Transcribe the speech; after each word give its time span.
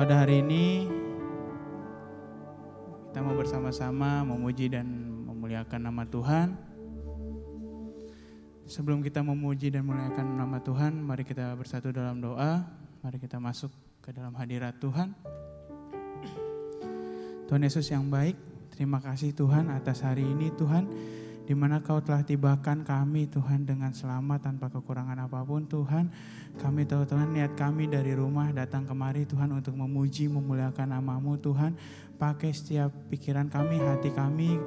pada 0.00 0.24
hari 0.24 0.40
ini 0.40 0.88
kita 3.12 3.20
mau 3.20 3.36
bersama-sama 3.36 4.24
memuji 4.24 4.72
dan 4.72 4.88
memuliakan 5.28 5.76
nama 5.76 6.08
Tuhan. 6.08 6.56
Sebelum 8.64 9.04
kita 9.04 9.20
memuji 9.20 9.68
dan 9.68 9.84
memuliakan 9.84 10.40
nama 10.40 10.56
Tuhan, 10.64 10.96
mari 11.04 11.20
kita 11.28 11.52
bersatu 11.52 11.92
dalam 11.92 12.16
doa. 12.16 12.64
Mari 13.04 13.20
kita 13.20 13.36
masuk 13.36 13.68
ke 14.00 14.16
dalam 14.16 14.32
hadirat 14.40 14.80
Tuhan. 14.80 15.12
Tuhan 17.44 17.60
Yesus 17.60 17.92
yang 17.92 18.08
baik, 18.08 18.40
terima 18.72 19.04
kasih 19.04 19.36
Tuhan 19.36 19.68
atas 19.68 20.00
hari 20.00 20.24
ini 20.24 20.48
Tuhan 20.56 20.88
di 21.50 21.58
mana 21.58 21.82
kau 21.82 21.98
telah 21.98 22.22
tibakan 22.22 22.86
kami 22.86 23.26
Tuhan 23.26 23.66
dengan 23.66 23.90
selamat 23.90 24.38
tanpa 24.38 24.70
kekurangan 24.70 25.18
apa 25.26 25.42
pun 25.42 25.66
Tuhan. 25.66 26.06
Kami 26.62 26.86
tahu 26.86 27.02
Tuhan 27.10 27.34
niat 27.34 27.58
kami 27.58 27.90
dari 27.90 28.14
rumah 28.14 28.54
datang 28.54 28.86
kemari 28.86 29.26
Tuhan 29.26 29.50
untuk 29.50 29.74
memuji 29.74 30.30
memuliakan 30.30 30.94
namamu 30.94 31.42
Tuhan. 31.42 31.74
Pakai 32.22 32.54
setiap 32.54 32.94
pikiran 33.10 33.50
kami, 33.50 33.82
hati 33.82 34.14
kami, 34.14 34.62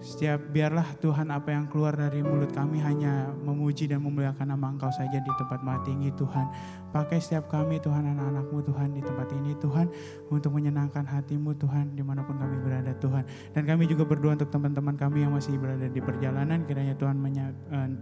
setiap 0.00 0.40
biarlah 0.48 0.96
Tuhan 0.96 1.28
apa 1.28 1.52
yang 1.52 1.68
keluar 1.68 1.92
dari 1.92 2.24
mulut 2.24 2.48
kami 2.56 2.80
hanya 2.80 3.28
memuji 3.44 3.84
dan 3.84 4.00
memuliakan 4.00 4.56
nama 4.56 4.72
Engkau 4.72 4.88
saja 4.88 5.20
di 5.20 5.32
tempat 5.36 5.60
mati 5.60 5.92
ini 5.92 6.08
Tuhan. 6.16 6.48
Pakai 6.90 7.22
setiap 7.22 7.46
kami 7.46 7.78
Tuhan 7.78 8.02
anak-anakmu 8.02 8.66
Tuhan 8.66 8.96
di 8.96 9.04
tempat 9.04 9.30
ini 9.30 9.54
Tuhan 9.60 9.86
untuk 10.32 10.56
menyenangkan 10.58 11.06
hatimu 11.06 11.54
Tuhan 11.54 11.94
di 11.94 12.02
mana 12.02 12.26
pun 12.26 12.34
kami 12.34 12.58
berada 12.64 12.90
Tuhan. 12.98 13.22
Dan 13.54 13.62
kami 13.68 13.86
juga 13.86 14.08
berdoa 14.08 14.34
untuk 14.34 14.50
teman-teman 14.50 14.96
kami 14.98 15.22
yang 15.22 15.36
masih 15.36 15.54
berada 15.60 15.86
di 15.86 16.00
perjalanan 16.02 16.66
kiranya 16.66 16.96
Tuhan 16.98 17.20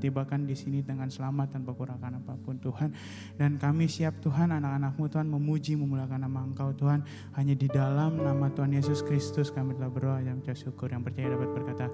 tibakan 0.01 0.49
di 0.49 0.57
sini 0.57 0.81
dengan 0.81 1.11
selamat 1.11 1.59
tanpa 1.59 1.75
kurangan 1.77 2.23
apa 2.23 2.39
pun 2.41 2.57
Tuhan. 2.63 2.95
Dan 3.37 3.61
kami 3.61 3.91
siap 3.91 4.23
Tuhan 4.25 4.55
anak-anakmu 4.55 5.05
Tuhan 5.11 5.27
memuji 5.29 5.75
memuliakan 5.77 6.25
nama 6.25 6.47
Engkau 6.47 6.73
Tuhan. 6.73 7.05
Hanya 7.37 7.59
di 7.59 7.69
dalam 7.69 8.17
nama 8.23 8.49
Tuhan 8.55 8.73
Yesus 8.73 9.05
Kristus 9.05 9.53
kami 9.53 9.77
telah 9.77 9.91
berdoa 9.93 10.23
yang 10.25 10.41
syukur 10.55 10.89
yang 10.89 11.05
percaya 11.05 11.35
dapat 11.37 11.51
berkata 11.53 11.88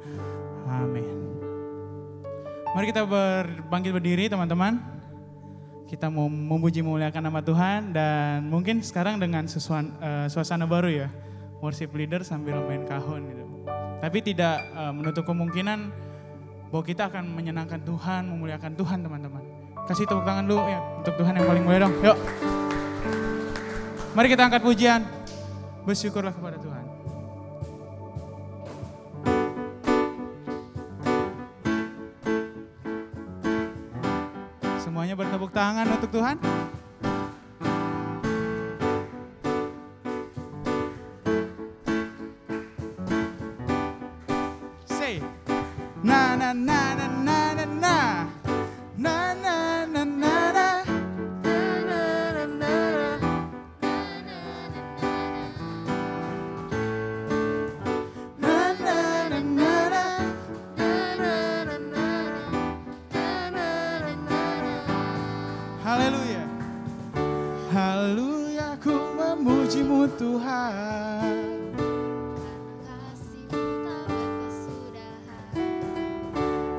Amin. 0.69 1.07
Mari 2.75 2.91
kita 2.91 3.07
berbangkit 3.07 3.93
berdiri 3.95 4.27
teman-teman. 4.27 4.83
Kita 5.87 6.11
mau 6.11 6.27
memuji 6.27 6.83
memuliakan 6.83 7.23
nama 7.23 7.39
Tuhan 7.39 7.95
dan 7.95 8.51
mungkin 8.51 8.83
sekarang 8.83 9.23
dengan 9.23 9.47
sesuan, 9.47 9.95
uh, 10.03 10.27
suasana 10.27 10.67
baru 10.67 10.91
ya. 10.91 11.09
Worship 11.63 11.95
leader 11.95 12.27
sambil 12.27 12.59
main 12.67 12.83
kahon 12.83 13.23
gitu. 13.31 13.45
Tapi 14.03 14.19
tidak 14.21 14.59
uh, 14.75 14.91
menutup 14.91 15.23
kemungkinan 15.23 15.93
bahwa 16.75 16.83
kita 16.83 17.07
akan 17.07 17.31
menyenangkan 17.31 17.79
Tuhan, 17.87 18.27
memuliakan 18.27 18.75
Tuhan 18.75 18.99
teman-teman. 19.07 19.45
Kasih 19.87 20.09
tepuk 20.09 20.27
tangan 20.27 20.49
dulu 20.49 20.67
ya 20.67 20.81
untuk 20.99 21.15
Tuhan 21.15 21.33
yang 21.39 21.47
paling 21.47 21.63
mulia 21.63 21.81
dong. 21.87 21.95
Yuk. 22.03 22.17
Mari 24.19 24.27
kita 24.33 24.43
angkat 24.51 24.63
pujian. 24.67 25.07
Bersyukurlah 25.87 26.35
kepada 26.35 26.59
Tuhan. 26.59 26.84
Tangan 35.55 35.87
untuk 35.87 36.11
Tuhan. 36.11 36.54
Haleluya. 65.95 66.43
Haleluya 67.71 68.75
ku 68.83 68.99
memujimu 69.15 70.11
Tuhan. 70.19 71.39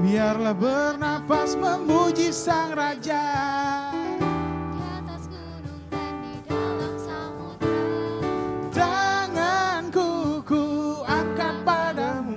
Biarlah 0.04 0.52
bernapas 0.52 1.56
memuji 1.56 2.36
Sang 2.36 2.76
Raja. 2.76 3.24
Tanganku 8.76 10.44
ku 10.44 10.64
angkat 11.08 11.56
padamu. 11.64 12.36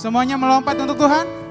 Semuanya 0.00 0.40
melompat 0.40 0.80
untuk 0.80 0.96
Tuhan. 1.04 1.43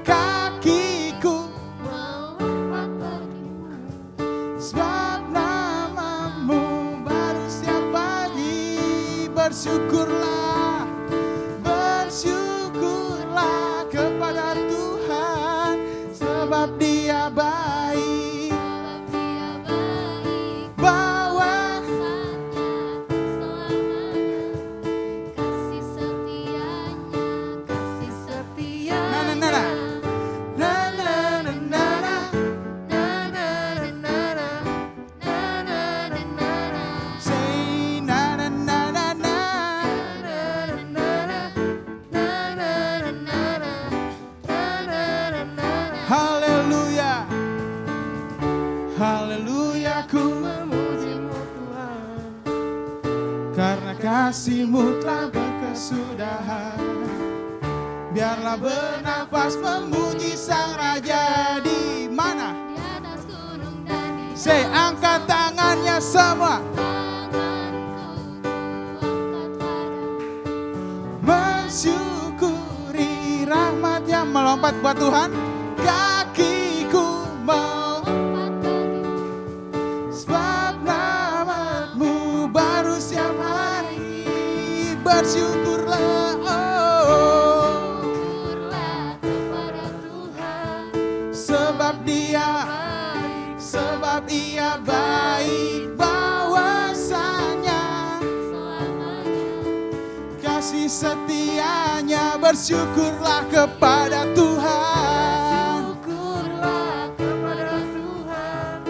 kasih 100.64 100.88
setianya 100.88 102.40
bersyukurlah 102.40 103.44
kepada 103.52 104.24
Tuhan. 104.32 105.92
Bersyukurlah 105.92 107.12
kepada 107.20 107.84
Tuhan, 107.92 108.80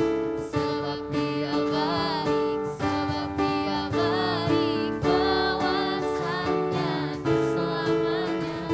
sebab 0.55 1.03
Dia 1.11 1.51
baik, 1.75 2.63
sebab 2.79 3.29
Dia 3.35 3.91
baik 3.91 5.03
kuasanya 5.03 6.95
selamanya. 7.27 8.71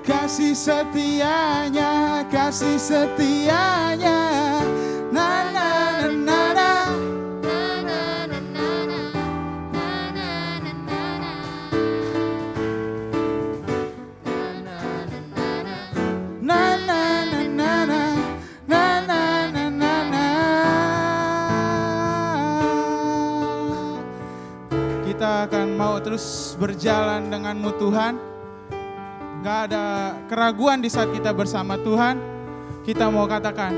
Kasih 0.00 0.56
setianya, 0.56 2.24
kasih 2.32 2.80
setianya. 2.80 4.24
berjalan 26.62 27.26
denganmu 27.26 27.74
Tuhan. 27.74 28.14
Gak 29.42 29.58
ada 29.66 30.14
keraguan 30.30 30.78
di 30.78 30.86
saat 30.86 31.10
kita 31.10 31.34
bersama 31.34 31.74
Tuhan. 31.74 32.22
Kita 32.86 33.10
mau 33.10 33.26
katakan, 33.26 33.74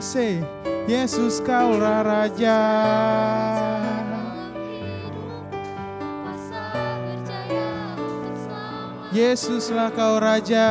sing 0.00 0.04
say, 0.04 0.44
Yesus 0.84 1.40
kaulah 1.40 2.04
Raja. 2.04 2.60
Yesuslah 9.16 9.88
kau 9.96 10.20
Raja. 10.20 10.68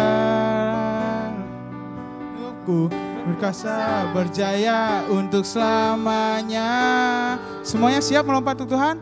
Hidupku 2.38 2.94
berkasa 3.25 4.06
berjaya 4.13 5.01
untuk 5.10 5.42
selamanya. 5.42 6.69
Semuanya 7.66 8.06
siap 8.06 8.30
melompat 8.30 8.62
untuk 8.62 8.77
Tuhan? 8.77 9.01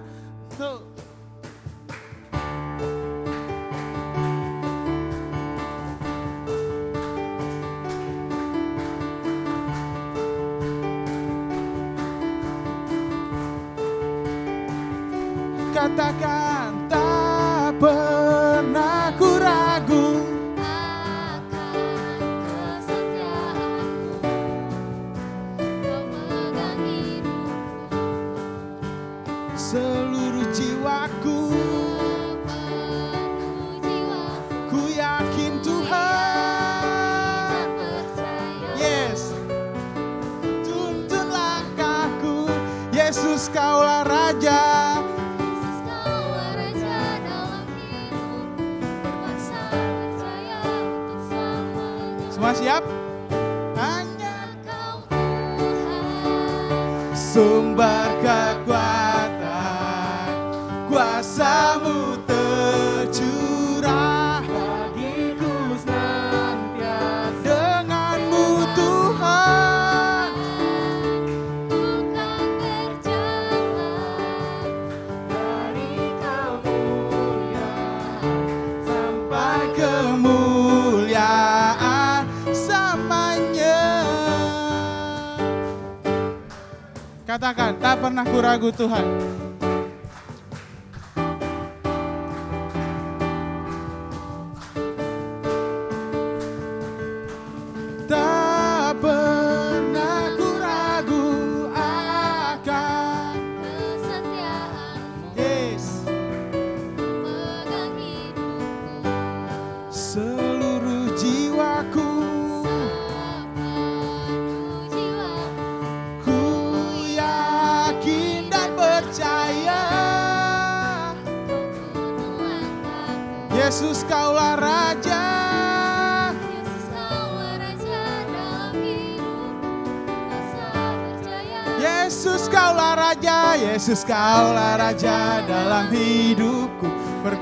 lagu 88.64 88.80
Tuhan. 88.80 89.43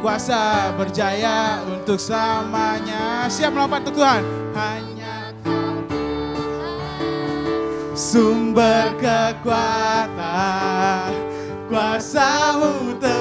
kuasa 0.02 0.74
berjaya 0.76 1.62
untuk 1.70 2.02
selamanya. 2.02 3.30
Siap 3.30 3.54
melompat 3.54 3.86
Tuhan. 3.86 4.26
Hanya 4.58 5.30
Tuhan. 5.46 5.86
Sumber 7.94 8.98
kekuatan, 8.98 10.18
kuasa 11.70 12.58
untuk 12.58 13.21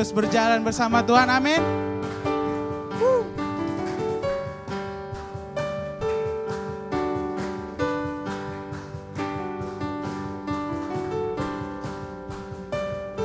terus 0.00 0.16
berjalan 0.16 0.64
bersama 0.64 1.04
Tuhan. 1.04 1.28
Amin. 1.28 1.60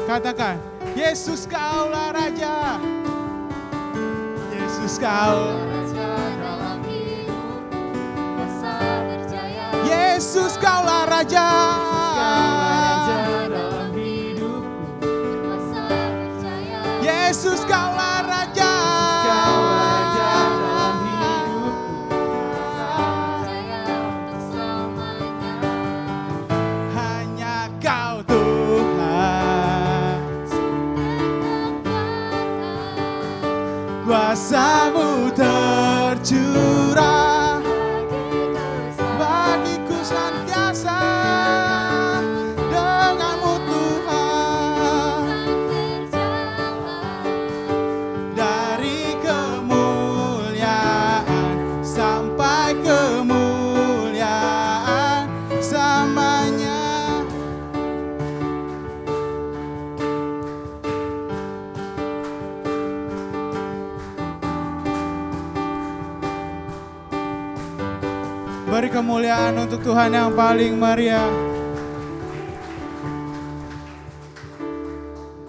Katakan, 0.04 0.60
Yesus 1.00 1.48
kaulah 1.48 2.12
Raja. 2.12 2.76
Yesus 4.52 5.00
kaulah 5.00 5.56
Raja. 5.56 5.85
Untuk 69.76 69.92
Tuhan 69.92 70.16
yang 70.16 70.32
paling 70.32 70.80
meriah. 70.80 71.28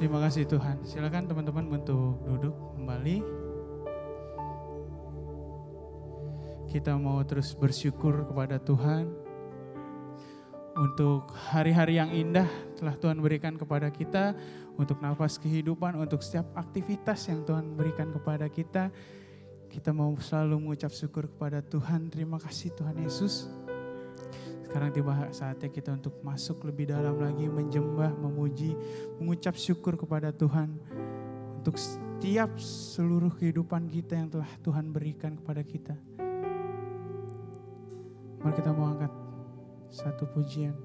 Terima 0.03 0.19
kasih 0.27 0.43
Tuhan. 0.51 0.83
Silakan 0.83 1.31
teman-teman 1.31 1.71
untuk 1.71 2.19
duduk 2.27 2.51
kembali. 2.75 3.23
Kita 6.67 6.99
mau 6.99 7.23
terus 7.23 7.55
bersyukur 7.55 8.27
kepada 8.27 8.59
Tuhan 8.59 9.15
untuk 10.75 11.31
hari-hari 11.55 12.03
yang 12.03 12.11
indah 12.11 12.51
telah 12.83 12.99
Tuhan 12.99 13.23
berikan 13.23 13.55
kepada 13.55 13.95
kita, 13.95 14.35
untuk 14.75 14.99
nafas 15.07 15.39
kehidupan, 15.39 16.03
untuk 16.03 16.19
setiap 16.27 16.51
aktivitas 16.59 17.31
yang 17.31 17.47
Tuhan 17.47 17.79
berikan 17.79 18.11
kepada 18.11 18.51
kita. 18.51 18.91
Kita 19.71 19.95
mau 19.95 20.11
selalu 20.19 20.67
mengucap 20.67 20.91
syukur 20.91 21.31
kepada 21.31 21.63
Tuhan. 21.63 22.11
Terima 22.11 22.43
kasih 22.43 22.75
Tuhan 22.75 22.99
Yesus. 23.07 23.66
Sekarang 24.77 24.93
tiba 24.93 25.17
saatnya 25.33 25.73
kita 25.73 25.97
untuk 25.97 26.21
masuk 26.21 26.69
lebih 26.69 26.93
dalam 26.93 27.17
lagi, 27.17 27.49
menjembah, 27.49 28.13
memuji, 28.13 28.77
mengucap 29.17 29.57
syukur 29.57 29.97
kepada 29.97 30.29
Tuhan. 30.37 30.69
Untuk 31.65 31.81
setiap 31.81 32.53
seluruh 32.61 33.33
kehidupan 33.41 33.89
kita 33.89 34.21
yang 34.21 34.29
telah 34.29 34.45
Tuhan 34.61 34.93
berikan 34.93 35.33
kepada 35.33 35.65
kita. 35.65 35.97
Mari 38.45 38.53
kita 38.53 38.71
mau 38.77 38.93
angkat 38.93 39.09
satu 39.89 40.29
pujian. 40.37 40.77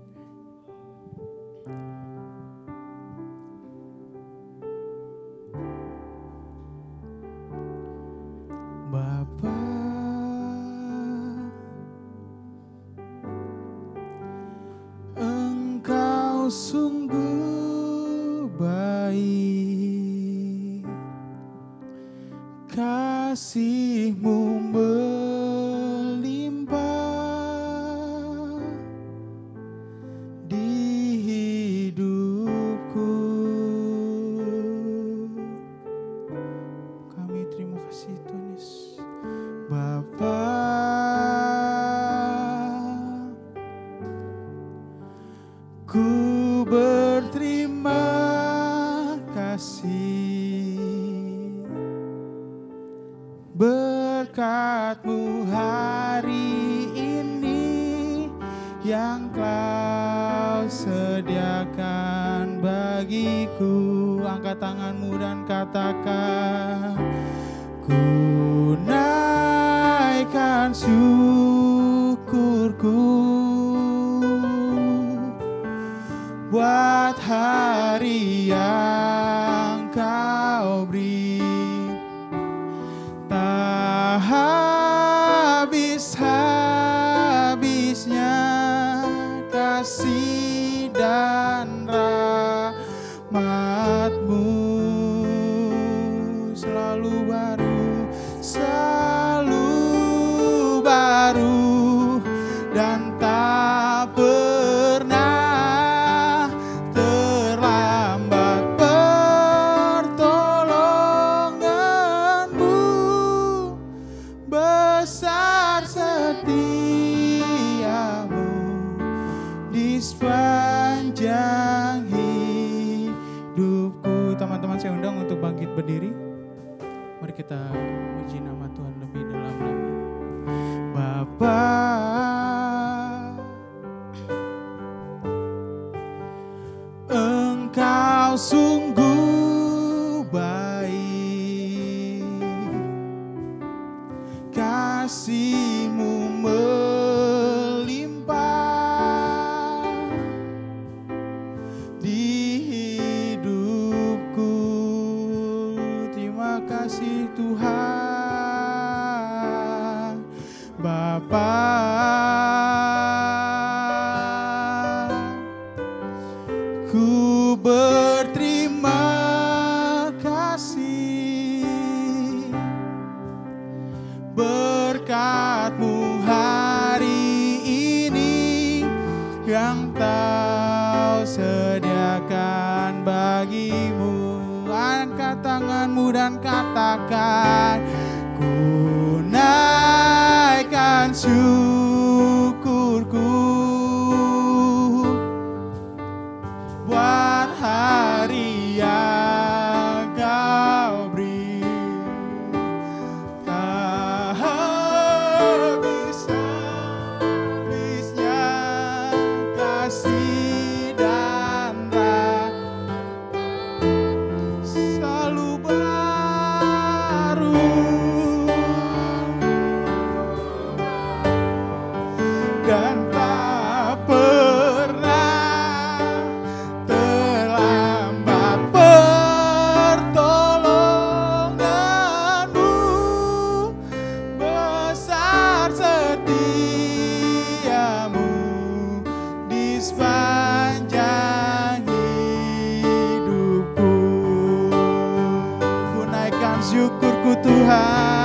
high. 247.64 248.21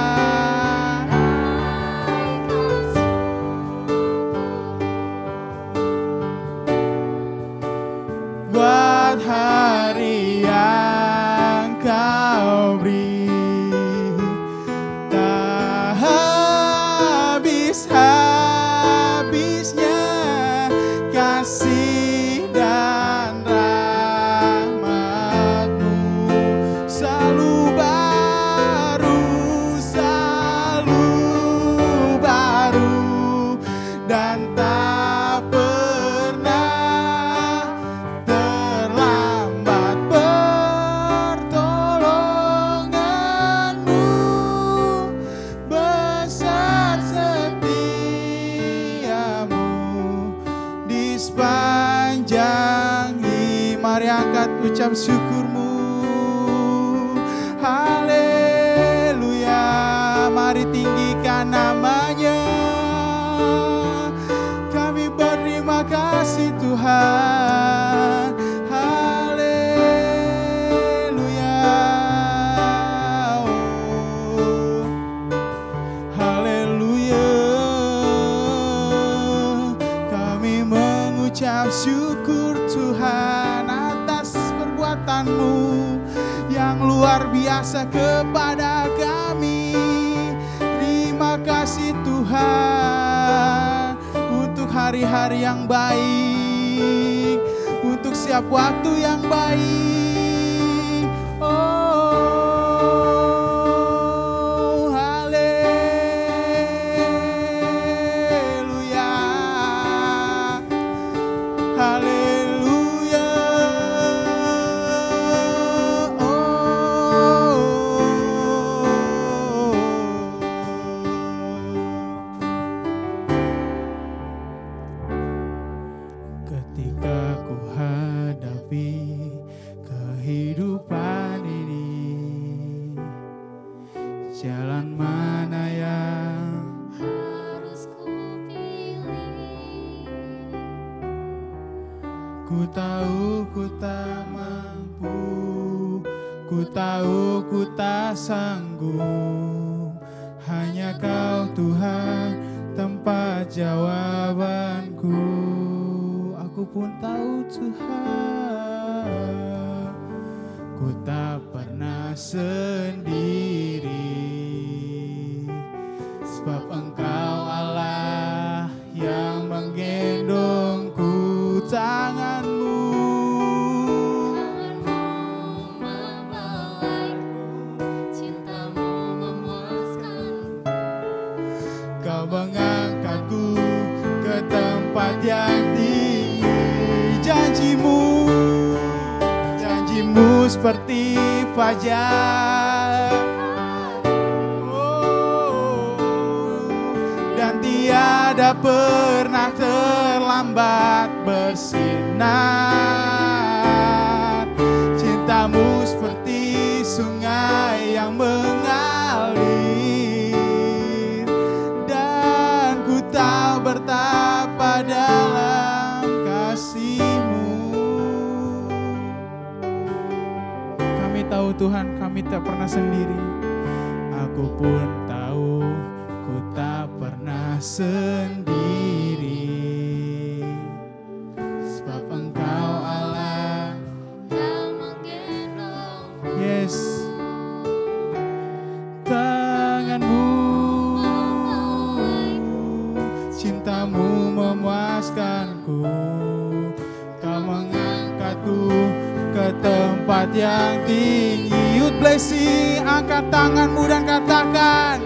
kasih. 252.36 252.84
Angkat 252.84 253.24
tanganmu 253.32 253.88
dan 253.88 254.04
katakan. 254.04 255.00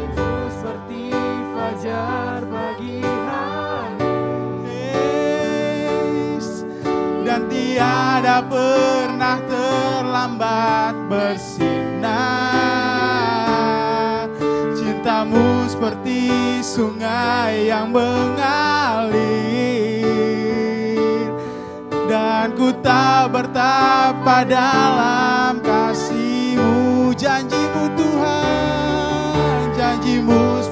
Seperti 0.50 1.14
fajar 1.54 2.42
pagi 2.50 2.98
hari. 3.02 4.90
Dan 7.24 7.46
tiada 7.46 8.42
pernah 8.42 9.38
terlambat 9.46 10.94
bersinar. 11.06 12.18
Cintamu 14.74 15.70
seperti 15.70 16.30
sungai 16.60 17.70
yang 17.70 17.94
mengalir. 17.94 19.22
Dan 22.10 22.58
ku 22.58 22.74
tak 22.82 23.30
bertapa 23.30 24.42
dalam 24.42 25.62
kasih. 25.62 26.09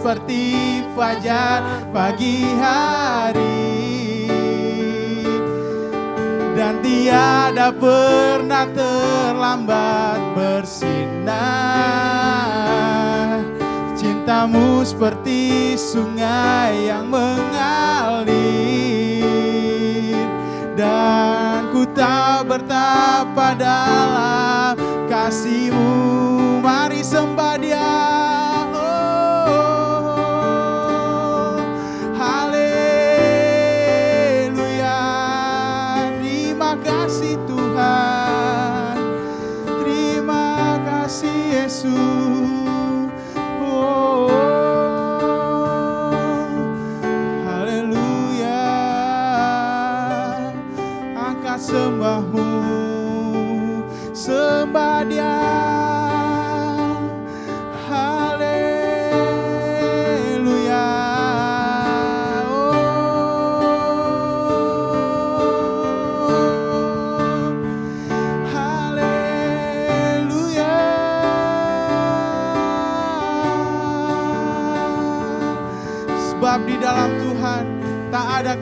seperti 0.09 0.81
fajar 0.97 1.85
pagi 1.93 2.41
hari. 2.57 4.25
Dan 6.57 6.81
tiada 6.81 7.69
pernah 7.77 8.65
terlambat 8.73 10.17
bersinar. 10.33 11.37
Cintamu 14.01 14.81
seperti 14.81 15.77
sungai 15.77 16.89
yang 16.89 17.13
mengalir. 17.13 18.33
Dan 20.73 21.69
ku 21.69 21.85
tak 21.93 22.49
bertapa 22.49 23.53
dalam 23.61 24.73
kasihmu. 25.13 26.65
Mari 26.65 27.05
sembah 27.05 27.58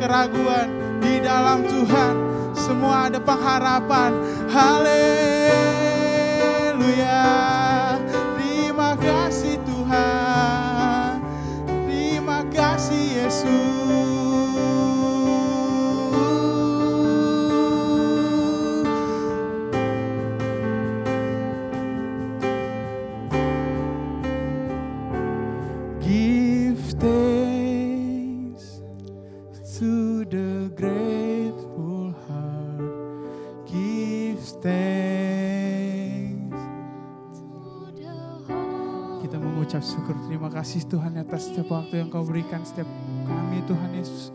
keraguan. 0.06 0.70
Di 1.02 1.18
dalam 1.18 1.66
Tuhan 1.66 2.14
semua 2.54 3.10
ada 3.10 3.18
pengharapan. 3.18 4.14
Haleluya. 4.46 5.66
bersyukur. 40.06 40.30
Terima 40.30 40.48
kasih 40.50 40.80
Tuhan 40.86 41.12
atas 41.18 41.50
setiap 41.50 41.68
waktu 41.74 41.98
yang 41.98 42.08
kau 42.08 42.22
berikan 42.22 42.62
setiap 42.62 42.86
kami 43.26 43.58
Tuhan 43.66 43.90
Yesus. 43.98 44.30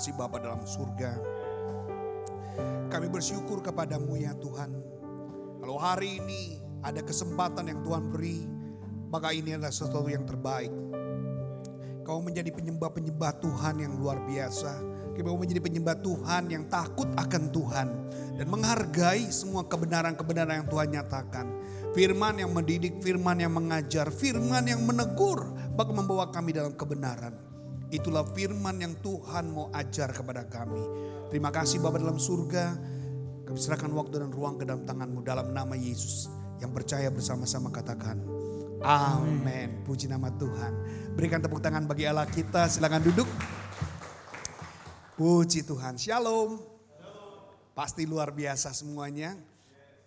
Kasih 0.00 0.16
Bapa 0.16 0.40
dalam 0.40 0.64
surga. 0.64 1.12
Kami 2.88 3.12
bersyukur 3.12 3.60
kepadamu 3.60 4.16
ya 4.16 4.32
Tuhan. 4.32 4.72
Kalau 5.60 5.76
hari 5.76 6.24
ini 6.24 6.56
ada 6.80 7.04
kesempatan 7.04 7.68
yang 7.68 7.84
Tuhan 7.84 8.08
beri, 8.08 8.48
maka 9.12 9.28
ini 9.36 9.52
adalah 9.52 9.68
sesuatu 9.68 10.08
yang 10.08 10.24
terbaik. 10.24 10.72
Kau 12.00 12.16
menjadi 12.24 12.48
penyembah-penyembah 12.48 13.44
Tuhan 13.44 13.84
yang 13.84 14.00
luar 14.00 14.24
biasa. 14.24 14.72
Kau 15.20 15.36
menjadi 15.36 15.60
penyembah 15.60 16.00
Tuhan 16.00 16.48
yang 16.48 16.64
takut 16.72 17.12
akan 17.20 17.52
Tuhan. 17.52 17.88
Dan 18.40 18.48
menghargai 18.48 19.28
semua 19.28 19.68
kebenaran-kebenaran 19.68 20.64
yang 20.64 20.68
Tuhan 20.72 20.96
nyatakan. 20.96 21.46
Firman 21.92 22.40
yang 22.40 22.56
mendidik, 22.56 23.04
firman 23.04 23.36
yang 23.36 23.52
mengajar, 23.52 24.08
firman 24.08 24.64
yang 24.64 24.80
menegur. 24.80 25.44
Bahkan 25.76 25.92
membawa 25.92 26.32
kami 26.32 26.56
dalam 26.56 26.72
kebenaran. 26.72 27.49
Itulah 27.90 28.22
firman 28.22 28.78
yang 28.78 28.94
Tuhan 29.02 29.50
mau 29.50 29.66
ajar 29.74 30.14
kepada 30.14 30.46
kami. 30.46 30.78
Terima 31.26 31.50
kasih 31.50 31.82
Bapak 31.82 31.98
dalam 31.98 32.22
surga. 32.22 32.78
Kami 33.42 33.58
serahkan 33.58 33.90
waktu 33.90 34.22
dan 34.22 34.30
ruang 34.30 34.62
ke 34.62 34.64
dalam 34.64 34.86
tanganmu 34.86 35.26
dalam 35.26 35.50
nama 35.50 35.74
Yesus. 35.74 36.30
Yang 36.62 36.70
percaya 36.70 37.10
bersama-sama 37.10 37.74
katakan. 37.74 38.22
Amin. 38.78 39.82
Puji 39.82 40.06
nama 40.06 40.30
Tuhan. 40.30 40.72
Berikan 41.18 41.42
tepuk 41.42 41.58
tangan 41.58 41.84
bagi 41.90 42.06
Allah 42.06 42.30
kita. 42.30 42.70
Silakan 42.70 43.02
duduk. 43.02 43.26
Puji 45.18 45.66
Tuhan. 45.66 45.98
Shalom. 45.98 46.62
Pasti 47.74 48.06
luar 48.06 48.30
biasa 48.30 48.70
semuanya. 48.70 49.34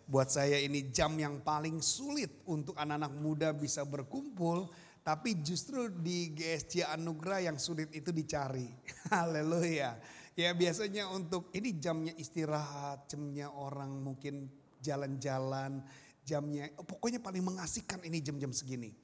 Buat 0.08 0.32
saya 0.32 0.56
ini 0.60 0.88
jam 0.88 1.16
yang 1.20 1.44
paling 1.44 1.84
sulit 1.84 2.32
untuk 2.48 2.80
anak-anak 2.80 3.12
muda 3.12 3.50
bisa 3.52 3.84
berkumpul. 3.84 4.72
Tapi 5.04 5.44
justru 5.44 5.92
di 5.92 6.32
GSC 6.32 6.88
Anugerah 6.88 7.52
yang 7.52 7.60
sulit 7.60 7.92
itu 7.92 8.16
dicari. 8.16 8.72
Haleluya. 9.12 10.00
Ya 10.34 10.50
biasanya 10.56 11.12
untuk 11.12 11.52
ini 11.52 11.76
jamnya 11.76 12.16
istirahat, 12.16 13.12
jamnya 13.12 13.52
orang 13.52 14.00
mungkin 14.00 14.48
jalan-jalan, 14.80 15.84
jamnya 16.24 16.72
oh, 16.80 16.88
pokoknya 16.88 17.20
paling 17.20 17.44
mengasihkan 17.44 18.00
ini 18.08 18.24
jam-jam 18.24 18.56
segini. 18.56 18.96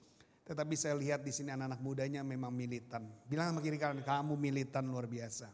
Tetapi 0.48 0.74
saya 0.74 0.98
lihat 0.98 1.22
di 1.22 1.30
sini 1.30 1.54
anak-anak 1.54 1.84
mudanya 1.84 2.26
memang 2.26 2.50
militan. 2.50 3.06
Bilang 3.30 3.54
sama 3.54 3.62
kiri 3.62 3.78
kanan 3.78 4.02
kamu 4.02 4.34
militan 4.40 4.90
luar 4.90 5.06
biasa. 5.06 5.46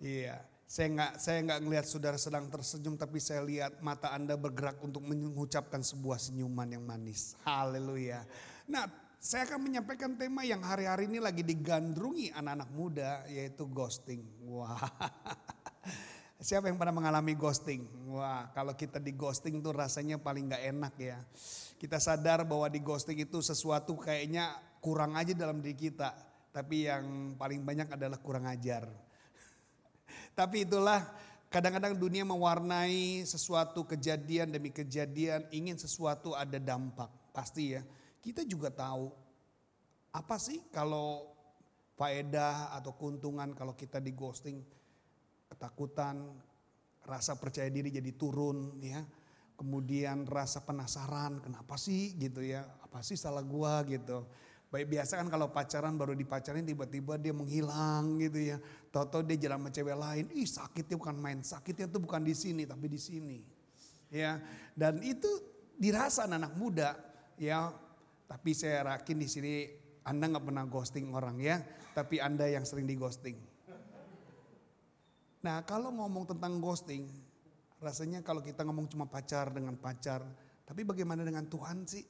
Iya, 0.00 0.40
saya 0.64 0.88
nggak 0.96 1.12
saya 1.20 1.38
nggak 1.44 1.60
ngelihat 1.66 1.86
saudara 1.90 2.16
sedang 2.16 2.48
tersenyum, 2.48 2.96
tapi 2.96 3.20
saya 3.20 3.44
lihat 3.44 3.84
mata 3.84 4.16
anda 4.16 4.38
bergerak 4.38 4.80
untuk 4.80 5.04
mengucapkan 5.04 5.84
sebuah 5.84 6.16
senyuman 6.16 6.72
yang 6.72 6.86
manis. 6.86 7.36
Haleluya. 7.44 8.24
Nah, 8.68 8.84
saya 9.20 9.44
akan 9.44 9.60
menyampaikan 9.68 10.16
tema 10.16 10.40
yang 10.48 10.64
hari-hari 10.64 11.04
ini 11.04 11.20
lagi 11.20 11.44
digandrungi 11.44 12.32
anak-anak 12.32 12.70
muda, 12.72 13.10
yaitu 13.28 13.68
ghosting. 13.68 14.24
Wah, 14.48 14.80
siapa 16.40 16.72
yang 16.72 16.80
pernah 16.80 16.96
mengalami 16.96 17.36
ghosting? 17.36 17.84
Wah, 18.08 18.48
kalau 18.56 18.72
kita 18.72 18.96
di 18.96 19.12
ghosting 19.12 19.60
tuh 19.60 19.76
rasanya 19.76 20.16
paling 20.16 20.48
nggak 20.48 20.64
enak 20.72 20.94
ya. 20.96 21.20
Kita 21.76 22.00
sadar 22.00 22.48
bahwa 22.48 22.72
di 22.72 22.80
ghosting 22.80 23.20
itu 23.20 23.44
sesuatu 23.44 23.92
kayaknya 24.00 24.56
kurang 24.80 25.12
aja 25.20 25.36
dalam 25.36 25.60
diri 25.60 25.76
kita, 25.76 26.16
tapi 26.48 26.88
yang 26.88 27.36
paling 27.36 27.60
banyak 27.60 27.92
adalah 27.92 28.16
kurang 28.16 28.48
ajar. 28.48 28.88
Tapi 30.38 30.64
itulah 30.64 31.04
kadang-kadang 31.52 31.92
dunia 31.92 32.24
mewarnai 32.24 33.20
sesuatu 33.28 33.84
kejadian 33.84 34.48
demi 34.48 34.72
kejadian, 34.72 35.44
ingin 35.52 35.76
sesuatu 35.76 36.32
ada 36.32 36.56
dampak. 36.56 37.12
Pasti 37.36 37.76
ya. 37.76 37.84
Kita 38.20 38.44
juga 38.44 38.68
tahu 38.68 39.08
apa 40.12 40.36
sih 40.36 40.60
kalau 40.68 41.32
faedah 41.96 42.76
atau 42.76 42.96
keuntungan 42.96 43.52
kalau 43.52 43.76
kita 43.76 44.00
di 44.00 44.12
ghosting, 44.16 44.60
ketakutan, 45.52 46.32
rasa 47.04 47.36
percaya 47.36 47.68
diri 47.68 47.92
jadi 47.92 48.12
turun 48.16 48.80
ya. 48.80 49.04
Kemudian 49.60 50.24
rasa 50.24 50.64
penasaran, 50.64 51.44
kenapa 51.44 51.76
sih 51.76 52.16
gitu 52.16 52.40
ya? 52.40 52.64
Apa 52.80 53.04
sih 53.04 53.20
salah 53.20 53.44
gua 53.44 53.84
gitu. 53.84 54.24
Baik 54.72 54.86
biasa 54.86 55.20
kan 55.20 55.28
kalau 55.28 55.52
pacaran 55.52 55.98
baru 55.98 56.16
dipacarin 56.16 56.64
tiba-tiba 56.64 57.20
dia 57.20 57.34
menghilang 57.36 58.16
gitu 58.22 58.40
ya. 58.40 58.56
Toto 58.88 59.20
dia 59.20 59.36
jalan 59.36 59.66
sama 59.66 59.70
cewek 59.74 59.96
lain. 59.98 60.24
Ih 60.32 60.48
sakitnya 60.48 60.96
bukan 60.96 61.16
main, 61.20 61.44
sakitnya 61.44 61.90
tuh 61.92 62.00
bukan 62.00 62.24
di 62.24 62.32
sini 62.32 62.64
tapi 62.64 62.86
di 62.88 62.96
sini. 62.96 63.38
Ya, 64.08 64.40
dan 64.72 65.02
itu 65.04 65.28
dirasa 65.76 66.24
anak 66.24 66.56
muda 66.56 66.96
ya. 67.36 67.74
Tapi 68.30 68.54
saya 68.54 68.86
yakin 68.86 69.18
di 69.18 69.26
sini 69.26 69.66
Anda 70.06 70.30
nggak 70.30 70.46
pernah 70.46 70.62
ghosting 70.70 71.10
orang 71.10 71.42
ya, 71.42 71.58
tapi 71.98 72.22
Anda 72.22 72.46
yang 72.46 72.62
sering 72.62 72.86
di 72.86 72.94
ghosting. 72.94 73.34
Nah, 75.42 75.66
kalau 75.66 75.90
ngomong 75.90 76.30
tentang 76.30 76.62
ghosting, 76.62 77.10
rasanya 77.82 78.22
kalau 78.22 78.38
kita 78.38 78.62
ngomong 78.62 78.86
cuma 78.86 79.10
pacar 79.10 79.50
dengan 79.50 79.74
pacar, 79.74 80.22
tapi 80.62 80.86
bagaimana 80.86 81.26
dengan 81.26 81.50
Tuhan 81.50 81.82
sih? 81.90 82.06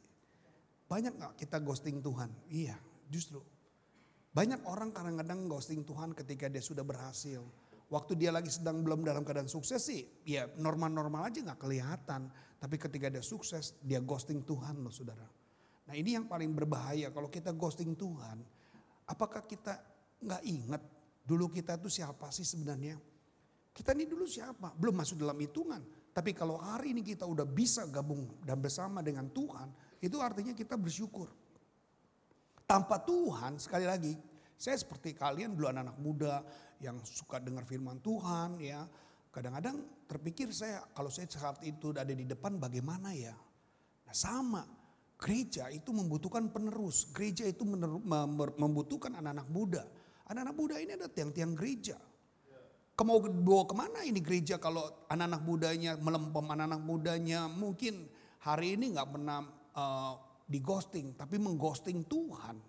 Banyak 0.90 1.12
gak 1.16 1.34
kita 1.40 1.56
ghosting 1.64 2.04
Tuhan? 2.04 2.28
Iya, 2.52 2.76
justru. 3.08 3.40
Banyak 4.36 4.68
orang 4.68 4.92
kadang-kadang 4.92 5.48
ghosting 5.48 5.88
Tuhan 5.88 6.12
ketika 6.12 6.52
dia 6.52 6.60
sudah 6.60 6.84
berhasil. 6.84 7.40
Waktu 7.88 8.12
dia 8.20 8.28
lagi 8.30 8.52
sedang 8.52 8.84
belum 8.84 9.02
dalam 9.08 9.24
keadaan 9.24 9.48
sukses 9.48 9.80
sih, 9.82 10.04
ya 10.28 10.50
normal-normal 10.60 11.32
aja 11.32 11.40
gak 11.48 11.64
kelihatan. 11.64 12.28
Tapi 12.60 12.76
ketika 12.76 13.08
dia 13.08 13.24
sukses, 13.24 13.80
dia 13.80 14.04
ghosting 14.04 14.44
Tuhan 14.44 14.84
loh 14.84 14.92
saudara. 14.92 15.39
Nah 15.90 15.98
ini 15.98 16.14
yang 16.14 16.30
paling 16.30 16.54
berbahaya 16.54 17.10
kalau 17.10 17.26
kita 17.26 17.50
ghosting 17.50 17.98
Tuhan. 17.98 18.38
Apakah 19.10 19.42
kita 19.42 19.74
gak 20.22 20.46
ingat 20.46 20.78
dulu 21.26 21.50
kita 21.50 21.74
tuh 21.82 21.90
siapa 21.90 22.30
sih 22.30 22.46
sebenarnya? 22.46 22.94
Kita 23.74 23.90
ini 23.98 24.06
dulu 24.06 24.22
siapa? 24.22 24.70
Belum 24.70 24.94
masuk 24.94 25.18
dalam 25.18 25.34
hitungan. 25.42 25.82
Tapi 26.14 26.30
kalau 26.30 26.62
hari 26.62 26.94
ini 26.94 27.02
kita 27.02 27.26
udah 27.26 27.42
bisa 27.42 27.90
gabung 27.90 28.38
dan 28.46 28.62
bersama 28.62 29.02
dengan 29.02 29.26
Tuhan, 29.34 29.98
itu 29.98 30.14
artinya 30.22 30.54
kita 30.54 30.78
bersyukur. 30.78 31.26
Tanpa 32.70 33.02
Tuhan, 33.02 33.58
sekali 33.58 33.82
lagi, 33.82 34.14
saya 34.54 34.78
seperti 34.78 35.10
kalian 35.10 35.58
dulu 35.58 35.74
anak-anak 35.74 35.98
muda 35.98 36.34
yang 36.78 37.02
suka 37.02 37.42
dengar 37.42 37.66
firman 37.66 37.98
Tuhan 37.98 38.62
ya. 38.62 38.86
Kadang-kadang 39.34 40.06
terpikir 40.06 40.54
saya 40.54 40.86
kalau 40.94 41.10
saya 41.10 41.26
saat 41.26 41.58
itu 41.66 41.90
ada 41.90 42.14
di 42.14 42.26
depan 42.30 42.62
bagaimana 42.62 43.10
ya. 43.10 43.34
Nah 44.06 44.14
sama, 44.14 44.62
gereja 45.20 45.68
itu 45.68 45.92
membutuhkan 45.92 46.48
penerus. 46.48 47.12
Gereja 47.12 47.44
itu 47.44 47.68
membutuhkan 48.56 49.12
anak-anak 49.20 49.48
muda. 49.52 49.84
Anak-anak 50.32 50.56
muda 50.56 50.74
ini 50.80 50.96
ada 50.96 51.12
tiang-tiang 51.12 51.52
gereja. 51.52 52.00
Mau 53.00 53.16
bawa 53.16 53.64
ke 53.64 53.72
mana 53.72 54.04
ini 54.04 54.20
gereja 54.20 54.60
kalau 54.60 54.84
anak-anak 55.08 55.40
mudanya 55.40 55.96
melempem 55.96 56.44
anak-anak 56.44 56.84
mudanya 56.84 57.48
mungkin 57.48 58.04
hari 58.44 58.76
ini 58.76 58.92
nggak 58.92 59.08
pernah 59.08 59.40
uh, 59.72 60.20
di 60.44 60.60
ghosting 60.60 61.16
tapi 61.16 61.40
mengghosting 61.40 62.04
Tuhan. 62.04 62.60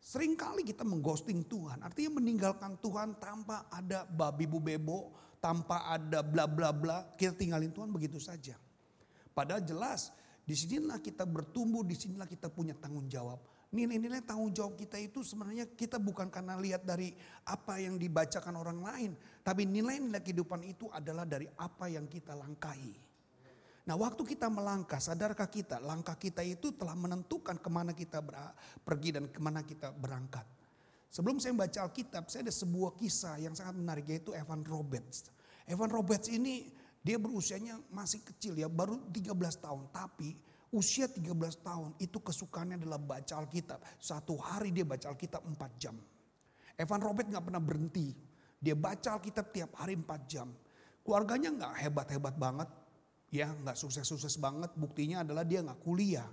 Seringkali 0.00 0.64
kita 0.64 0.86
mengghosting 0.86 1.44
Tuhan, 1.50 1.82
artinya 1.84 2.22
meninggalkan 2.22 2.78
Tuhan 2.80 3.20
tanpa 3.20 3.68
ada 3.68 4.08
babi 4.08 4.48
bu 4.48 4.62
bebo, 4.62 5.12
tanpa 5.42 5.92
ada 5.92 6.24
bla 6.24 6.48
bla 6.48 6.72
bla, 6.72 7.10
kita 7.18 7.36
tinggalin 7.36 7.74
Tuhan 7.74 7.92
begitu 7.92 8.16
saja. 8.16 8.56
Padahal 9.34 9.60
jelas 9.60 10.14
di 10.50 10.58
sinilah 10.58 10.98
kita 10.98 11.22
bertumbuh, 11.30 11.86
di 11.86 11.94
sinilah 11.94 12.26
kita 12.26 12.50
punya 12.50 12.74
tanggung 12.74 13.06
jawab. 13.06 13.38
Nilai-nilai 13.70 14.18
tanggung 14.26 14.50
jawab 14.50 14.74
kita 14.74 14.98
itu 14.98 15.22
sebenarnya 15.22 15.70
kita 15.78 16.02
bukan 16.02 16.26
karena 16.26 16.58
lihat 16.58 16.82
dari 16.82 17.14
apa 17.46 17.78
yang 17.78 17.94
dibacakan 17.94 18.58
orang 18.58 18.82
lain. 18.82 19.10
Tapi 19.46 19.62
nilai-nilai 19.70 20.18
kehidupan 20.18 20.66
itu 20.66 20.90
adalah 20.90 21.22
dari 21.22 21.46
apa 21.54 21.86
yang 21.86 22.10
kita 22.10 22.34
langkahi. 22.34 22.98
Nah 23.86 23.94
waktu 23.94 24.26
kita 24.26 24.50
melangkah, 24.50 24.98
sadarkah 24.98 25.46
kita 25.46 25.78
langkah 25.78 26.18
kita 26.18 26.42
itu 26.42 26.74
telah 26.74 26.98
menentukan 26.98 27.54
ke 27.54 27.70
mana 27.70 27.94
kita 27.94 28.18
pergi 28.82 29.22
dan 29.22 29.30
ke 29.30 29.38
mana 29.38 29.62
kita 29.62 29.94
berangkat. 29.94 30.42
Sebelum 31.14 31.38
saya 31.38 31.54
baca 31.54 31.78
Alkitab, 31.86 32.26
saya 32.26 32.50
ada 32.50 32.54
sebuah 32.54 32.98
kisah 32.98 33.38
yang 33.38 33.54
sangat 33.54 33.78
menarik 33.78 34.10
yaitu 34.10 34.34
Evan 34.34 34.66
Roberts. 34.66 35.30
Evan 35.70 35.94
Roberts 35.94 36.26
ini 36.26 36.66
dia 37.00 37.16
berusianya 37.16 37.80
masih 37.88 38.20
kecil 38.20 38.60
ya, 38.60 38.68
baru 38.68 39.00
13 39.08 39.32
tahun. 39.56 39.88
Tapi 39.88 40.36
usia 40.76 41.08
13 41.08 41.32
tahun 41.64 41.90
itu 41.96 42.20
kesukaannya 42.20 42.76
adalah 42.76 43.00
baca 43.00 43.40
Alkitab. 43.40 43.80
Satu 43.96 44.36
hari 44.36 44.70
dia 44.70 44.84
baca 44.84 45.08
Alkitab 45.08 45.40
4 45.40 45.80
jam. 45.80 45.96
Evan 46.76 47.00
Robert 47.00 47.28
gak 47.28 47.44
pernah 47.44 47.60
berhenti. 47.60 48.12
Dia 48.60 48.76
baca 48.76 49.16
Alkitab 49.16 49.48
tiap 49.52 49.72
hari 49.80 49.96
4 49.96 50.28
jam. 50.28 50.52
Keluarganya 51.00 51.48
gak 51.56 51.74
hebat-hebat 51.88 52.36
banget. 52.36 52.68
Ya 53.32 53.48
gak 53.64 53.80
sukses-sukses 53.80 54.36
banget. 54.36 54.68
Buktinya 54.76 55.24
adalah 55.24 55.48
dia 55.48 55.64
gak 55.64 55.80
kuliah. 55.80 56.28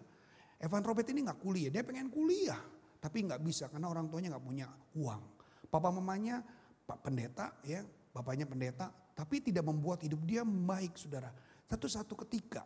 Evan 0.59 0.83
Robert 0.83 1.07
ini 1.07 1.23
gak 1.23 1.39
kuliah. 1.39 1.71
Dia 1.71 1.87
pengen 1.87 2.11
kuliah. 2.11 2.59
Tapi 2.99 3.23
gak 3.23 3.39
bisa 3.39 3.71
karena 3.71 3.87
orang 3.87 4.11
tuanya 4.11 4.35
gak 4.35 4.43
punya 4.43 4.67
uang. 4.99 5.23
Papa 5.71 5.95
mamanya 5.95 6.43
Pak 6.83 6.99
pendeta 7.07 7.55
ya. 7.63 7.87
Bapaknya 8.11 8.43
pendeta. 8.43 9.06
Tapi 9.17 9.41
tidak 9.41 9.65
membuat 9.65 10.05
hidup 10.05 10.21
dia 10.21 10.45
baik 10.45 10.93
saudara. 10.93 11.33
Satu-satu 11.65 12.13
ketika 12.21 12.61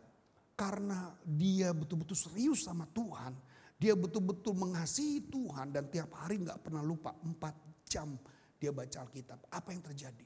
karena 0.52 1.16
dia 1.24 1.72
betul-betul 1.72 2.12
serius 2.12 2.68
sama 2.68 2.84
Tuhan, 2.92 3.32
dia 3.80 3.96
betul-betul 3.96 4.52
mengasihi 4.60 5.32
Tuhan 5.32 5.72
dan 5.72 5.88
tiap 5.88 6.12
hari 6.12 6.44
nggak 6.44 6.60
pernah 6.60 6.84
lupa 6.84 7.16
empat 7.24 7.56
jam 7.88 8.20
dia 8.60 8.68
baca 8.68 9.00
Alkitab. 9.00 9.48
Apa 9.48 9.72
yang 9.72 9.80
terjadi? 9.80 10.22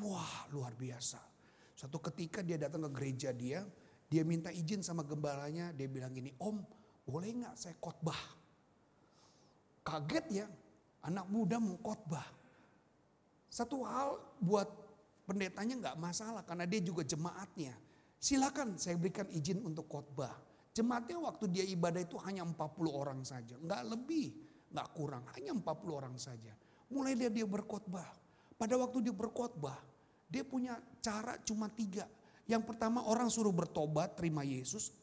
Wah 0.00 0.48
luar 0.48 0.72
biasa. 0.72 1.20
Suatu 1.76 2.00
ketika 2.00 2.40
dia 2.40 2.56
datang 2.56 2.88
ke 2.88 2.90
gereja 2.96 3.36
dia, 3.36 3.60
dia 4.08 4.24
minta 4.24 4.48
izin 4.48 4.80
sama 4.80 5.04
gembalanya, 5.04 5.76
dia 5.76 5.86
bilang 5.92 6.16
gini, 6.16 6.32
Om 6.40 6.56
boleh 7.04 7.30
nggak 7.36 7.54
saya 7.54 7.76
khotbah? 7.76 8.18
Kaget 9.86 10.26
ya, 10.32 10.46
anak 11.04 11.28
muda 11.30 11.60
mau 11.60 11.78
khotbah. 11.78 12.26
Satu 13.46 13.86
hal 13.86 14.18
buat 14.40 14.66
pendetanya 15.26 15.74
nggak 15.82 15.96
masalah 15.98 16.46
karena 16.46 16.64
dia 16.64 16.80
juga 16.80 17.02
jemaatnya. 17.02 17.74
Silakan 18.16 18.78
saya 18.80 18.96
berikan 18.96 19.28
izin 19.28 19.60
untuk 19.66 19.90
khotbah. 19.90 20.32
Jemaatnya 20.72 21.18
waktu 21.20 21.44
dia 21.50 21.64
ibadah 21.66 22.00
itu 22.00 22.16
hanya 22.24 22.44
40 22.46 22.56
orang 22.92 23.20
saja, 23.24 23.56
nggak 23.56 23.82
lebih, 23.96 24.28
nggak 24.72 24.88
kurang, 24.92 25.24
hanya 25.36 25.56
40 25.56 25.66
orang 25.92 26.16
saja. 26.20 26.52
Mulai 26.92 27.16
dia 27.16 27.32
dia 27.32 27.48
berkhotbah. 27.48 28.06
Pada 28.56 28.76
waktu 28.76 29.08
dia 29.08 29.14
berkhotbah, 29.16 29.76
dia 30.28 30.44
punya 30.44 30.80
cara 31.00 31.36
cuma 31.44 31.68
tiga. 31.72 32.04
Yang 32.46 32.72
pertama 32.72 33.02
orang 33.04 33.26
suruh 33.26 33.52
bertobat, 33.52 34.14
terima 34.16 34.46
Yesus. 34.46 34.94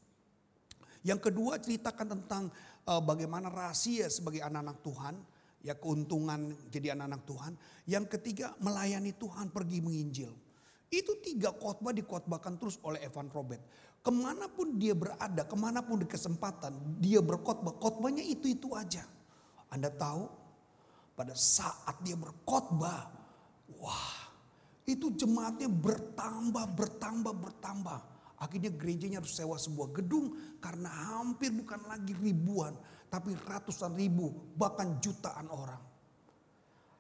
Yang 1.04 1.30
kedua 1.30 1.60
ceritakan 1.60 2.08
tentang 2.16 2.44
uh, 2.88 3.02
bagaimana 3.04 3.52
rahasia 3.52 4.08
sebagai 4.08 4.40
anak-anak 4.40 4.80
Tuhan, 4.80 5.16
ya 5.64 5.74
keuntungan 5.80 6.54
jadi 6.68 6.94
anak-anak 6.94 7.24
Tuhan. 7.24 7.54
Yang 7.88 8.06
ketiga 8.20 8.54
melayani 8.60 9.16
Tuhan, 9.16 9.50
pergi 9.50 9.80
menginjil. 9.80 10.32
Itu 10.94 11.18
tiga 11.26 11.50
khotbah 11.50 11.90
dikhotbahkan 11.96 12.62
terus 12.62 12.78
oleh 12.86 13.02
Evan 13.02 13.32
Robert. 13.34 13.64
Ke 14.04 14.12
mana 14.12 14.52
pun 14.52 14.78
dia 14.78 14.94
berada, 14.94 15.48
ke 15.48 15.56
mana 15.56 15.80
pun 15.82 15.98
di 15.98 16.06
kesempatan, 16.06 17.00
dia 17.00 17.24
berkhotbah, 17.24 17.74
khotbahnya 17.80 18.22
itu-itu 18.22 18.76
aja. 18.76 19.08
Anda 19.72 19.90
tahu, 19.90 20.28
pada 21.18 21.34
saat 21.34 21.98
dia 22.04 22.14
berkhotbah, 22.14 23.10
wah, 23.80 24.16
itu 24.84 25.10
jemaatnya 25.16 25.72
bertambah, 25.72 26.66
bertambah, 26.78 27.34
bertambah. 27.34 28.00
Akhirnya 28.44 28.76
gerejanya 28.76 29.24
harus 29.24 29.32
sewa 29.32 29.56
sebuah 29.56 29.96
gedung 29.96 30.36
karena 30.60 30.92
hampir 30.92 31.56
bukan 31.56 31.80
lagi 31.88 32.12
ribuan, 32.20 32.76
tapi 33.08 33.32
ratusan 33.40 33.96
ribu, 33.96 34.36
bahkan 34.60 35.00
jutaan 35.00 35.48
orang. 35.48 35.80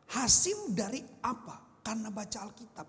Hasil 0.08 0.72
dari 0.72 1.04
apa? 1.20 1.84
Karena 1.84 2.08
baca 2.08 2.38
Alkitab. 2.48 2.88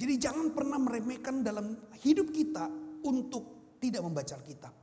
Jadi 0.00 0.14
jangan 0.16 0.48
pernah 0.56 0.80
meremehkan 0.80 1.44
dalam 1.44 1.76
hidup 2.00 2.32
kita 2.32 2.72
untuk 3.04 3.76
tidak 3.84 4.00
membaca 4.00 4.32
Alkitab. 4.40 4.74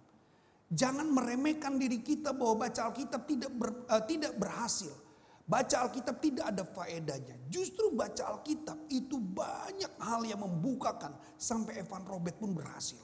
Jangan 0.73 1.09
meremehkan 1.09 1.81
diri 1.81 2.05
kita 2.05 2.37
bahwa 2.37 2.69
baca 2.69 2.89
Alkitab 2.89 3.25
tidak 3.25 3.49
ber, 3.53 3.85
uh, 3.89 4.03
tidak 4.05 4.37
berhasil. 4.37 4.93
Baca 5.43 5.75
Alkitab 5.83 6.23
tidak 6.23 6.55
ada 6.55 6.63
faedahnya. 6.63 7.35
Justru 7.51 7.91
baca 7.91 8.31
Alkitab 8.31 8.87
itu 8.87 9.19
banyak 9.19 9.99
hal 9.99 10.23
yang 10.23 10.39
membukakan 10.39 11.11
sampai 11.35 11.83
Evan 11.83 12.07
Robert 12.07 12.39
pun 12.39 12.55
berhasil. 12.55 13.03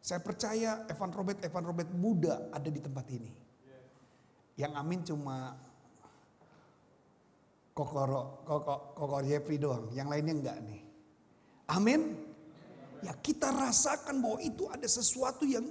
Saya 0.00 0.18
percaya 0.24 0.88
Evan 0.88 1.12
Robert, 1.12 1.44
Evan 1.44 1.62
Robert 1.68 1.92
muda 1.92 2.48
ada 2.50 2.66
di 2.72 2.80
tempat 2.80 3.06
ini. 3.12 3.30
Yang 4.56 4.72
amin 4.74 5.00
cuma 5.04 5.36
Kokoro, 7.72 8.44
Koko, 8.44 8.96
Koko 8.96 9.18
Jeffrey 9.24 9.56
doang. 9.60 9.92
Yang 9.92 10.08
lainnya 10.08 10.34
enggak 10.36 10.58
nih. 10.64 10.82
Amin. 11.72 12.00
Ya 13.04 13.12
kita 13.16 13.52
rasakan 13.52 14.24
bahwa 14.24 14.38
itu 14.40 14.68
ada 14.72 14.88
sesuatu 14.88 15.44
yang 15.48 15.64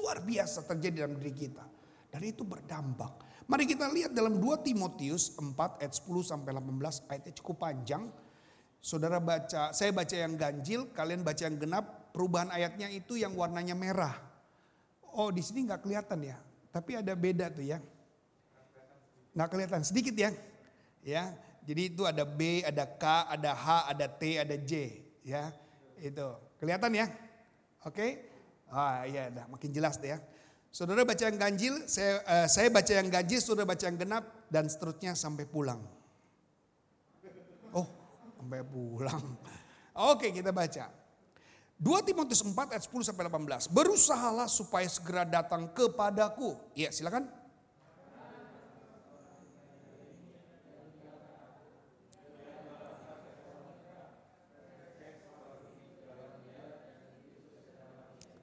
luar 0.00 0.20
biasa 0.24 0.64
terjadi 0.64 1.04
dalam 1.04 1.20
diri 1.20 1.32
kita. 1.32 1.64
Dan 2.08 2.20
itu 2.24 2.42
berdampak. 2.42 3.25
Mari 3.46 3.62
kita 3.70 3.86
lihat 3.86 4.10
dalam 4.10 4.42
2 4.42 4.66
Timotius 4.66 5.38
4 5.38 5.78
ayat 5.78 5.94
10 5.94 6.02
sampai 6.26 6.50
18 6.50 7.06
ayatnya 7.06 7.32
cukup 7.38 7.62
panjang. 7.62 8.10
Saudara 8.82 9.22
baca, 9.22 9.70
saya 9.70 9.94
baca 9.94 10.14
yang 10.14 10.34
ganjil, 10.34 10.90
kalian 10.90 11.22
baca 11.22 11.42
yang 11.46 11.54
genap. 11.54 12.10
Perubahan 12.10 12.50
ayatnya 12.50 12.90
itu 12.90 13.14
yang 13.14 13.38
warnanya 13.38 13.78
merah. 13.78 14.18
Oh 15.14 15.30
di 15.30 15.46
sini 15.46 15.62
nggak 15.62 15.86
kelihatan 15.86 16.26
ya, 16.26 16.36
tapi 16.74 16.98
ada 16.98 17.14
beda 17.14 17.46
tuh 17.54 17.62
ya. 17.62 17.78
Nggak 19.36 19.48
kelihatan 19.52 19.82
sedikit 19.86 20.16
ya, 20.16 20.30
ya. 21.06 21.30
Jadi 21.66 21.82
itu 21.92 22.02
ada 22.06 22.22
B, 22.26 22.66
ada 22.66 22.84
K, 22.86 23.04
ada 23.30 23.50
H, 23.54 23.66
ada 23.90 24.06
T, 24.10 24.22
ada 24.38 24.56
J, 24.58 25.02
ya. 25.22 25.54
Itu 25.98 26.34
kelihatan 26.58 26.94
ya, 26.98 27.06
oke? 27.84 28.06
Ah 28.70 29.06
iya, 29.06 29.30
dah 29.30 29.46
makin 29.46 29.70
jelas 29.70 29.98
deh 30.02 30.14
ya. 30.14 30.18
Saudara 30.72 31.08
baca 31.08 31.24
yang 31.24 31.40
ganjil, 31.40 31.74
saya, 31.88 32.20
uh, 32.24 32.46
saya 32.48 32.68
baca 32.68 32.92
yang 32.92 33.08
ganjil, 33.08 33.40
saudara 33.40 33.64
baca 33.64 33.84
yang 33.84 33.96
genap, 33.96 34.24
dan 34.52 34.68
seterusnya 34.68 35.16
sampai 35.16 35.48
pulang. 35.48 35.80
Oh, 37.72 37.88
sampai 38.36 38.60
pulang. 38.62 39.24
Oke, 40.12 40.32
kita 40.32 40.52
baca. 40.52 40.92
2 41.76 42.08
Timotius 42.08 42.40
4 42.40 42.72
ayat 42.72 42.84
10 42.88 43.04
sampai 43.04 43.28
18. 43.28 43.68
Berusahalah 43.68 44.48
supaya 44.48 44.88
segera 44.88 45.28
datang 45.28 45.68
kepadaku. 45.76 46.56
Iya, 46.72 46.88
silakan. 46.88 47.28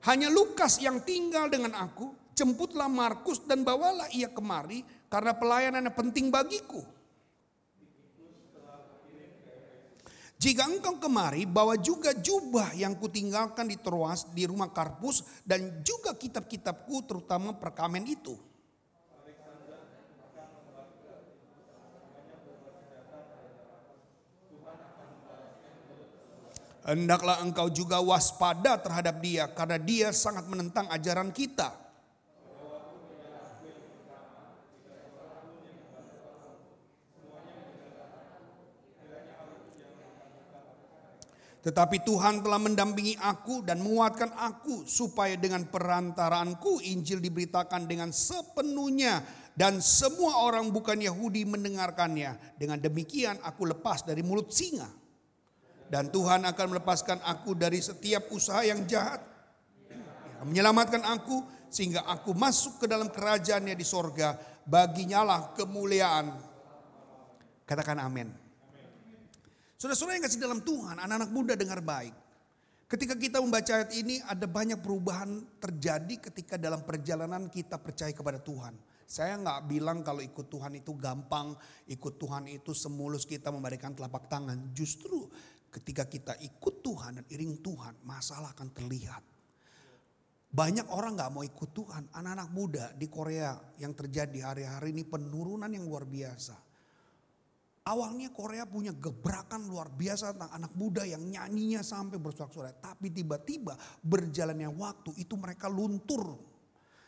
Hanya 0.03 0.27
Lukas 0.27 0.83
yang 0.83 0.99
tinggal 0.99 1.47
dengan 1.47 1.71
aku, 1.79 2.11
jemputlah 2.35 2.91
Markus 2.91 3.39
dan 3.47 3.63
bawalah 3.63 4.11
ia 4.11 4.27
kemari 4.27 4.83
karena 5.07 5.31
pelayanannya 5.31 5.93
penting 5.95 6.27
bagiku. 6.27 6.83
Jika 10.43 10.67
engkau 10.67 10.99
kemari, 10.99 11.47
bawa 11.47 11.79
juga 11.79 12.11
jubah 12.11 12.75
yang 12.75 12.99
kutinggalkan 12.99 13.63
di 13.63 13.79
Troas 13.79 14.27
di 14.27 14.43
rumah 14.43 14.75
Karpus 14.75 15.23
dan 15.47 15.79
juga 15.87 16.11
kitab-kitabku 16.19 17.07
terutama 17.07 17.55
perkamen 17.55 18.03
itu. 18.03 18.35
Hendaklah 26.83 27.39
engkau 27.39 27.71
juga 27.71 28.03
waspada 28.03 28.75
terhadap 28.75 29.23
dia 29.23 29.47
karena 29.47 29.79
dia 29.79 30.11
sangat 30.11 30.43
menentang 30.51 30.91
ajaran 30.91 31.31
kita. 31.31 31.83
Tetapi 41.63 42.03
Tuhan 42.03 42.43
telah 42.43 42.59
mendampingi 42.59 43.15
aku 43.15 43.63
dan 43.63 43.79
menguatkan 43.79 44.35
aku 44.35 44.83
supaya 44.83 45.39
dengan 45.39 45.63
perantaraanku 45.63 46.83
Injil 46.83 47.23
diberitakan 47.23 47.87
dengan 47.87 48.11
sepenuhnya 48.11 49.23
dan 49.55 49.79
semua 49.79 50.43
orang 50.43 50.67
bukan 50.75 50.99
Yahudi 50.99 51.47
mendengarkannya. 51.47 52.59
Dengan 52.59 52.83
demikian 52.83 53.39
aku 53.39 53.71
lepas 53.71 54.03
dari 54.03 54.19
mulut 54.19 54.51
singa. 54.51 55.02
Dan 55.93 56.09
Tuhan 56.09 56.41
akan 56.41 56.65
melepaskan 56.73 57.21
aku 57.21 57.53
dari 57.53 57.77
setiap 57.77 58.33
usaha 58.33 58.65
yang 58.65 58.81
jahat. 58.89 59.21
Menyelamatkan 60.41 61.05
aku 61.05 61.45
sehingga 61.69 62.01
aku 62.09 62.33
masuk 62.33 62.81
ke 62.81 62.89
dalam 62.89 63.13
kerajaannya 63.13 63.77
di 63.77 63.85
sorga. 63.85 64.33
Baginya 64.65 65.21
lah 65.21 65.41
kemuliaan. 65.53 66.33
Katakan 67.69 68.01
amin. 68.01 68.25
Saudara-saudara 69.77 70.17
yang 70.17 70.25
kasih 70.25 70.41
dalam 70.41 70.65
Tuhan, 70.65 70.97
anak-anak 70.97 71.29
muda 71.29 71.53
dengar 71.53 71.77
baik. 71.85 72.15
Ketika 72.89 73.13
kita 73.13 73.37
membaca 73.37 73.73
ayat 73.77 73.93
ini 73.93 74.17
ada 74.25 74.49
banyak 74.49 74.81
perubahan 74.81 75.45
terjadi 75.61 76.29
ketika 76.29 76.57
dalam 76.57 76.81
perjalanan 76.81 77.53
kita 77.53 77.77
percaya 77.77 78.09
kepada 78.09 78.41
Tuhan. 78.41 78.73
Saya 79.13 79.37
nggak 79.37 79.69
bilang 79.69 80.01
kalau 80.01 80.25
ikut 80.25 80.49
Tuhan 80.49 80.73
itu 80.77 80.97
gampang, 80.97 81.53
ikut 81.85 82.17
Tuhan 82.17 82.49
itu 82.49 82.73
semulus 82.73 83.29
kita 83.29 83.53
memberikan 83.53 83.93
telapak 83.93 84.25
tangan. 84.25 84.73
Justru 84.73 85.29
ketika 85.73 86.05
kita 86.05 86.37
ikut 86.37 86.85
Tuhan 86.85 87.17
dan 87.17 87.25
iring 87.33 87.57
Tuhan, 87.65 88.05
masalah 88.05 88.53
akan 88.53 88.69
terlihat. 88.69 89.23
Banyak 90.53 90.85
orang 90.93 91.17
nggak 91.17 91.31
mau 91.33 91.41
ikut 91.41 91.73
Tuhan. 91.73 92.13
Anak-anak 92.13 92.49
muda 92.53 92.85
di 92.93 93.09
Korea 93.09 93.57
yang 93.81 93.97
terjadi 93.97 94.53
hari-hari 94.53 94.93
ini 94.93 95.01
penurunan 95.01 95.65
yang 95.65 95.81
luar 95.89 96.05
biasa. 96.05 96.53
Awalnya 97.83 98.29
Korea 98.29 98.63
punya 98.69 98.93
gebrakan 98.93 99.65
luar 99.65 99.89
biasa 99.89 100.37
tentang 100.37 100.53
anak 100.53 100.71
muda 100.77 101.03
yang 101.03 101.25
nyanyinya 101.25 101.81
sampai 101.81 102.21
bersorak-sorai. 102.21 102.77
Tapi 102.77 103.09
tiba-tiba 103.09 103.73
berjalannya 104.05 104.69
waktu 104.77 105.17
itu 105.17 105.33
mereka 105.35 105.73
luntur. 105.73 106.37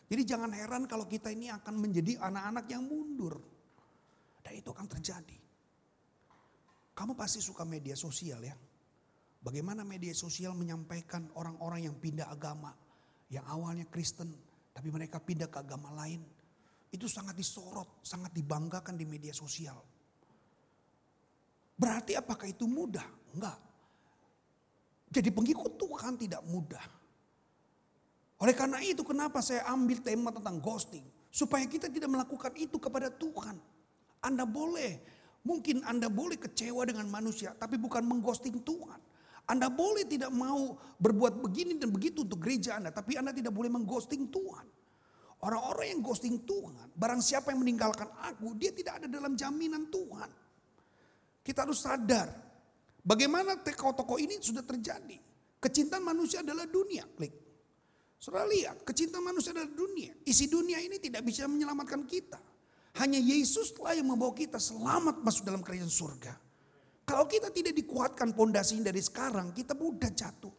Jadi 0.10 0.22
jangan 0.26 0.50
heran 0.50 0.90
kalau 0.90 1.06
kita 1.06 1.30
ini 1.30 1.54
akan 1.54 1.78
menjadi 1.78 2.18
anak-anak 2.18 2.66
yang 2.66 2.82
mundur. 2.82 3.40
Dan 4.42 4.58
itu 4.58 4.74
akan 4.74 4.90
terjadi. 4.90 5.45
Kamu 6.96 7.12
pasti 7.14 7.44
suka 7.44 7.68
media 7.68 7.94
sosial 7.94 8.40
ya. 8.40 8.56
Bagaimana 9.44 9.84
media 9.84 10.16
sosial 10.16 10.56
menyampaikan 10.56 11.28
orang-orang 11.36 11.86
yang 11.92 11.96
pindah 12.00 12.32
agama. 12.32 12.72
Yang 13.28 13.46
awalnya 13.52 13.86
Kristen 13.92 14.32
tapi 14.72 14.88
mereka 14.92 15.20
pindah 15.20 15.52
ke 15.52 15.60
agama 15.60 15.92
lain. 15.92 16.24
Itu 16.90 17.12
sangat 17.12 17.36
disorot, 17.36 18.00
sangat 18.00 18.32
dibanggakan 18.32 18.96
di 18.96 19.04
media 19.04 19.36
sosial. 19.36 19.76
Berarti 21.76 22.16
apakah 22.16 22.48
itu 22.48 22.64
mudah? 22.64 23.04
Enggak. 23.36 23.60
Jadi 25.12 25.30
pengikut 25.32 25.76
Tuhan 25.76 26.16
tidak 26.16 26.44
mudah. 26.48 26.84
Oleh 28.40 28.56
karena 28.56 28.80
itu 28.84 29.04
kenapa 29.04 29.40
saya 29.40 29.68
ambil 29.72 30.00
tema 30.00 30.32
tentang 30.32 30.60
ghosting. 30.60 31.04
Supaya 31.32 31.68
kita 31.68 31.92
tidak 31.92 32.08
melakukan 32.08 32.56
itu 32.56 32.80
kepada 32.80 33.12
Tuhan. 33.12 33.60
Anda 34.24 34.48
boleh, 34.48 35.04
mungkin 35.46 35.86
Anda 35.86 36.10
boleh 36.10 36.42
kecewa 36.42 36.84
dengan 36.84 37.08
manusia. 37.08 37.54
Tapi 37.54 37.78
bukan 37.78 38.04
mengghosting 38.04 38.66
Tuhan. 38.66 39.00
Anda 39.46 39.70
boleh 39.70 40.10
tidak 40.10 40.34
mau 40.34 40.74
berbuat 40.98 41.38
begini 41.46 41.78
dan 41.78 41.94
begitu 41.94 42.26
untuk 42.26 42.42
gereja 42.42 42.82
Anda. 42.82 42.90
Tapi 42.90 43.16
Anda 43.16 43.30
tidak 43.30 43.54
boleh 43.54 43.70
mengghosting 43.70 44.34
Tuhan. 44.34 44.66
Orang-orang 45.46 45.94
yang 45.94 46.02
ghosting 46.02 46.42
Tuhan, 46.42 46.98
barang 46.98 47.22
siapa 47.22 47.54
yang 47.54 47.62
meninggalkan 47.62 48.10
aku, 48.26 48.58
dia 48.58 48.74
tidak 48.74 49.04
ada 49.04 49.08
dalam 49.12 49.38
jaminan 49.38 49.94
Tuhan. 49.94 50.30
Kita 51.46 51.70
harus 51.70 51.86
sadar, 51.86 52.34
bagaimana 53.06 53.54
tokoh-tokoh 53.62 54.18
ini 54.18 54.42
sudah 54.42 54.66
terjadi. 54.66 55.22
Kecintaan 55.62 56.02
manusia 56.02 56.42
adalah 56.42 56.66
dunia, 56.66 57.06
klik. 57.14 57.46
Saudara 58.18 58.50
lihat, 58.50 58.82
kecintaan 58.82 59.22
manusia 59.22 59.54
adalah 59.54 59.70
dunia. 59.70 60.18
Isi 60.26 60.50
dunia 60.50 60.82
ini 60.82 60.98
tidak 60.98 61.22
bisa 61.22 61.46
menyelamatkan 61.46 62.02
kita. 62.10 62.42
Hanya 62.96 63.20
Yesuslah 63.20 63.92
yang 63.96 64.08
membawa 64.08 64.32
kita 64.32 64.56
selamat 64.56 65.20
masuk 65.20 65.44
dalam 65.44 65.60
kerajaan 65.60 65.92
surga. 65.92 66.34
Kalau 67.06 67.28
kita 67.28 67.52
tidak 67.52 67.76
dikuatkan 67.76 68.34
pondasinya 68.34 68.90
dari 68.90 69.04
sekarang, 69.04 69.52
kita 69.52 69.76
mudah 69.78 70.10
jatuh. 70.10 70.54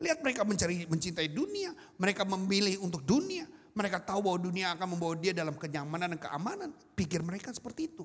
Lihat 0.00 0.20
mereka 0.20 0.42
mencari 0.44 0.84
mencintai 0.84 1.28
dunia, 1.30 1.72
mereka 1.96 2.26
memilih 2.26 2.80
untuk 2.82 3.04
dunia, 3.04 3.48
mereka 3.76 4.02
tahu 4.02 4.28
bahwa 4.28 4.38
dunia 4.40 4.74
akan 4.74 4.96
membawa 4.96 5.14
dia 5.16 5.32
dalam 5.32 5.54
kenyamanan 5.54 6.16
dan 6.16 6.20
keamanan. 6.20 6.68
Pikir 6.96 7.22
mereka 7.22 7.54
seperti 7.54 7.92
itu. 7.94 8.04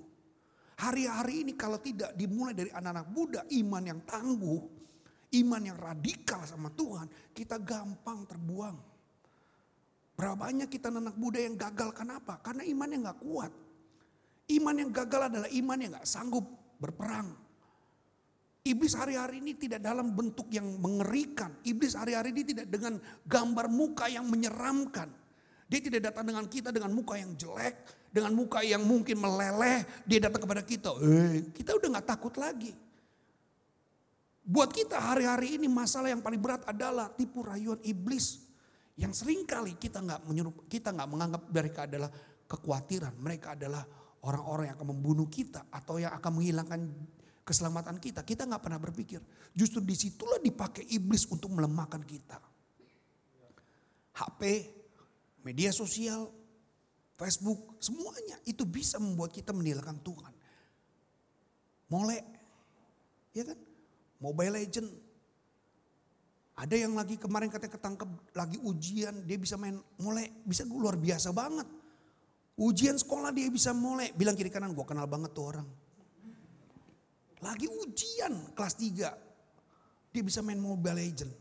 Hari-hari 0.76 1.48
ini 1.48 1.54
kalau 1.56 1.80
tidak 1.80 2.12
dimulai 2.20 2.52
dari 2.52 2.68
anak-anak 2.70 3.08
muda, 3.12 3.42
iman 3.48 3.84
yang 3.84 4.00
tangguh, 4.04 4.62
iman 5.40 5.62
yang 5.64 5.78
radikal 5.80 6.44
sama 6.44 6.68
Tuhan, 6.72 7.08
kita 7.32 7.60
gampang 7.64 8.28
terbuang. 8.28 8.95
Berapa 10.16 10.48
banyak 10.48 10.72
kita 10.72 10.88
anak 10.88 11.20
muda 11.20 11.44
yang 11.44 11.60
gagal 11.60 11.92
kenapa? 11.92 12.40
Karena 12.40 12.64
imannya 12.64 13.04
nggak 13.04 13.20
kuat. 13.20 13.52
Iman 14.48 14.76
yang 14.80 14.92
gagal 14.96 15.28
adalah 15.28 15.50
iman 15.52 15.78
yang 15.78 15.92
nggak 15.92 16.08
sanggup 16.08 16.46
berperang. 16.80 17.36
Iblis 18.66 18.98
hari-hari 18.98 19.44
ini 19.44 19.54
tidak 19.54 19.84
dalam 19.84 20.16
bentuk 20.16 20.50
yang 20.50 20.66
mengerikan. 20.80 21.54
Iblis 21.62 21.94
hari-hari 21.94 22.34
ini 22.34 22.44
tidak 22.48 22.66
dengan 22.72 22.98
gambar 23.28 23.68
muka 23.70 24.10
yang 24.10 24.26
menyeramkan. 24.26 25.12
Dia 25.70 25.82
tidak 25.84 26.10
datang 26.10 26.26
dengan 26.30 26.46
kita 26.48 26.70
dengan 26.72 26.94
muka 26.96 27.18
yang 27.20 27.36
jelek, 27.36 27.76
dengan 28.10 28.32
muka 28.34 28.64
yang 28.64 28.82
mungkin 28.82 29.20
meleleh. 29.20 29.86
Dia 30.08 30.30
datang 30.30 30.48
kepada 30.48 30.64
kita, 30.64 30.96
eh, 30.98 31.52
kita 31.52 31.78
udah 31.78 31.90
nggak 32.00 32.08
takut 32.08 32.34
lagi. 32.40 32.74
Buat 34.46 34.72
kita 34.72 34.98
hari-hari 34.98 35.58
ini 35.58 35.66
masalah 35.66 36.14
yang 36.14 36.22
paling 36.22 36.38
berat 36.38 36.62
adalah 36.70 37.10
tipu 37.10 37.42
rayuan 37.42 37.82
iblis 37.82 38.46
yang 38.96 39.12
sering 39.12 39.44
kali 39.44 39.76
kita 39.76 40.00
nggak 40.00 40.24
menyerup, 40.24 40.72
kita 40.72 40.96
nggak 40.96 41.10
menganggap 41.12 41.44
mereka 41.52 41.84
adalah 41.84 42.10
kekhawatiran, 42.48 43.14
mereka 43.20 43.56
adalah 43.60 43.84
orang-orang 44.24 44.72
yang 44.72 44.76
akan 44.80 44.90
membunuh 44.96 45.28
kita 45.28 45.68
atau 45.68 46.00
yang 46.00 46.16
akan 46.16 46.32
menghilangkan 46.40 46.80
keselamatan 47.44 48.00
kita. 48.00 48.24
Kita 48.24 48.48
nggak 48.48 48.64
pernah 48.64 48.80
berpikir, 48.80 49.20
justru 49.52 49.84
di 49.84 49.94
situlah 50.00 50.40
dipakai 50.40 50.88
iblis 50.88 51.28
untuk 51.28 51.52
melemahkan 51.52 52.02
kita. 52.08 52.40
HP, 54.16 54.42
media 55.44 55.76
sosial, 55.76 56.32
Facebook, 57.20 57.76
semuanya 57.84 58.40
itu 58.48 58.64
bisa 58.64 58.96
membuat 58.96 59.36
kita 59.36 59.52
meninggalkan 59.52 60.00
Tuhan. 60.00 60.34
Molek, 61.92 62.26
ya 63.36 63.44
kan? 63.44 63.60
Mobile 64.24 64.56
Legend. 64.56 65.05
Ada 66.56 66.88
yang 66.88 66.96
lagi 66.96 67.20
kemarin 67.20 67.52
katanya 67.52 67.76
ketangkep 67.76 68.10
lagi 68.32 68.58
ujian, 68.64 69.28
dia 69.28 69.36
bisa 69.36 69.60
main 69.60 69.76
molek, 70.00 70.32
bisa 70.48 70.64
luar 70.64 70.96
biasa 70.96 71.36
banget. 71.36 71.68
Ujian 72.56 72.96
sekolah 72.96 73.36
dia 73.36 73.52
bisa 73.52 73.76
molek, 73.76 74.16
bilang 74.16 74.40
kiri 74.40 74.48
kanan 74.48 74.72
gue 74.72 74.86
kenal 74.88 75.04
banget 75.04 75.36
tuh 75.36 75.52
orang. 75.52 75.68
Lagi 77.44 77.68
ujian 77.68 78.56
kelas 78.56 78.76
3, 78.80 80.16
dia 80.16 80.24
bisa 80.24 80.40
main 80.40 80.56
Mobile 80.56 80.96
Legend. 80.96 81.32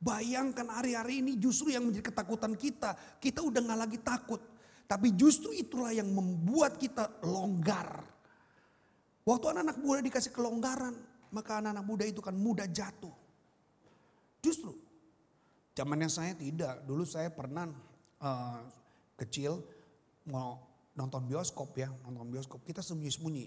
Bayangkan 0.00 0.66
hari-hari 0.72 1.20
ini 1.20 1.36
justru 1.36 1.70
yang 1.70 1.84
menjadi 1.86 2.08
ketakutan 2.08 2.56
kita, 2.56 2.96
kita 3.20 3.44
udah 3.44 3.60
gak 3.60 3.80
lagi 3.86 3.98
takut. 4.00 4.40
Tapi 4.88 5.12
justru 5.14 5.52
itulah 5.52 5.92
yang 5.92 6.08
membuat 6.08 6.80
kita 6.80 7.22
longgar. 7.28 8.02
Waktu 9.22 9.46
anak-anak 9.54 9.78
muda 9.78 10.00
dikasih 10.02 10.32
kelonggaran, 10.34 10.96
maka 11.30 11.60
anak-anak 11.62 11.84
muda 11.86 12.04
itu 12.08 12.18
kan 12.18 12.34
mudah 12.34 12.66
jatuh. 12.66 13.21
Justru 14.42 14.74
zamannya 15.72 16.10
saya 16.10 16.34
tidak. 16.34 16.82
Dulu 16.82 17.06
saya 17.06 17.30
pernah 17.30 17.70
uh, 18.18 18.60
kecil 19.14 19.62
mau 20.26 20.58
nonton 20.98 21.24
bioskop 21.24 21.78
ya, 21.78 21.88
nonton 22.04 22.28
bioskop. 22.28 22.66
Kita 22.66 22.82
sembunyi-sembunyi. 22.82 23.46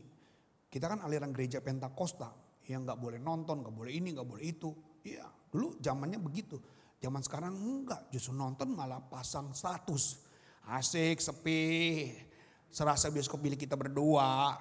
Kita 0.72 0.88
kan 0.88 1.04
aliran 1.04 1.36
gereja 1.36 1.60
Pentakosta 1.60 2.32
yang 2.66 2.88
nggak 2.88 2.98
boleh 2.98 3.20
nonton, 3.22 3.62
nggak 3.62 3.76
boleh 3.76 3.92
ini, 3.94 4.16
nggak 4.16 4.28
boleh 4.28 4.44
itu. 4.44 4.72
Iya, 5.06 5.28
dulu 5.52 5.78
zamannya 5.84 6.18
begitu. 6.18 6.58
Zaman 6.98 7.22
sekarang 7.22 7.54
enggak, 7.54 8.10
justru 8.10 8.34
nonton 8.34 8.74
malah 8.74 9.04
pasang 9.04 9.54
status. 9.54 10.26
Asik, 10.66 11.22
sepi, 11.22 12.10
serasa 12.74 13.14
bioskop 13.14 13.38
milik 13.38 13.70
kita 13.70 13.78
berdua. 13.78 14.58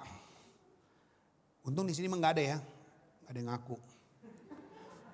Untung 1.65 1.89
di 1.89 1.97
sini 1.97 2.05
nggak 2.05 2.33
ada 2.37 2.43
ya, 2.45 2.57
ada 3.25 3.37
yang 3.41 3.49
ngaku. 3.49 3.94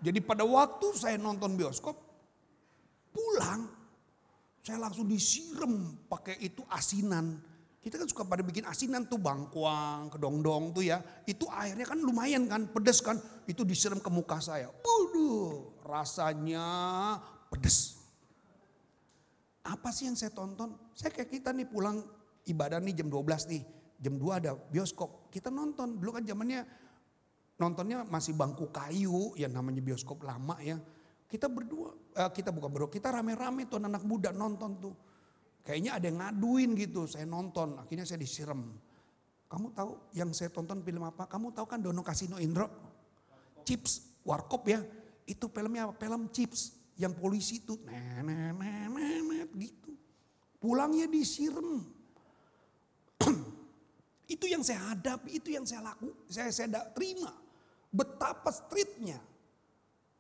Jadi 0.02 0.20
pada 0.20 0.42
waktu 0.42 0.98
saya 0.98 1.16
nonton 1.22 1.54
bioskop, 1.54 1.94
pulang, 3.14 3.70
saya 4.66 4.82
langsung 4.82 5.06
disiram 5.06 5.94
pakai 6.10 6.42
itu 6.42 6.66
asinan. 6.74 7.38
Kita 7.82 7.98
kan 7.98 8.06
suka 8.06 8.26
pada 8.26 8.46
bikin 8.46 8.66
asinan 8.70 9.10
tuh 9.10 9.18
bangkuang, 9.18 10.14
kedongdong 10.14 10.74
tuh 10.74 10.86
ya. 10.86 11.02
Itu 11.26 11.50
airnya 11.50 11.86
kan 11.86 11.98
lumayan 11.98 12.46
kan, 12.46 12.70
pedes 12.70 13.02
kan. 13.02 13.18
Itu 13.50 13.66
disiram 13.66 13.98
ke 13.98 14.10
muka 14.10 14.38
saya. 14.38 14.70
Waduh, 14.70 15.82
rasanya 15.86 16.66
pedes. 17.50 17.98
Apa 19.66 19.90
sih 19.94 20.10
yang 20.10 20.18
saya 20.18 20.34
tonton? 20.34 20.78
Saya 20.94 21.14
kayak 21.14 21.30
kita 21.30 21.50
nih 21.54 21.70
pulang 21.70 22.02
ibadah 22.50 22.82
nih 22.82 22.98
jam 23.02 23.10
12 23.10 23.50
nih. 23.50 23.62
Jam 24.02 24.18
2 24.18 24.40
ada 24.42 24.58
bioskop. 24.58 25.30
Kita 25.30 25.54
nonton. 25.54 26.02
Dulu 26.02 26.22
kan 26.22 26.26
zamannya 26.26 26.66
nontonnya 27.62 28.02
masih 28.10 28.34
bangku 28.34 28.74
kayu 28.74 29.38
yang 29.38 29.54
namanya 29.54 29.86
bioskop 29.86 30.26
lama 30.26 30.58
ya. 30.66 30.82
Kita 31.30 31.46
berdua, 31.46 31.94
eh, 32.18 32.32
kita 32.34 32.50
bukan 32.50 32.70
berdua, 32.74 32.90
kita 32.90 33.14
rame-rame 33.14 33.70
tuh 33.70 33.78
anak 33.78 34.02
muda 34.02 34.34
nonton 34.34 34.82
tuh. 34.82 34.96
Kayaknya 35.62 35.92
ada 36.02 36.06
yang 36.10 36.18
ngaduin 36.18 36.74
gitu, 36.74 37.06
saya 37.06 37.30
nonton, 37.30 37.78
akhirnya 37.78 38.04
saya 38.10 38.18
disiram. 38.18 38.66
Kamu 39.46 39.68
tahu 39.78 39.92
yang 40.18 40.34
saya 40.34 40.50
tonton 40.50 40.82
film 40.82 41.06
apa? 41.06 41.30
Kamu 41.30 41.54
tahu 41.54 41.70
kan 41.70 41.84
Dono 41.84 42.02
Kasino 42.02 42.42
Indro? 42.42 42.66
Chips, 43.62 44.24
Warkop 44.26 44.64
ya. 44.66 44.82
Itu 45.30 45.54
filmnya 45.54 45.92
apa? 45.92 45.94
Film 46.02 46.34
Chips. 46.34 46.82
Yang 46.98 47.14
polisi 47.20 47.56
itu, 47.62 47.78
nenek 47.86 49.50
gitu. 49.60 49.92
Pulangnya 50.62 51.10
disiram. 51.10 51.84
itu 54.34 54.46
yang 54.48 54.64
saya 54.64 54.94
hadapi, 54.94 55.42
itu 55.42 55.50
yang 55.52 55.66
saya 55.68 55.82
laku, 55.94 56.10
saya 56.30 56.54
saya 56.54 56.70
terima. 56.94 57.32
Betapa 57.92 58.56
streetnya. 58.56 59.20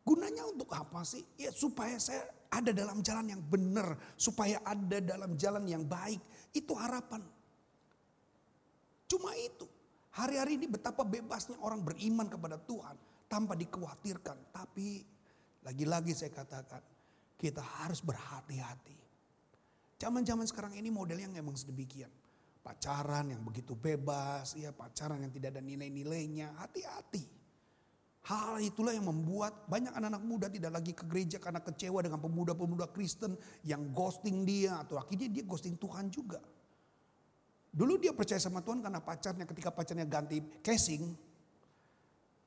Gunanya 0.03 0.43
untuk 0.51 0.67
apa 0.75 1.07
sih? 1.07 1.23
Ya 1.39 1.55
supaya 1.55 1.95
saya 1.95 2.27
ada 2.51 2.75
dalam 2.75 2.99
jalan 2.99 3.31
yang 3.31 3.41
benar. 3.41 3.95
Supaya 4.19 4.59
ada 4.67 4.99
dalam 4.99 5.39
jalan 5.39 5.63
yang 5.63 5.87
baik. 5.87 6.19
Itu 6.51 6.75
harapan. 6.75 7.23
Cuma 9.07 9.31
itu. 9.39 9.63
Hari-hari 10.11 10.59
ini 10.59 10.67
betapa 10.67 11.07
bebasnya 11.07 11.55
orang 11.63 11.79
beriman 11.79 12.27
kepada 12.27 12.59
Tuhan. 12.59 12.99
Tanpa 13.31 13.55
dikhawatirkan. 13.55 14.51
Tapi 14.51 14.99
lagi-lagi 15.63 16.11
saya 16.11 16.35
katakan. 16.35 16.83
Kita 17.39 17.63
harus 17.63 18.03
berhati-hati. 18.03 18.99
Zaman-zaman 19.97 20.45
sekarang 20.45 20.75
ini 20.75 20.91
modelnya 20.91 21.31
memang 21.31 21.55
sedemikian. 21.55 22.11
Pacaran 22.61 23.31
yang 23.31 23.41
begitu 23.47 23.79
bebas. 23.79 24.59
ya 24.59 24.75
Pacaran 24.75 25.23
yang 25.23 25.31
tidak 25.31 25.55
ada 25.55 25.61
nilai-nilainya. 25.63 26.57
Hati-hati. 26.59 27.40
Hal 28.21 28.61
itulah 28.61 28.93
yang 28.93 29.09
membuat 29.09 29.65
banyak 29.65 29.97
anak-anak 29.97 30.21
muda 30.21 30.45
tidak 30.45 30.77
lagi 30.77 30.93
ke 30.93 31.09
gereja 31.09 31.41
karena 31.41 31.57
kecewa 31.57 32.05
dengan 32.05 32.21
pemuda-pemuda 32.21 32.93
Kristen 32.93 33.33
yang 33.65 33.89
ghosting 33.97 34.45
dia 34.45 34.77
atau 34.77 35.01
akhirnya 35.01 35.25
dia 35.25 35.41
ghosting 35.41 35.73
Tuhan 35.73 36.13
juga. 36.13 36.37
Dulu 37.71 37.97
dia 37.97 38.13
percaya 38.13 38.37
sama 38.37 38.61
Tuhan 38.61 38.83
karena 38.85 39.01
pacarnya 39.01 39.47
ketika 39.49 39.73
pacarnya 39.73 40.05
ganti 40.05 40.37
casing, 40.61 41.17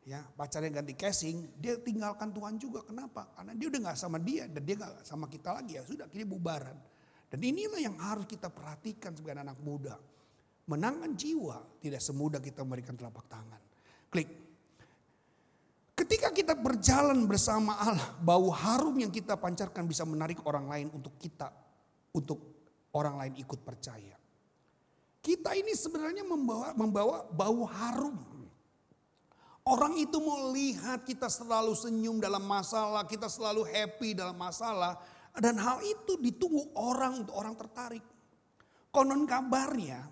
ya 0.07 0.23
pacarnya 0.37 0.71
ganti 0.71 0.95
casing, 0.95 1.59
dia 1.59 1.75
tinggalkan 1.81 2.31
Tuhan 2.31 2.55
juga. 2.55 2.87
Kenapa? 2.87 3.33
Karena 3.35 3.57
dia 3.59 3.67
udah 3.73 3.81
nggak 3.91 3.99
sama 3.99 4.23
dia 4.23 4.47
dan 4.47 4.63
dia 4.63 4.77
nggak 4.79 5.03
sama 5.03 5.27
kita 5.27 5.59
lagi 5.59 5.75
ya 5.75 5.83
sudah 5.83 6.07
akhirnya 6.07 6.29
bubaran. 6.29 6.77
Dan 7.35 7.41
inilah 7.41 7.83
yang 7.83 7.99
harus 7.99 8.31
kita 8.31 8.47
perhatikan 8.47 9.11
sebagai 9.11 9.43
anak 9.43 9.59
muda. 9.59 9.99
Menangkan 10.71 11.19
jiwa 11.19 11.83
tidak 11.83 11.99
semudah 11.99 12.39
kita 12.39 12.63
memberikan 12.63 12.95
telapak 12.95 13.27
tangan. 13.27 13.59
Klik 14.13 14.44
kita 16.35 16.59
berjalan 16.59 17.25
bersama 17.31 17.79
Allah, 17.79 18.11
bau 18.19 18.51
harum 18.51 18.99
yang 18.99 19.15
kita 19.15 19.39
pancarkan 19.39 19.87
bisa 19.87 20.03
menarik 20.03 20.43
orang 20.43 20.67
lain 20.67 20.89
untuk 20.91 21.15
kita, 21.17 21.55
untuk 22.11 22.43
orang 22.93 23.23
lain 23.23 23.35
ikut 23.39 23.63
percaya. 23.63 24.19
Kita 25.25 25.57
ini 25.57 25.73
sebenarnya 25.73 26.27
membawa 26.27 26.77
membawa 26.77 27.25
bau 27.31 27.65
harum. 27.65 28.19
Orang 29.65 29.97
itu 29.97 30.21
mau 30.21 30.53
lihat 30.53 31.09
kita 31.09 31.33
selalu 31.33 31.73
senyum 31.73 32.21
dalam 32.21 32.45
masalah, 32.45 33.09
kita 33.09 33.33
selalu 33.33 33.65
happy 33.65 34.13
dalam 34.13 34.37
masalah. 34.37 35.01
Dan 35.33 35.57
hal 35.57 35.81
itu 35.81 36.21
ditunggu 36.21 36.77
orang 36.77 37.25
untuk 37.25 37.33
orang 37.33 37.57
tertarik. 37.57 38.05
Konon 38.93 39.25
kabarnya 39.25 40.05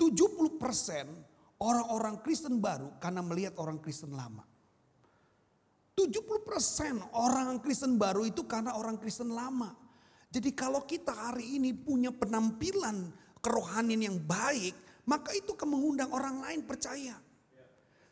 70% 0.00 1.60
orang-orang 1.60 2.24
Kristen 2.24 2.56
baru 2.56 2.96
karena 2.96 3.20
melihat 3.20 3.60
orang 3.60 3.76
Kristen 3.78 4.16
lama. 4.16 4.55
70% 5.96 7.16
orang 7.16 7.56
Kristen 7.64 7.96
baru 7.96 8.28
itu 8.28 8.44
karena 8.44 8.76
orang 8.76 9.00
Kristen 9.00 9.32
lama. 9.32 9.72
Jadi 10.28 10.52
kalau 10.52 10.84
kita 10.84 11.08
hari 11.08 11.56
ini 11.56 11.72
punya 11.72 12.12
penampilan 12.12 13.08
kerohanian 13.40 14.04
yang 14.04 14.18
baik, 14.20 14.76
maka 15.08 15.32
itu 15.32 15.56
akan 15.56 15.68
mengundang 15.72 16.12
orang 16.12 16.44
lain 16.44 16.60
percaya. 16.68 17.16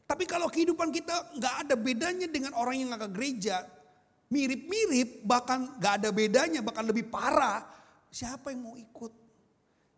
Tapi 0.09 0.25
kalau 0.25 0.49
kehidupan 0.49 0.89
kita 0.89 1.37
nggak 1.37 1.55
ada 1.69 1.75
bedanya 1.77 2.25
dengan 2.25 2.57
orang 2.57 2.81
yang 2.81 2.89
nggak 2.97 3.05
ke 3.05 3.11
gereja, 3.13 3.69
mirip-mirip, 4.33 5.21
bahkan 5.29 5.77
nggak 5.77 5.95
ada 6.01 6.09
bedanya, 6.09 6.65
bahkan 6.65 6.89
lebih 6.89 7.13
parah, 7.13 7.69
siapa 8.09 8.49
yang 8.49 8.65
mau 8.65 8.77
ikut? 8.81 9.13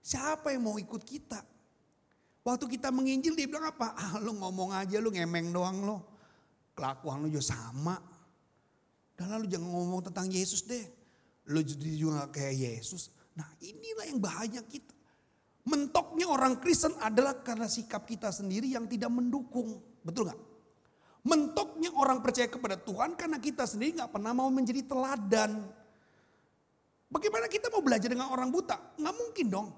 Siapa 0.03 0.51
yang 0.51 0.63
mau 0.67 0.79
ikut 0.79 1.03
kita? 1.07 1.39
Waktu 2.47 2.67
kita 2.79 2.95
menginjil 2.95 3.35
dia 3.39 3.47
bilang 3.47 3.71
apa? 3.71 3.95
Ah 4.03 4.19
lu 4.23 4.35
ngomong 4.39 4.75
aja 4.75 4.99
lu 4.99 5.11
ngemeng 5.15 5.55
doang 5.55 5.87
lo. 5.87 6.16
Kelakuan 6.77 7.25
lu 7.25 7.33
juga 7.33 7.49
sama. 7.49 7.97
Dan 9.17 9.33
lalu 9.33 9.49
jangan 9.49 9.73
ngomong 9.73 10.13
tentang 10.13 10.29
Yesus 10.29 10.61
deh. 10.69 10.85
Lu 11.49 11.65
jadi 11.65 11.97
juga 11.97 12.29
gak 12.29 12.37
kayak 12.37 12.55
Yesus. 12.55 13.09
Nah 13.33 13.49
inilah 13.65 14.05
yang 14.13 14.21
bahaya 14.21 14.61
kita. 14.61 14.93
Mentoknya 15.67 16.29
orang 16.29 16.61
Kristen 16.63 16.95
adalah 17.01 17.43
karena 17.43 17.67
sikap 17.67 18.05
kita 18.05 18.31
sendiri 18.31 18.71
yang 18.71 18.85
tidak 18.87 19.09
mendukung. 19.09 19.81
Betul 20.05 20.29
gak? 20.29 20.39
Mentoknya 21.27 21.91
orang 21.97 22.23
percaya 22.23 22.47
kepada 22.47 22.79
Tuhan 22.79 23.19
karena 23.19 23.41
kita 23.41 23.65
sendiri 23.65 24.05
gak 24.05 24.13
pernah 24.13 24.37
mau 24.37 24.53
menjadi 24.53 24.85
teladan. 24.85 25.65
Bagaimana 27.09 27.49
kita 27.49 27.73
mau 27.73 27.81
belajar 27.81 28.13
dengan 28.13 28.29
orang 28.29 28.53
buta? 28.53 28.77
Gak 29.01 29.15
mungkin 29.17 29.47
dong. 29.49 29.69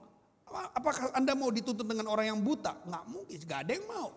Apakah 0.49 1.13
Anda 1.13 1.37
mau 1.37 1.53
dituntut 1.53 1.85
dengan 1.85 2.09
orang 2.09 2.33
yang 2.33 2.41
buta? 2.41 2.73
Nggak 2.89 3.05
mungkin, 3.05 3.39
nggak 3.45 3.61
ada 3.69 3.73
yang 3.77 3.87
mau. 3.87 4.09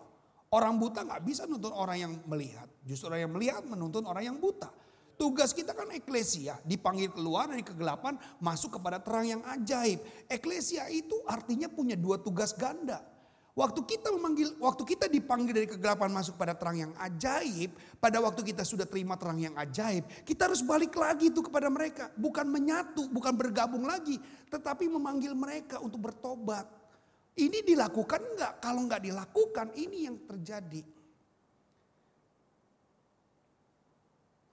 Orang 0.52 0.76
buta 0.76 1.00
nggak 1.00 1.24
bisa 1.24 1.48
nuntut 1.48 1.72
orang 1.72 1.96
yang 1.96 2.12
melihat. 2.28 2.68
Justru 2.84 3.08
orang 3.08 3.24
yang 3.24 3.32
melihat 3.32 3.62
menuntut 3.64 4.04
orang 4.04 4.28
yang 4.28 4.36
buta. 4.36 4.68
Tugas 5.16 5.56
kita 5.56 5.72
kan 5.72 5.88
eklesia, 5.96 6.60
dipanggil 6.68 7.08
keluar 7.08 7.48
dari 7.48 7.64
kegelapan 7.64 8.20
masuk 8.36 8.76
kepada 8.76 9.00
terang 9.00 9.24
yang 9.24 9.42
ajaib. 9.48 10.04
Eklesia 10.28 10.92
itu 10.92 11.16
artinya 11.24 11.72
punya 11.72 11.96
dua 11.96 12.20
tugas 12.20 12.52
ganda. 12.52 13.00
Waktu 13.52 13.84
kita 13.84 14.08
memanggil, 14.16 14.56
waktu 14.60 14.82
kita 14.84 15.12
dipanggil 15.12 15.52
dari 15.52 15.68
kegelapan 15.68 16.08
masuk 16.08 16.40
pada 16.40 16.56
terang 16.56 16.88
yang 16.88 16.92
ajaib, 17.00 17.76
pada 18.00 18.16
waktu 18.20 18.40
kita 18.52 18.64
sudah 18.64 18.88
terima 18.88 19.12
terang 19.20 19.36
yang 19.36 19.52
ajaib, 19.60 20.08
kita 20.24 20.48
harus 20.48 20.64
balik 20.64 20.96
lagi 20.96 21.28
itu 21.28 21.44
kepada 21.44 21.68
mereka, 21.68 22.08
bukan 22.16 22.48
menyatu, 22.48 23.12
bukan 23.12 23.36
bergabung 23.36 23.84
lagi, 23.84 24.16
tetapi 24.48 24.88
memanggil 24.88 25.36
mereka 25.36 25.84
untuk 25.84 26.00
bertobat. 26.00 26.81
Ini 27.32 27.64
dilakukan 27.64 28.20
enggak? 28.20 28.52
Kalau 28.60 28.84
enggak 28.84 29.00
dilakukan, 29.00 29.72
ini 29.80 30.04
yang 30.04 30.20
terjadi. 30.28 30.84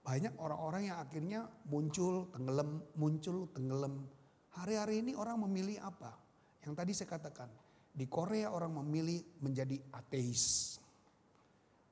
Banyak 0.00 0.34
orang-orang 0.40 0.88
yang 0.88 0.98
akhirnya 0.98 1.40
muncul, 1.68 2.32
tenggelam, 2.32 2.80
muncul, 2.96 3.52
tenggelam. 3.52 4.08
Hari-hari 4.56 5.04
ini 5.04 5.12
orang 5.12 5.44
memilih 5.44 5.76
apa? 5.84 6.16
Yang 6.64 6.72
tadi 6.72 6.92
saya 6.96 7.08
katakan, 7.20 7.48
di 7.92 8.08
Korea 8.08 8.48
orang 8.48 8.80
memilih 8.80 9.20
menjadi 9.44 9.76
ateis. 9.92 10.76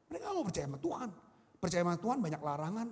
Mereka 0.08 0.32
mau 0.32 0.40
percaya 0.40 0.64
sama 0.64 0.80
Tuhan. 0.80 1.10
Percaya 1.60 1.82
sama 1.84 2.00
Tuhan 2.00 2.18
banyak 2.24 2.40
larangan. 2.40 2.88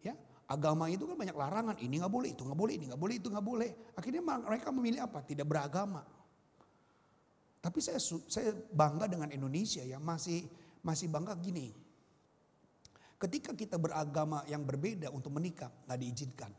Ya, 0.00 0.16
agama 0.48 0.88
itu 0.88 1.04
kan 1.04 1.16
banyak 1.20 1.36
larangan. 1.36 1.76
Ini 1.76 1.94
nggak 2.00 2.12
boleh, 2.12 2.30
itu 2.32 2.42
nggak 2.42 2.58
boleh, 2.58 2.72
ini 2.72 2.84
nggak 2.88 3.02
boleh, 3.04 3.14
itu 3.20 3.28
nggak 3.28 3.46
boleh. 3.46 3.70
Akhirnya 4.00 4.22
mereka 4.24 4.68
memilih 4.72 5.04
apa? 5.04 5.20
Tidak 5.20 5.44
beragama. 5.44 6.00
Tapi 7.64 7.80
saya 7.80 7.96
saya 8.28 8.52
bangga 8.76 9.08
dengan 9.08 9.32
Indonesia 9.32 9.80
ya 9.80 9.96
masih 9.96 10.44
masih 10.84 11.08
bangga 11.08 11.32
gini. 11.40 11.72
Ketika 13.16 13.56
kita 13.56 13.80
beragama 13.80 14.44
yang 14.44 14.68
berbeda 14.68 15.08
untuk 15.08 15.32
menikah 15.32 15.72
nggak 15.88 15.96
diizinkan. 15.96 16.52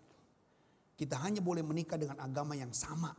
Kita 0.98 1.22
hanya 1.22 1.46
boleh 1.46 1.62
menikah 1.62 2.02
dengan 2.02 2.18
agama 2.18 2.58
yang 2.58 2.74
sama. 2.74 3.14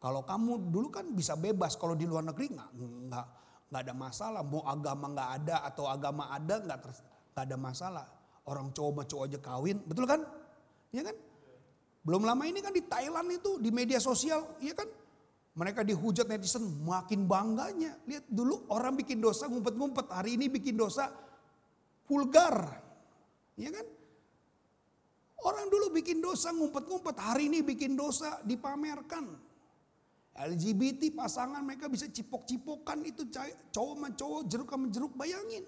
Kalau 0.00 0.24
kamu 0.24 0.72
dulu 0.72 0.88
kan 0.88 1.04
bisa 1.12 1.36
bebas, 1.36 1.76
kalau 1.76 1.92
di 1.92 2.08
luar 2.08 2.24
negeri 2.24 2.56
nggak 2.56 2.70
nggak 3.12 3.26
nggak 3.68 3.82
ada 3.84 3.92
masalah. 3.92 4.40
Mau 4.40 4.64
agama 4.64 5.12
nggak 5.12 5.30
ada 5.44 5.56
atau 5.68 5.84
agama 5.84 6.32
ada 6.32 6.64
nggak 6.64 6.78
nggak 6.80 7.44
ada 7.44 7.56
masalah. 7.60 8.06
Orang 8.48 8.72
cowok 8.72 9.04
cowok 9.04 9.24
aja 9.28 9.38
kawin, 9.40 9.84
betul 9.84 10.08
kan? 10.08 10.24
Iya 10.96 11.12
kan? 11.12 11.16
Belum 12.08 12.24
lama 12.24 12.44
ini 12.48 12.64
kan 12.64 12.72
di 12.72 12.80
Thailand 12.88 13.28
itu 13.36 13.60
di 13.60 13.68
media 13.68 14.00
sosial, 14.00 14.56
iya 14.64 14.72
kan? 14.72 14.88
Mereka 15.54 15.86
dihujat 15.86 16.26
netizen 16.26 16.66
makin 16.82 17.30
bangganya. 17.30 17.94
Lihat 18.10 18.26
dulu 18.26 18.66
orang 18.74 18.98
bikin 18.98 19.22
dosa 19.22 19.46
ngumpet-ngumpet, 19.46 20.10
hari 20.10 20.34
ini 20.34 20.50
bikin 20.50 20.74
dosa 20.74 21.14
vulgar. 22.10 22.82
Iya 23.54 23.70
kan? 23.70 23.86
Orang 25.46 25.70
dulu 25.70 25.94
bikin 25.94 26.18
dosa 26.18 26.50
ngumpet-ngumpet, 26.50 27.14
hari 27.22 27.46
ini 27.46 27.62
bikin 27.62 27.94
dosa 27.94 28.42
dipamerkan. 28.42 29.30
LGBT 30.34 31.14
pasangan 31.14 31.62
mereka 31.62 31.86
bisa 31.86 32.10
cipok-cipokan 32.10 33.06
itu 33.06 33.22
cowok 33.70 33.94
sama 33.94 34.08
cowok, 34.10 34.42
jeruk 34.50 34.68
sama 34.74 34.86
jeruk, 34.90 35.12
bayangin. 35.14 35.62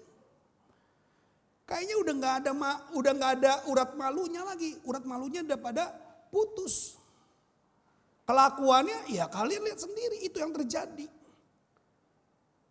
Kayaknya 1.63 1.95
udah 2.03 2.13
nggak 2.19 2.35
ada 2.43 2.51
udah 2.91 3.11
nggak 3.15 3.33
ada 3.39 3.51
urat 3.71 3.91
malunya 3.95 4.43
lagi, 4.43 4.75
urat 4.83 5.07
malunya 5.07 5.47
udah 5.47 5.59
pada 5.59 5.95
putus. 6.27 6.99
Kelakuannya 8.27 9.07
ya 9.07 9.31
kalian 9.31 9.63
lihat 9.63 9.79
sendiri 9.79 10.19
itu 10.27 10.35
yang 10.43 10.51
terjadi. 10.51 11.07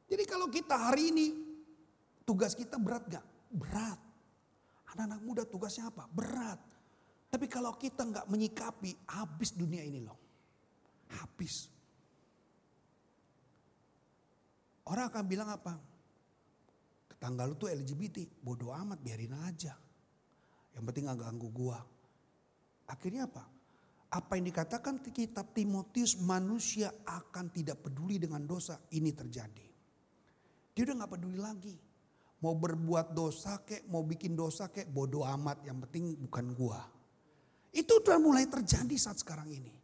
Jadi 0.06 0.24
kalau 0.28 0.52
kita 0.52 0.76
hari 0.76 1.08
ini 1.08 1.26
tugas 2.28 2.52
kita 2.52 2.76
berat 2.76 3.08
gak? 3.08 3.24
Berat. 3.48 3.96
Anak-anak 4.92 5.20
muda 5.24 5.42
tugasnya 5.48 5.88
apa? 5.88 6.04
Berat. 6.12 6.60
Tapi 7.32 7.48
kalau 7.50 7.74
kita 7.74 8.06
nggak 8.06 8.28
menyikapi, 8.30 8.94
habis 9.08 9.50
dunia 9.56 9.82
ini 9.82 10.04
loh. 10.04 10.16
Habis. 11.10 11.72
Orang 14.86 15.10
akan 15.10 15.24
bilang 15.26 15.50
apa? 15.50 15.74
Tetangga 17.10 17.48
lu 17.48 17.58
tuh 17.58 17.72
LGBT, 17.72 18.44
bodoh 18.44 18.70
amat 18.70 19.02
biarin 19.02 19.34
aja. 19.42 19.74
Yang 20.76 20.84
penting 20.92 21.08
gak 21.10 21.18
ganggu 21.24 21.48
gua. 21.50 21.80
Akhirnya 22.86 23.26
apa? 23.26 23.55
Apa 24.16 24.40
yang 24.40 24.48
dikatakan 24.48 25.04
di 25.04 25.12
kitab 25.12 25.52
Timotius 25.52 26.16
manusia 26.24 26.88
akan 27.04 27.52
tidak 27.52 27.84
peduli 27.84 28.16
dengan 28.16 28.48
dosa. 28.48 28.80
Ini 28.96 29.12
terjadi. 29.12 29.68
Dia 30.72 30.82
udah 30.88 31.04
gak 31.04 31.12
peduli 31.20 31.36
lagi. 31.36 31.76
Mau 32.40 32.56
berbuat 32.56 33.12
dosa 33.12 33.60
kek, 33.60 33.84
mau 33.92 34.00
bikin 34.08 34.32
dosa 34.32 34.72
kek, 34.72 34.88
bodoh 34.88 35.28
amat. 35.28 35.68
Yang 35.68 35.84
penting 35.84 36.04
bukan 36.16 36.56
gua. 36.56 36.80
Itu 37.76 38.00
udah 38.00 38.16
mulai 38.16 38.48
terjadi 38.48 38.96
saat 38.96 39.20
sekarang 39.20 39.52
ini. 39.52 39.76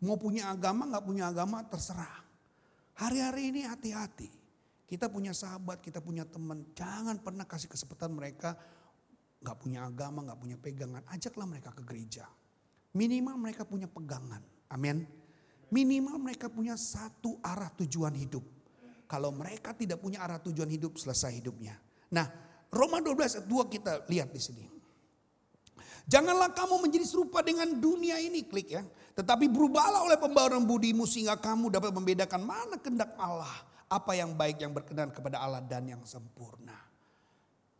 Mau 0.00 0.16
punya 0.16 0.48
agama 0.48 0.88
gak 0.88 1.04
punya 1.04 1.28
agama 1.28 1.60
terserah. 1.68 2.24
Hari-hari 3.04 3.52
ini 3.52 3.68
hati-hati. 3.68 4.32
Kita 4.88 5.12
punya 5.12 5.36
sahabat, 5.36 5.84
kita 5.84 6.00
punya 6.00 6.24
teman. 6.24 6.72
Jangan 6.72 7.20
pernah 7.20 7.44
kasih 7.44 7.68
kesempatan 7.68 8.16
mereka 8.16 8.56
gak 9.44 9.60
punya 9.60 9.84
agama, 9.84 10.24
gak 10.24 10.40
punya 10.40 10.56
pegangan. 10.56 11.04
Ajaklah 11.12 11.44
mereka 11.44 11.68
ke 11.76 11.84
gereja. 11.84 12.24
Minimal 12.98 13.38
mereka 13.38 13.62
punya 13.62 13.86
pegangan. 13.86 14.42
Amin. 14.74 15.06
Minimal 15.70 16.18
mereka 16.18 16.50
punya 16.50 16.74
satu 16.74 17.38
arah 17.38 17.70
tujuan 17.78 18.10
hidup. 18.18 18.42
Kalau 19.06 19.30
mereka 19.30 19.70
tidak 19.70 20.02
punya 20.02 20.20
arah 20.26 20.42
tujuan 20.42 20.66
hidup, 20.68 20.98
selesai 20.98 21.38
hidupnya. 21.38 21.78
Nah, 22.10 22.26
Roma 22.68 22.98
12 22.98 23.38
ayat 23.38 23.46
2 23.46 23.74
kita 23.74 23.92
lihat 24.10 24.34
di 24.34 24.40
sini. 24.42 24.64
Janganlah 26.08 26.56
kamu 26.56 26.88
menjadi 26.88 27.04
serupa 27.04 27.44
dengan 27.44 27.68
dunia 27.76 28.16
ini, 28.16 28.44
klik 28.48 28.72
ya. 28.72 28.82
Tetapi 29.12 29.44
berubahlah 29.48 30.08
oleh 30.08 30.16
pembaruan 30.16 30.64
budimu 30.64 31.04
sehingga 31.04 31.36
kamu 31.36 31.68
dapat 31.68 31.92
membedakan 31.92 32.42
mana 32.48 32.76
kehendak 32.80 33.12
Allah. 33.20 33.52
Apa 33.88 34.16
yang 34.16 34.36
baik 34.36 34.60
yang 34.60 34.72
berkenan 34.72 35.12
kepada 35.12 35.40
Allah 35.40 35.64
dan 35.64 35.84
yang 35.88 36.00
sempurna. 36.04 36.76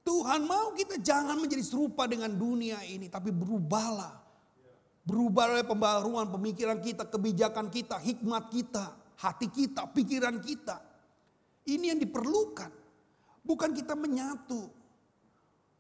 Tuhan 0.05 0.45
mau 0.49 0.73
kita 0.73 0.97
jangan 1.01 1.37
menjadi 1.37 1.65
serupa 1.65 2.09
dengan 2.09 2.33
dunia 2.33 2.81
ini. 2.85 3.09
Tapi 3.13 3.29
berubahlah. 3.33 4.28
Berubah 5.09 5.57
oleh 5.57 5.65
pembaruan 5.65 6.29
pemikiran 6.29 6.85
kita, 6.85 7.09
kebijakan 7.09 7.73
kita, 7.73 7.97
hikmat 7.97 8.53
kita, 8.53 8.93
hati 9.17 9.49
kita, 9.49 9.89
pikiran 9.89 10.37
kita. 10.45 10.85
Ini 11.65 11.97
yang 11.97 12.01
diperlukan. 12.05 12.69
Bukan 13.41 13.73
kita 13.73 13.97
menyatu. 13.97 14.69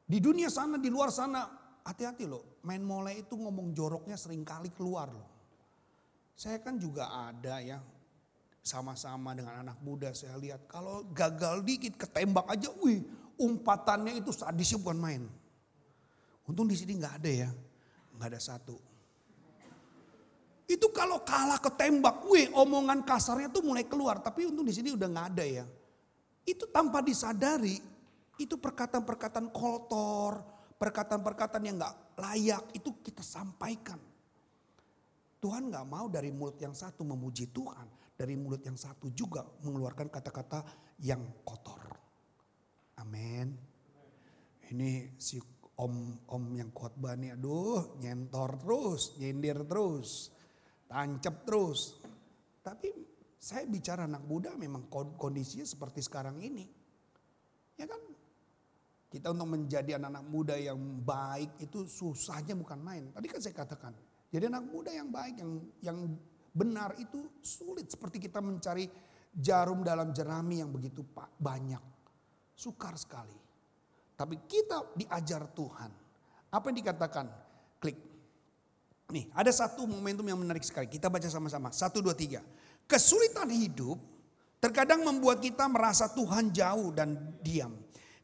Di 0.09 0.17
dunia 0.17 0.49
sana, 0.49 0.81
di 0.81 0.89
luar 0.89 1.13
sana, 1.13 1.45
hati-hati 1.85 2.25
loh. 2.25 2.65
Main 2.65 2.81
mulai 2.81 3.21
itu 3.21 3.37
ngomong 3.37 3.77
joroknya 3.77 4.17
sering 4.17 4.49
kali 4.49 4.73
keluar 4.73 5.13
loh. 5.13 5.29
Saya 6.33 6.65
kan 6.65 6.81
juga 6.81 7.13
ada 7.29 7.61
ya, 7.61 7.77
sama-sama 8.65 9.37
dengan 9.37 9.61
anak 9.61 9.77
muda 9.85 10.09
saya 10.17 10.41
lihat. 10.41 10.65
Kalau 10.73 11.05
gagal 11.13 11.69
dikit 11.69 12.01
ketembak 12.01 12.49
aja, 12.49 12.73
wih 12.81 13.05
umpatannya 13.37 14.17
itu 14.17 14.33
sadisnya 14.33 14.81
bukan 14.81 14.97
main. 14.97 15.23
Untung 16.49 16.65
di 16.65 16.81
sini 16.81 16.97
nggak 16.97 17.15
ada 17.21 17.31
ya, 17.45 17.51
nggak 18.17 18.29
ada 18.33 18.41
satu. 18.41 18.88
Itu 20.69 20.93
kalau 20.93 21.25
kalah 21.25 21.57
ketembak, 21.57 22.29
wih 22.29 22.53
omongan 22.53 23.01
kasarnya 23.01 23.49
tuh 23.49 23.65
mulai 23.65 23.89
keluar. 23.89 24.21
Tapi 24.21 24.45
untung 24.45 24.69
di 24.69 24.77
sini 24.77 24.93
udah 24.93 25.09
nggak 25.09 25.29
ada 25.33 25.45
ya. 25.49 25.65
Itu 26.45 26.69
tanpa 26.69 27.01
disadari, 27.01 27.81
itu 28.37 28.55
perkataan-perkataan 28.61 29.49
kotor, 29.49 30.45
perkataan-perkataan 30.77 31.65
yang 31.65 31.81
nggak 31.81 32.21
layak 32.21 32.65
itu 32.77 32.93
kita 33.01 33.25
sampaikan. 33.25 33.97
Tuhan 35.41 35.73
nggak 35.73 35.87
mau 35.89 36.07
dari 36.13 36.29
mulut 36.29 36.61
yang 36.61 36.77
satu 36.77 37.01
memuji 37.01 37.49
Tuhan, 37.49 37.89
dari 38.13 38.37
mulut 38.37 38.61
yang 38.61 38.77
satu 38.77 39.09
juga 39.17 39.49
mengeluarkan 39.65 40.13
kata-kata 40.13 40.69
yang 41.01 41.25
kotor. 41.49 41.81
Amin. 43.01 43.57
Ini 44.69 45.17
si 45.17 45.41
om-om 45.79 46.45
yang 46.59 46.75
khotbah 46.75 47.15
nih, 47.15 47.39
aduh 47.39 47.97
nyentor 48.03 48.59
terus, 48.61 49.15
nyindir 49.17 49.63
terus, 49.65 50.35
tancap 50.89 51.45
terus. 51.45 52.01
Tapi 52.65 52.91
saya 53.39 53.69
bicara 53.69 54.09
anak 54.09 54.25
muda 54.27 54.57
memang 54.59 54.91
kondisinya 54.91 55.63
seperti 55.69 56.03
sekarang 56.03 56.43
ini. 56.43 56.67
Ya 57.79 57.87
kan? 57.87 58.03
Kita 59.09 59.33
untuk 59.33 59.49
menjadi 59.57 59.97
anak-anak 59.97 60.27
muda 60.29 60.55
yang 60.59 60.77
baik 61.01 61.57
itu 61.65 61.89
susahnya 61.89 62.53
bukan 62.53 62.77
main. 62.83 63.09
Tadi 63.09 63.25
kan 63.25 63.41
saya 63.41 63.57
katakan, 63.57 63.97
jadi 64.29 64.53
anak 64.53 64.69
muda 64.69 64.93
yang 64.93 65.09
baik, 65.09 65.41
yang 65.41 65.53
yang 65.81 65.99
benar 66.53 66.93
itu 67.01 67.41
sulit 67.41 67.89
seperti 67.89 68.21
kita 68.21 68.45
mencari 68.45 68.85
jarum 69.33 69.81
dalam 69.81 70.13
jerami 70.13 70.61
yang 70.61 70.69
begitu 70.69 71.01
banyak. 71.41 71.81
Sukar 72.53 73.01
sekali. 73.01 73.39
Tapi 74.19 74.45
kita 74.51 74.93
diajar 74.99 75.47
Tuhan. 75.57 75.91
Apa 76.51 76.65
yang 76.69 76.77
dikatakan? 76.83 77.27
Klik. 77.79 78.08
Nih, 79.09 79.25
ada 79.33 79.49
satu 79.49 79.89
momentum 79.89 80.29
yang 80.29 80.37
menarik 80.37 80.61
sekali. 80.61 80.85
Kita 80.85 81.09
baca 81.09 81.25
sama-sama. 81.33 81.73
Satu, 81.73 82.05
dua, 82.05 82.13
tiga. 82.13 82.45
Kesulitan 82.85 83.49
hidup 83.49 83.97
terkadang 84.61 85.01
membuat 85.01 85.41
kita 85.41 85.65
merasa 85.65 86.13
Tuhan 86.13 86.53
jauh 86.53 86.93
dan 86.93 87.17
diam. 87.41 87.73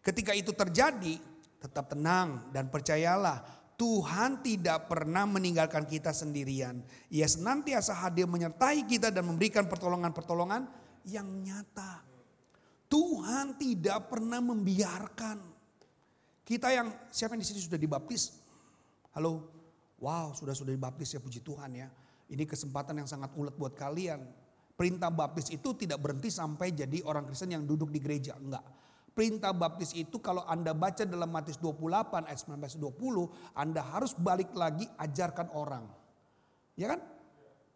Ketika 0.05 0.37
itu 0.37 0.53
terjadi, 0.53 1.16
tetap 1.57 1.89
tenang 1.89 2.53
dan 2.53 2.68
percayalah 2.68 3.41
Tuhan 3.80 4.45
tidak 4.45 4.87
pernah 4.87 5.24
meninggalkan 5.24 5.89
kita 5.89 6.12
sendirian. 6.12 6.85
Ia 7.09 7.26
senantiasa 7.26 7.97
hadir 8.05 8.28
menyertai 8.28 8.85
kita 8.85 9.09
dan 9.09 9.24
memberikan 9.24 9.64
pertolongan-pertolongan 9.66 10.68
yang 11.09 11.26
nyata. 11.43 12.05
Tuhan 12.93 13.57
tidak 13.57 14.12
pernah 14.12 14.39
membiarkan. 14.39 15.41
Kita 16.45 16.68
yang 16.70 16.93
siapa 17.09 17.35
yang 17.35 17.43
di 17.43 17.49
sini 17.49 17.61
sudah 17.64 17.80
dibaptis? 17.80 18.37
Halo? 19.16 19.54
Wow, 20.05 20.37
sudah 20.37 20.53
sudah 20.53 20.77
dibaptis 20.77 21.17
ya 21.17 21.21
puji 21.25 21.41
Tuhan 21.41 21.73
ya. 21.73 21.89
Ini 22.29 22.45
kesempatan 22.45 23.01
yang 23.01 23.09
sangat 23.09 23.33
ulet 23.41 23.57
buat 23.57 23.73
kalian. 23.73 24.21
Perintah 24.77 25.09
baptis 25.09 25.49
itu 25.49 25.73
tidak 25.73 26.05
berhenti 26.05 26.29
sampai 26.29 26.77
jadi 26.77 27.01
orang 27.09 27.25
Kristen 27.25 27.57
yang 27.57 27.65
duduk 27.65 27.89
di 27.89 28.05
gereja, 28.05 28.37
enggak. 28.37 28.61
Perintah 29.15 29.55
baptis 29.55 29.95
itu 29.95 30.19
kalau 30.19 30.43
Anda 30.45 30.75
baca 30.75 31.07
dalam 31.07 31.31
Matius 31.31 31.57
28 31.63 32.27
ayat 32.27 32.41
19 32.43 32.83
20, 32.83 33.55
Anda 33.55 33.81
harus 33.81 34.13
balik 34.19 34.51
lagi 34.53 34.85
ajarkan 34.99 35.55
orang. 35.55 35.87
Ya 36.75 36.91
kan? 36.91 37.01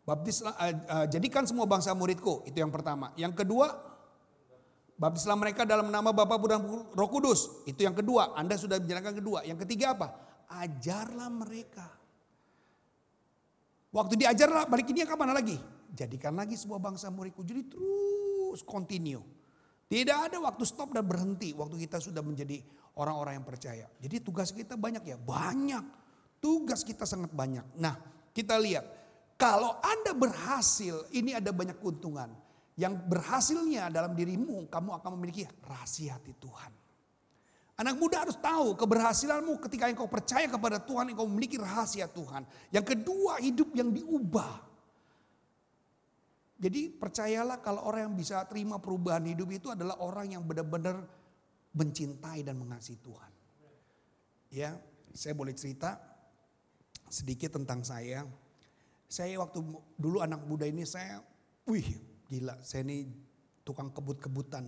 Baptis 0.03 0.43
uh, 0.43 0.51
uh, 0.51 1.07
jadikan 1.07 1.47
semua 1.47 1.64
bangsa 1.64 1.95
muridku, 1.95 2.43
itu 2.45 2.59
yang 2.59 2.74
pertama. 2.74 3.14
Yang 3.14 3.47
kedua, 3.47 3.72
baptislah 4.99 5.39
mereka 5.39 5.62
dalam 5.62 5.95
nama 5.95 6.11
Bapa 6.11 6.35
dan 6.45 6.66
Roh 6.93 7.09
Kudus. 7.09 7.62
Itu 7.64 7.87
yang 7.87 7.95
kedua, 7.95 8.35
Anda 8.35 8.59
sudah 8.59 8.83
menjalankan 8.83 9.14
kedua. 9.22 9.47
Yang 9.47 9.62
ketiga 9.64 9.95
apa? 9.95 10.09
Ajarlah 10.51 11.31
mereka. 11.31 11.97
Waktu 13.89 14.20
diajarlah 14.20 14.68
balik 14.68 14.93
ini 14.93 15.09
ke 15.09 15.16
mana 15.16 15.32
lagi? 15.32 15.57
Jadikan 15.97 16.36
lagi 16.36 16.55
sebuah 16.55 16.80
bangsa 16.80 17.09
muridku. 17.09 17.41
Jadi 17.41 17.72
terus 17.72 18.61
continue. 18.61 19.24
Tidak 19.89 20.18
ada 20.28 20.36
waktu 20.45 20.68
stop 20.68 20.93
dan 20.93 21.09
berhenti 21.09 21.57
waktu 21.57 21.80
kita 21.89 21.97
sudah 21.97 22.20
menjadi 22.20 22.61
orang-orang 23.01 23.41
yang 23.41 23.47
percaya. 23.49 23.86
Jadi 23.97 24.20
tugas 24.20 24.53
kita 24.53 24.76
banyak 24.76 25.01
ya, 25.09 25.16
banyak. 25.16 25.84
Tugas 26.39 26.84
kita 26.84 27.09
sangat 27.09 27.32
banyak. 27.32 27.64
Nah, 27.80 27.97
kita 28.36 28.61
lihat 28.61 28.84
kalau 29.41 29.80
Anda 29.80 30.12
berhasil, 30.12 31.09
ini 31.14 31.32
ada 31.32 31.55
banyak 31.55 31.78
keuntungan. 31.78 32.26
Yang 32.78 32.95
berhasilnya 33.11 33.91
dalam 33.91 34.14
dirimu, 34.14 34.70
kamu 34.70 35.03
akan 35.03 35.11
memiliki 35.18 35.49
rahasia 35.66 36.14
hati 36.14 36.34
Tuhan. 36.39 36.78
Anak 37.79 37.95
muda 37.95 38.26
harus 38.26 38.35
tahu 38.35 38.74
keberhasilanmu 38.74 39.62
ketika 39.62 39.87
engkau 39.87 40.11
percaya 40.11 40.51
kepada 40.51 40.83
Tuhan, 40.83 41.14
engkau 41.14 41.31
memiliki 41.31 41.62
rahasia 41.62 42.11
Tuhan. 42.11 42.43
Yang 42.74 42.91
kedua, 42.91 43.39
hidup 43.39 43.70
yang 43.70 43.95
diubah. 43.95 44.66
Jadi 46.59 46.91
percayalah 46.91 47.62
kalau 47.62 47.87
orang 47.87 48.11
yang 48.11 48.16
bisa 48.18 48.43
terima 48.51 48.83
perubahan 48.83 49.22
hidup 49.31 49.47
itu 49.55 49.70
adalah 49.70 49.95
orang 50.03 50.35
yang 50.35 50.43
benar-benar 50.43 51.07
mencintai 51.70 52.43
dan 52.43 52.59
mengasihi 52.59 52.99
Tuhan. 52.99 53.33
Ya, 54.51 54.74
saya 55.14 55.39
boleh 55.39 55.55
cerita 55.55 56.03
sedikit 57.07 57.55
tentang 57.62 57.87
saya. 57.87 58.26
Saya 59.07 59.39
waktu 59.39 59.62
dulu 59.95 60.18
anak 60.18 60.43
muda 60.51 60.66
ini 60.66 60.83
saya, 60.83 61.22
wih 61.70 61.87
gila, 62.26 62.59
saya 62.66 62.83
ini 62.91 63.07
tukang 63.62 63.95
kebut-kebutan. 63.95 64.66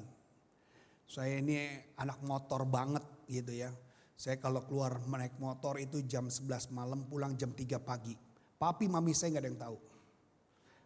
Saya 1.10 1.42
ini 1.42 1.58
anak 1.98 2.22
motor 2.22 2.62
banget 2.70 3.02
gitu 3.26 3.50
ya. 3.50 3.74
Saya 4.14 4.38
kalau 4.38 4.62
keluar 4.62 5.02
naik 5.10 5.42
motor 5.42 5.74
itu 5.82 6.06
jam 6.06 6.30
11 6.30 6.70
malam 6.70 7.02
pulang 7.10 7.34
jam 7.34 7.50
3 7.50 7.82
pagi. 7.82 8.14
Papi 8.54 8.86
mami 8.86 9.10
saya 9.10 9.34
nggak 9.34 9.42
ada 9.42 9.50
yang 9.50 9.58
tahu. 9.58 9.78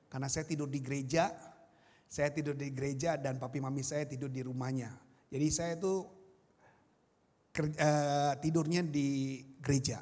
Karena 0.09 0.29
saya 0.33 0.49
tidur 0.49 0.73
di 0.73 0.81
gereja, 0.81 1.29
saya 2.09 2.33
tidur 2.33 2.57
di 2.57 2.73
gereja 2.73 3.21
dan 3.21 3.37
papi 3.37 3.61
mami 3.61 3.85
saya 3.85 4.09
tidur 4.09 4.33
di 4.33 4.41
rumahnya. 4.41 4.97
Jadi 5.29 5.47
saya 5.53 5.77
itu 5.77 6.09
uh, 7.61 8.33
tidurnya 8.41 8.81
di 8.81 9.45
gereja 9.61 10.01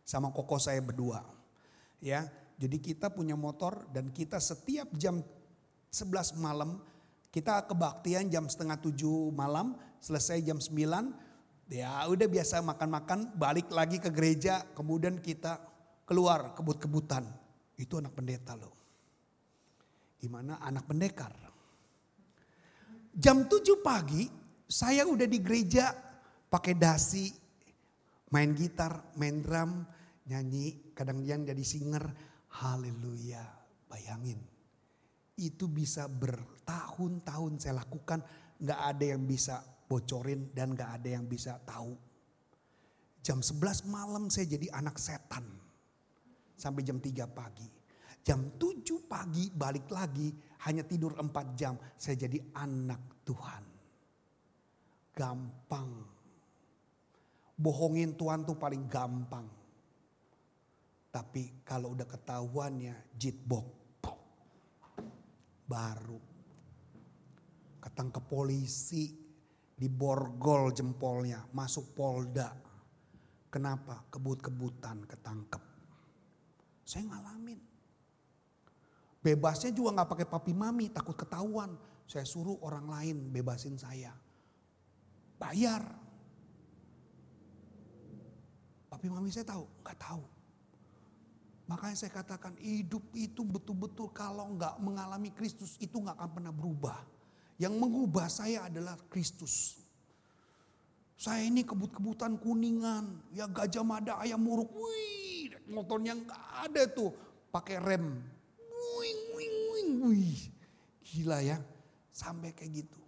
sama 0.00 0.32
koko 0.32 0.56
saya 0.56 0.80
berdua. 0.80 1.20
Ya, 2.00 2.24
jadi 2.56 2.80
kita 2.80 3.12
punya 3.12 3.36
motor 3.36 3.84
dan 3.92 4.16
kita 4.16 4.40
setiap 4.40 4.88
jam 4.96 5.20
11 5.92 6.40
malam 6.40 6.80
kita 7.38 7.70
kebaktian 7.70 8.26
jam 8.26 8.50
setengah 8.50 8.74
tujuh 8.82 9.30
malam, 9.30 9.78
selesai 10.02 10.42
jam 10.42 10.58
9, 10.58 11.70
ya 11.70 12.02
udah 12.10 12.26
biasa 12.26 12.58
makan-makan, 12.66 13.30
balik 13.38 13.70
lagi 13.70 14.02
ke 14.02 14.10
gereja, 14.10 14.66
kemudian 14.74 15.22
kita 15.22 15.62
keluar 16.02 16.50
kebut-kebutan. 16.58 17.22
Itu 17.78 18.02
anak 18.02 18.18
pendeta 18.18 18.58
loh. 18.58 18.74
Gimana 20.18 20.58
anak 20.58 20.90
pendekar. 20.90 21.30
Jam 23.14 23.46
7 23.46 23.86
pagi 23.86 24.26
saya 24.66 25.06
udah 25.06 25.30
di 25.30 25.38
gereja 25.38 25.94
pakai 26.50 26.74
dasi, 26.74 27.30
main 28.34 28.50
gitar, 28.50 29.14
main 29.14 29.38
drum, 29.38 29.86
nyanyi, 30.26 30.90
kadang 30.90 31.22
dia 31.22 31.38
jadi 31.38 31.62
singer. 31.62 32.02
Haleluya, 32.50 33.46
bayangin. 33.86 34.57
Itu 35.38 35.70
bisa 35.70 36.10
bertahun-tahun 36.10 37.62
saya 37.62 37.78
lakukan, 37.78 38.20
nggak 38.58 38.80
ada 38.90 39.04
yang 39.14 39.22
bisa 39.22 39.62
bocorin 39.86 40.50
dan 40.50 40.74
nggak 40.74 40.98
ada 40.98 41.08
yang 41.14 41.24
bisa 41.30 41.62
tahu. 41.62 41.94
Jam 43.22 43.38
11 43.38 43.86
malam 43.86 44.26
saya 44.28 44.50
jadi 44.50 44.66
anak 44.74 44.98
setan. 44.98 45.46
Sampai 46.58 46.82
jam 46.82 46.98
3 46.98 47.30
pagi. 47.30 47.70
Jam 48.26 48.58
7 48.58 49.06
pagi 49.06 49.46
balik 49.54 49.86
lagi 49.94 50.34
hanya 50.66 50.82
tidur 50.82 51.14
4 51.14 51.54
jam. 51.54 51.78
Saya 51.94 52.26
jadi 52.26 52.42
anak 52.58 53.22
Tuhan. 53.22 53.64
Gampang. 55.14 55.90
Bohongin 57.54 58.18
Tuhan 58.18 58.42
tuh 58.42 58.58
paling 58.58 58.90
gampang. 58.90 59.46
Tapi 61.14 61.62
kalau 61.62 61.94
udah 61.94 62.06
ketahuannya 62.06 63.14
jitbok. 63.14 63.77
Baru. 65.68 66.18
Ketangkep 67.84 68.24
polisi. 68.24 69.12
Diborgol 69.78 70.74
jempolnya. 70.74 71.44
Masuk 71.52 71.92
polda. 71.92 72.50
Kenapa? 73.52 74.08
Kebut-kebutan 74.08 75.04
ketangkep. 75.04 75.62
Saya 76.82 77.04
ngalamin. 77.04 77.60
Bebasnya 79.18 79.74
juga 79.76 79.92
nggak 79.98 80.10
pakai 80.14 80.26
papi 80.30 80.52
mami, 80.56 80.88
takut 80.88 81.12
ketahuan. 81.12 81.76
Saya 82.08 82.24
suruh 82.24 82.56
orang 82.64 82.88
lain 82.88 83.16
bebasin 83.28 83.76
saya. 83.76 84.16
Bayar. 85.36 85.84
Papi 88.88 89.06
mami 89.12 89.28
saya 89.28 89.44
tahu? 89.44 89.68
Nggak 89.84 89.98
tahu. 90.00 90.37
Makanya 91.68 91.96
saya 92.00 92.12
katakan 92.16 92.56
hidup 92.56 93.04
itu 93.12 93.44
betul-betul 93.44 94.08
kalau 94.16 94.56
nggak 94.56 94.80
mengalami 94.80 95.28
Kristus 95.36 95.76
itu 95.76 96.00
nggak 96.00 96.16
akan 96.16 96.30
pernah 96.32 96.52
berubah. 96.52 96.96
Yang 97.60 97.74
mengubah 97.76 98.26
saya 98.32 98.72
adalah 98.72 98.96
Kristus. 99.12 99.76
Saya 101.18 101.44
ini 101.44 101.66
kebut-kebutan 101.66 102.40
kuningan, 102.40 103.34
ya 103.34 103.50
gajah 103.50 103.82
mada 103.82 104.16
ayam 104.22 104.38
muruk, 104.38 104.70
wih, 104.70 105.50
motornya 105.66 106.14
nggak 106.14 106.44
ada 106.70 106.82
tuh, 106.86 107.10
pakai 107.50 107.82
rem, 107.82 108.22
wing, 108.96 109.20
wing, 109.34 109.56
wing, 109.74 109.90
wih, 110.08 110.38
gila 111.02 111.42
ya, 111.42 111.58
sampai 112.14 112.54
kayak 112.54 112.86
gitu. 112.86 113.00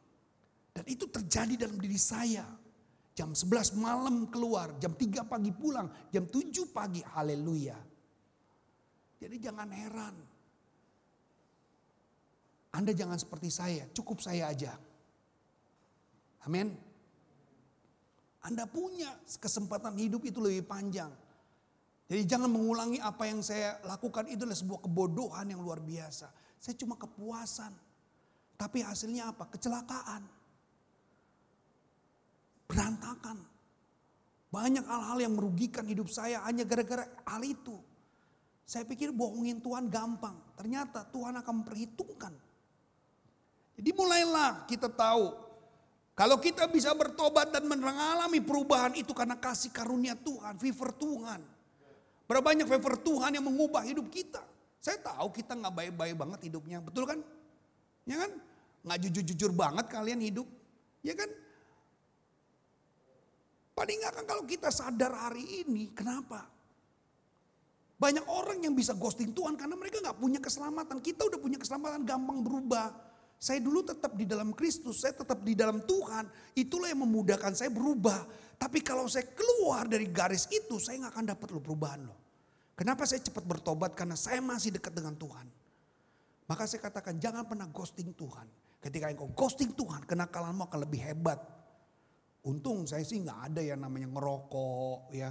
Dan 0.75 0.85
itu 0.91 1.07
terjadi 1.07 1.67
dalam 1.67 1.79
diri 1.79 1.97
saya. 1.97 2.45
Jam 3.15 3.31
11 3.31 3.79
malam 3.79 4.27
keluar, 4.27 4.75
jam 4.83 4.91
3 4.91 5.27
pagi 5.27 5.55
pulang, 5.55 5.87
jam 6.11 6.27
7 6.27 6.67
pagi, 6.75 7.07
haleluya. 7.15 7.90
Jadi 9.21 9.37
jangan 9.37 9.69
heran. 9.69 10.17
Anda 12.73 12.97
jangan 12.97 13.19
seperti 13.21 13.51
saya, 13.53 13.85
cukup 13.93 14.25
saya 14.25 14.49
aja. 14.49 14.73
Amin. 16.49 16.73
Anda 18.41 18.65
punya 18.65 19.13
kesempatan 19.37 20.01
hidup 20.01 20.25
itu 20.25 20.41
lebih 20.41 20.65
panjang. 20.65 21.13
Jadi 22.09 22.23
jangan 22.25 22.49
mengulangi 22.49 22.99
apa 22.99 23.29
yang 23.29 23.45
saya 23.45 23.79
lakukan 23.85 24.27
itu 24.27 24.43
adalah 24.43 24.57
sebuah 24.57 24.81
kebodohan 24.89 25.47
yang 25.53 25.61
luar 25.61 25.79
biasa. 25.85 26.33
Saya 26.57 26.75
cuma 26.81 26.97
kepuasan. 26.97 27.71
Tapi 28.57 28.81
hasilnya 28.81 29.31
apa? 29.31 29.47
Kecelakaan. 29.53 30.23
Berantakan. 32.67 33.39
Banyak 34.51 34.85
hal-hal 34.89 35.19
yang 35.23 35.35
merugikan 35.37 35.87
hidup 35.87 36.11
saya 36.11 36.43
hanya 36.49 36.67
gara-gara 36.67 37.07
hal 37.29 37.43
itu. 37.45 37.90
Saya 38.71 38.87
pikir 38.87 39.11
bohongin 39.11 39.59
Tuhan 39.59 39.91
gampang. 39.91 40.39
Ternyata 40.55 41.03
Tuhan 41.11 41.35
akan 41.43 41.55
memperhitungkan. 41.67 42.31
Jadi 43.75 43.91
mulailah 43.91 44.63
kita 44.71 44.87
tahu. 44.87 45.35
Kalau 46.15 46.39
kita 46.39 46.71
bisa 46.71 46.95
bertobat 46.95 47.51
dan 47.51 47.67
mengalami 47.67 48.39
perubahan 48.39 48.95
itu 48.95 49.11
karena 49.11 49.35
kasih 49.35 49.75
karunia 49.75 50.15
Tuhan. 50.15 50.55
Favor 50.55 50.95
Tuhan. 50.95 51.43
Berapa 52.31 52.47
banyak 52.47 52.71
favor 52.71 52.95
Tuhan 52.95 53.35
yang 53.35 53.43
mengubah 53.43 53.83
hidup 53.83 54.07
kita. 54.07 54.39
Saya 54.79 55.03
tahu 55.03 55.35
kita 55.35 55.59
nggak 55.59 55.75
baik-baik 55.75 56.15
banget 56.15 56.41
hidupnya. 56.47 56.79
Betul 56.79 57.11
kan? 57.11 57.19
Ya 58.07 58.23
kan? 58.23 58.39
Nggak 58.87 58.99
jujur-jujur 59.03 59.51
banget 59.51 59.91
kalian 59.91 60.23
hidup. 60.23 60.47
Ya 61.03 61.19
kan? 61.19 61.27
Paling 63.75 63.99
nggak 63.99 64.15
kan 64.15 64.25
kalau 64.31 64.47
kita 64.47 64.71
sadar 64.71 65.11
hari 65.11 65.67
ini. 65.67 65.91
Kenapa? 65.91 66.60
Banyak 68.01 68.25
orang 68.33 68.65
yang 68.65 68.73
bisa 68.73 68.97
ghosting 68.97 69.37
Tuhan 69.37 69.61
karena 69.61 69.77
mereka 69.77 70.01
nggak 70.01 70.17
punya 70.17 70.41
keselamatan. 70.41 71.05
Kita 71.05 71.29
udah 71.29 71.37
punya 71.37 71.61
keselamatan 71.61 72.09
gampang 72.09 72.41
berubah. 72.41 72.97
Saya 73.37 73.61
dulu 73.61 73.85
tetap 73.85 74.17
di 74.17 74.25
dalam 74.25 74.57
Kristus, 74.57 75.05
saya 75.05 75.13
tetap 75.13 75.45
di 75.45 75.53
dalam 75.53 75.85
Tuhan. 75.85 76.25
Itulah 76.57 76.89
yang 76.89 77.05
memudahkan 77.05 77.53
saya 77.53 77.69
berubah. 77.69 78.25
Tapi 78.57 78.81
kalau 78.81 79.05
saya 79.05 79.29
keluar 79.29 79.85
dari 79.85 80.09
garis 80.09 80.49
itu, 80.49 80.81
saya 80.81 80.97
nggak 81.05 81.13
akan 81.13 81.27
dapat 81.37 81.49
lo 81.53 81.61
perubahan 81.61 82.01
loh. 82.09 82.19
Kenapa 82.73 83.05
saya 83.05 83.21
cepat 83.21 83.45
bertobat? 83.45 83.93
Karena 83.93 84.17
saya 84.17 84.41
masih 84.41 84.73
dekat 84.81 84.97
dengan 84.97 85.13
Tuhan. 85.21 85.45
Maka 86.49 86.65
saya 86.65 86.81
katakan 86.81 87.21
jangan 87.21 87.45
pernah 87.45 87.69
ghosting 87.69 88.17
Tuhan. 88.17 88.49
Ketika 88.81 89.13
engkau 89.13 89.29
ghosting 89.37 89.77
Tuhan, 89.77 90.09
kenakalanmu 90.09 90.65
akan 90.65 90.89
lebih 90.89 91.05
hebat. 91.05 91.37
Untung 92.49 92.89
saya 92.89 93.05
sih 93.05 93.21
nggak 93.21 93.53
ada 93.53 93.61
yang 93.61 93.85
namanya 93.85 94.09
ngerokok, 94.09 95.13
ya 95.13 95.29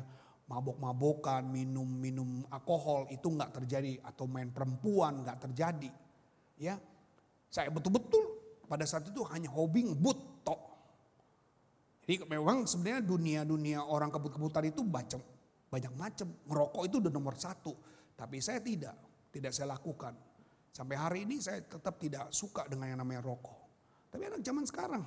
mabok-mabokan, 0.49 1.45
minum-minum 1.45 2.41
alkohol 2.49 3.05
itu 3.13 3.29
nggak 3.29 3.61
terjadi 3.61 4.01
atau 4.01 4.25
main 4.25 4.49
perempuan 4.49 5.21
nggak 5.21 5.45
terjadi. 5.45 5.93
Ya, 6.57 6.81
saya 7.53 7.69
betul-betul 7.69 8.25
pada 8.65 8.83
saat 8.89 9.05
itu 9.05 9.21
hanya 9.29 9.53
hobi 9.53 9.85
ngebut 9.85 10.17
tok. 10.41 10.61
Jadi 12.03 12.25
memang 12.25 12.65
sebenarnya 12.65 13.05
dunia-dunia 13.05 13.85
orang 13.85 14.09
kebut-kebutan 14.09 14.73
itu 14.73 14.81
macam 14.81 15.21
banyak 15.69 15.93
macam. 15.93 16.27
Ngerokok 16.49 16.83
itu 16.89 16.95
udah 16.97 17.13
nomor 17.13 17.37
satu. 17.37 17.77
Tapi 18.17 18.41
saya 18.41 18.57
tidak, 18.59 18.97
tidak 19.29 19.53
saya 19.53 19.77
lakukan. 19.77 20.17
Sampai 20.73 20.97
hari 20.97 21.29
ini 21.29 21.37
saya 21.37 21.61
tetap 21.61 22.01
tidak 22.01 22.33
suka 22.33 22.65
dengan 22.65 22.89
yang 22.89 22.99
namanya 23.05 23.21
rokok. 23.21 23.57
Tapi 24.09 24.25
anak 24.25 24.41
zaman 24.41 24.65
sekarang, 24.65 25.03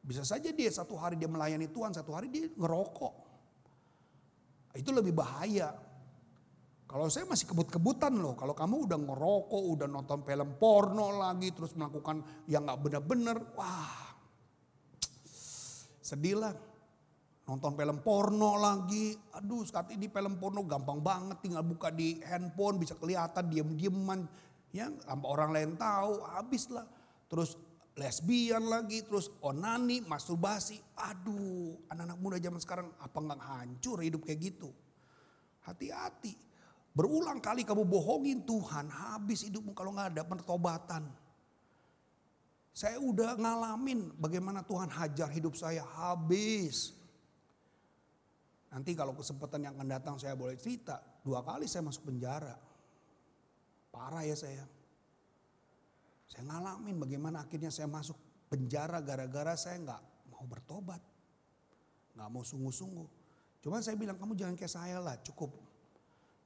bisa 0.00 0.24
saja 0.24 0.48
dia 0.48 0.72
satu 0.72 0.96
hari 0.96 1.20
dia 1.20 1.28
melayani 1.28 1.68
Tuhan, 1.68 1.92
satu 1.92 2.16
hari 2.16 2.32
dia 2.32 2.48
ngerokok. 2.56 3.29
Itu 4.74 4.94
lebih 4.94 5.14
bahaya. 5.14 5.74
Kalau 6.90 7.06
saya 7.06 7.22
masih 7.22 7.46
kebut-kebutan 7.46 8.18
loh, 8.18 8.34
kalau 8.34 8.50
kamu 8.50 8.90
udah 8.90 8.98
ngerokok, 8.98 9.62
udah 9.78 9.86
nonton 9.86 10.26
film 10.26 10.58
porno 10.58 11.14
lagi, 11.14 11.54
terus 11.54 11.78
melakukan 11.78 12.22
yang 12.50 12.66
gak 12.66 12.82
benar-benar, 12.82 13.38
wah 13.54 14.10
sedih 16.02 16.42
lah. 16.42 16.54
Nonton 17.46 17.78
film 17.78 18.02
porno 18.02 18.58
lagi, 18.58 19.14
aduh 19.38 19.62
sekarang 19.62 19.94
ini 19.94 20.10
film 20.10 20.38
porno 20.42 20.66
gampang 20.66 20.98
banget, 20.98 21.38
tinggal 21.46 21.62
buka 21.62 21.94
di 21.94 22.18
handphone 22.26 22.82
bisa 22.82 22.98
kelihatan 22.98 23.46
diem-dieman. 23.46 24.26
Ya, 24.70 24.90
tanpa 25.06 25.26
orang 25.30 25.50
lain 25.54 25.70
tahu, 25.78 26.26
habis 26.30 26.66
lah. 26.70 26.86
Terus 27.30 27.54
lesbian 27.98 28.66
lagi, 28.70 29.02
terus 29.02 29.32
onani, 29.42 30.04
masturbasi. 30.04 30.78
Aduh, 30.98 31.86
anak-anak 31.90 32.18
muda 32.18 32.36
zaman 32.38 32.60
sekarang 32.62 32.88
apa 33.00 33.18
nggak 33.18 33.40
hancur 33.40 33.98
hidup 34.04 34.22
kayak 34.26 34.40
gitu? 34.52 34.70
Hati-hati. 35.66 36.34
Berulang 36.90 37.38
kali 37.38 37.62
kamu 37.62 37.86
bohongin 37.86 38.42
Tuhan, 38.42 38.90
habis 38.90 39.46
hidupmu 39.46 39.74
kalau 39.74 39.94
nggak 39.94 40.14
ada 40.18 40.22
pertobatan. 40.26 41.06
Saya 42.70 43.02
udah 43.02 43.34
ngalamin 43.34 44.14
bagaimana 44.18 44.62
Tuhan 44.62 44.90
hajar 44.90 45.28
hidup 45.30 45.58
saya 45.58 45.82
habis. 45.82 46.94
Nanti 48.70 48.94
kalau 48.94 49.18
kesempatan 49.18 49.66
yang 49.66 49.74
akan 49.74 49.88
datang 49.90 50.16
saya 50.16 50.38
boleh 50.38 50.54
cerita. 50.54 51.02
Dua 51.26 51.42
kali 51.42 51.66
saya 51.66 51.82
masuk 51.82 52.06
penjara. 52.06 52.54
Parah 53.90 54.22
ya 54.22 54.38
saya. 54.38 54.62
Saya 56.30 56.46
ngalamin 56.46 56.96
bagaimana 57.02 57.42
akhirnya 57.42 57.74
saya 57.74 57.90
masuk 57.90 58.14
penjara 58.46 59.02
gara-gara 59.02 59.58
saya 59.58 59.82
nggak 59.82 60.02
mau 60.30 60.46
bertobat. 60.46 61.02
Nggak 62.14 62.28
mau 62.30 62.46
sungguh-sungguh. 62.46 63.08
Cuma 63.60 63.82
saya 63.82 63.98
bilang 63.98 64.14
kamu 64.14 64.38
jangan 64.38 64.54
kayak 64.54 64.70
saya 64.70 65.02
lah 65.02 65.18
cukup. 65.26 65.50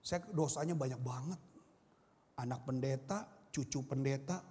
Saya 0.00 0.24
dosanya 0.32 0.72
banyak 0.72 1.00
banget. 1.04 1.40
Anak 2.34 2.66
pendeta, 2.66 3.28
cucu 3.54 3.84
pendeta, 3.86 4.42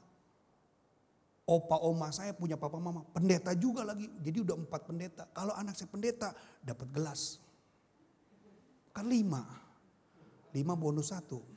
opa 1.44 1.76
oma 1.84 2.08
saya 2.16 2.32
punya 2.32 2.56
papa 2.56 2.80
mama 2.80 3.04
pendeta 3.12 3.52
juga 3.58 3.84
lagi. 3.84 4.08
Jadi 4.22 4.38
udah 4.40 4.56
empat 4.56 4.82
pendeta. 4.88 5.24
Kalau 5.34 5.54
anak 5.58 5.76
saya 5.76 5.90
pendeta 5.92 6.32
dapat 6.64 6.88
gelas. 6.94 7.42
Kan 8.96 9.10
lima. 9.10 9.44
Lima 10.54 10.78
bonus 10.78 11.10
satu. 11.10 11.53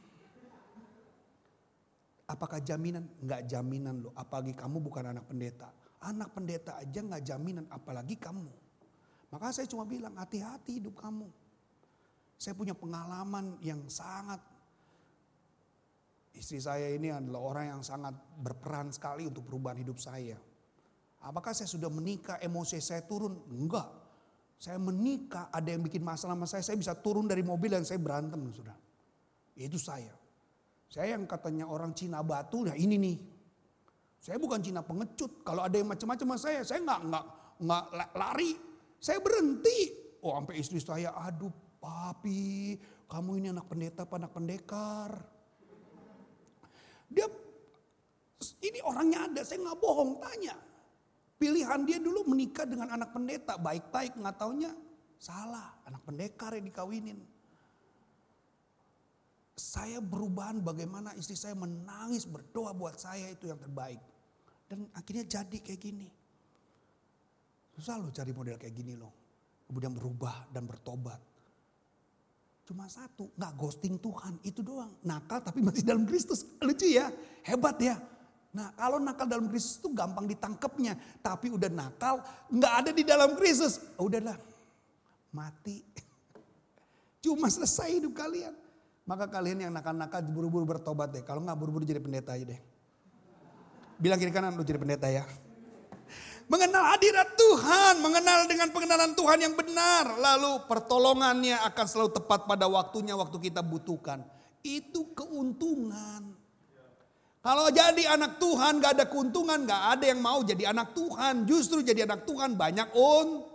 Apakah 2.26 2.58
jaminan? 2.58 3.06
Enggak 3.22 3.46
jaminan 3.46 4.02
loh. 4.02 4.12
Apalagi 4.18 4.54
kamu 4.58 4.82
bukan 4.82 5.14
anak 5.14 5.24
pendeta. 5.30 5.70
Anak 6.02 6.34
pendeta 6.34 6.76
aja 6.78 7.00
nggak 7.02 7.22
jaminan 7.22 7.64
apalagi 7.70 8.18
kamu. 8.18 8.50
Maka 9.30 9.54
saya 9.54 9.66
cuma 9.70 9.86
bilang 9.86 10.14
hati-hati 10.18 10.82
hidup 10.82 10.98
kamu. 10.98 11.26
Saya 12.36 12.52
punya 12.52 12.76
pengalaman 12.76 13.56
yang 13.64 13.80
sangat 13.88 14.38
Istri 16.36 16.60
saya 16.60 16.92
ini 16.92 17.08
adalah 17.08 17.40
orang 17.40 17.64
yang 17.72 17.82
sangat 17.82 18.12
berperan 18.36 18.92
sekali 18.92 19.24
untuk 19.24 19.48
perubahan 19.48 19.80
hidup 19.80 19.96
saya. 19.96 20.36
Apakah 21.24 21.56
saya 21.56 21.64
sudah 21.64 21.88
menikah, 21.88 22.36
emosi 22.44 22.76
saya 22.76 23.00
turun? 23.08 23.40
Enggak. 23.48 23.88
Saya 24.60 24.76
menikah, 24.76 25.48
ada 25.48 25.72
yang 25.72 25.80
bikin 25.80 26.04
masalah 26.04 26.36
sama 26.36 26.44
saya, 26.44 26.60
saya 26.60 26.76
bisa 26.76 26.92
turun 26.92 27.24
dari 27.24 27.40
mobil 27.40 27.72
dan 27.72 27.88
saya 27.88 27.96
berantem, 27.96 28.36
sudah. 28.52 28.76
Itu 29.56 29.80
saya. 29.80 30.12
Saya 30.86 31.18
yang 31.18 31.26
katanya 31.26 31.66
orang 31.66 31.92
Cina 31.92 32.22
batu, 32.22 32.62
nah 32.62 32.76
ini 32.78 32.96
nih. 32.96 33.16
Saya 34.22 34.38
bukan 34.42 34.58
Cina 34.62 34.82
pengecut. 34.82 35.42
Kalau 35.46 35.62
ada 35.62 35.76
yang 35.78 35.90
macam-macam 35.90 36.34
sama 36.34 36.38
saya, 36.38 36.60
saya 36.66 36.82
nggak 36.82 37.00
nggak 37.10 37.24
nggak 37.62 37.84
lari. 38.14 38.52
Saya 38.98 39.18
berhenti. 39.22 39.78
Oh, 40.24 40.34
sampai 40.34 40.58
istri 40.58 40.82
saya, 40.82 41.14
aduh 41.14 41.52
papi, 41.78 42.74
kamu 43.06 43.30
ini 43.38 43.46
anak 43.54 43.66
pendeta, 43.70 44.02
anak 44.02 44.32
pendekar. 44.34 45.10
Dia 47.06 47.26
ini 48.66 48.82
orangnya 48.82 49.30
ada, 49.30 49.40
saya 49.46 49.62
nggak 49.62 49.78
bohong 49.78 50.18
tanya. 50.18 50.58
Pilihan 51.36 51.84
dia 51.84 52.00
dulu 52.00 52.32
menikah 52.32 52.64
dengan 52.66 52.90
anak 52.96 53.12
pendeta, 53.12 53.60
baik-baik 53.60 54.16
nggak 54.18 54.36
taunya 54.40 54.72
salah, 55.20 55.84
anak 55.84 56.02
pendekar 56.02 56.56
yang 56.56 56.66
dikawinin. 56.66 57.35
Saya 59.56 60.04
berubahan 60.04 60.60
bagaimana 60.60 61.16
istri 61.16 61.32
saya 61.32 61.56
menangis 61.56 62.28
berdoa 62.28 62.76
buat 62.76 63.00
saya 63.00 63.32
itu 63.32 63.48
yang 63.48 63.56
terbaik. 63.56 63.96
Dan 64.68 64.84
akhirnya 64.92 65.24
jadi 65.24 65.58
kayak 65.64 65.80
gini. 65.80 66.08
Susah 67.72 67.96
loh 67.96 68.12
cari 68.12 68.36
model 68.36 68.60
kayak 68.60 68.76
gini 68.76 68.92
loh. 68.92 69.12
Kemudian 69.64 69.96
berubah 69.96 70.52
dan 70.52 70.68
bertobat. 70.68 71.18
Cuma 72.66 72.90
satu, 72.90 73.30
nggak 73.38 73.52
ghosting 73.56 73.96
Tuhan, 73.96 74.42
itu 74.42 74.60
doang. 74.60 74.90
Nakal 75.06 75.40
tapi 75.40 75.62
masih 75.64 75.86
dalam 75.86 76.02
Kristus. 76.04 76.44
Lucu 76.60 76.84
ya, 76.84 77.08
hebat 77.46 77.78
ya. 77.78 77.96
Nah 78.52 78.74
kalau 78.74 78.98
nakal 78.98 79.24
dalam 79.24 79.46
Kristus 79.46 79.78
itu 79.80 79.88
gampang 79.94 80.26
ditangkapnya. 80.28 80.98
Tapi 81.22 81.48
udah 81.48 81.70
nakal, 81.70 82.20
nggak 82.52 82.74
ada 82.84 82.90
di 82.90 83.06
dalam 83.06 83.38
Kristus. 83.38 83.80
Udahlah, 83.96 84.34
mati. 85.30 85.80
Cuma 87.24 87.46
selesai 87.48 88.02
hidup 88.02 88.12
kalian. 88.18 88.65
Maka 89.06 89.30
kalian 89.30 89.62
yang 89.62 89.72
nakal-nakal 89.72 90.18
buru-buru 90.26 90.66
bertobat 90.66 91.14
deh. 91.14 91.22
Kalau 91.22 91.38
nggak 91.46 91.54
buru-buru 91.54 91.86
jadi 91.86 92.02
pendeta 92.02 92.34
aja 92.34 92.42
deh. 92.42 92.60
Bilang 94.02 94.18
kiri 94.18 94.34
kanan 94.34 94.58
lu 94.58 94.66
jadi 94.66 94.82
pendeta 94.82 95.06
ya. 95.06 95.22
Mengenal 96.52 96.90
hadirat 96.90 97.38
Tuhan, 97.38 98.02
mengenal 98.02 98.50
dengan 98.50 98.68
pengenalan 98.74 99.14
Tuhan 99.14 99.38
yang 99.46 99.54
benar. 99.54 100.18
Lalu 100.18 100.66
pertolongannya 100.66 101.54
akan 101.70 101.86
selalu 101.86 102.10
tepat 102.18 102.50
pada 102.50 102.66
waktunya 102.66 103.14
waktu 103.14 103.38
kita 103.38 103.62
butuhkan. 103.62 104.26
Itu 104.66 105.14
keuntungan. 105.14 106.34
Kalau 107.46 107.70
jadi 107.70 108.10
anak 108.10 108.42
Tuhan 108.42 108.82
gak 108.82 108.98
ada 108.98 109.06
keuntungan, 109.06 109.62
gak 109.70 109.82
ada 109.94 110.04
yang 110.10 110.18
mau 110.18 110.42
jadi 110.42 110.74
anak 110.74 110.98
Tuhan. 110.98 111.46
Justru 111.46 111.78
jadi 111.78 112.02
anak 112.02 112.26
Tuhan 112.26 112.58
banyak 112.58 112.90
un. 112.90 113.46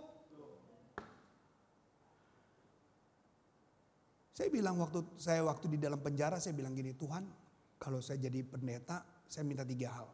Saya 4.32 4.48
bilang 4.48 4.80
waktu 4.80 5.04
saya 5.20 5.44
waktu 5.44 5.76
di 5.76 5.78
dalam 5.78 6.00
penjara 6.00 6.40
saya 6.40 6.56
bilang 6.56 6.72
gini 6.72 6.96
Tuhan 6.96 7.28
kalau 7.76 8.00
saya 8.00 8.16
jadi 8.16 8.40
pendeta 8.48 9.04
saya 9.28 9.44
minta 9.44 9.64
tiga 9.64 9.92
hal. 9.92 10.08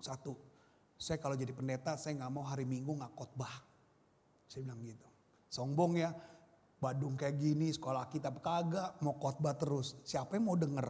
Satu, 0.00 0.36
saya 0.96 1.20
kalau 1.20 1.36
jadi 1.36 1.52
pendeta 1.52 1.96
saya 2.00 2.16
nggak 2.20 2.32
mau 2.32 2.44
hari 2.44 2.64
Minggu 2.64 2.96
nggak 2.96 3.12
khotbah. 3.12 3.52
Saya 4.48 4.64
bilang 4.68 4.80
gitu. 4.84 5.08
Sombong 5.48 6.00
ya, 6.00 6.12
Badung 6.80 7.16
kayak 7.16 7.40
gini, 7.40 7.72
sekolah 7.72 8.12
kitab 8.12 8.44
kagak, 8.44 9.00
mau 9.00 9.16
khotbah 9.16 9.56
terus. 9.56 9.96
Siapa 10.04 10.36
yang 10.36 10.44
mau 10.44 10.56
denger? 10.56 10.88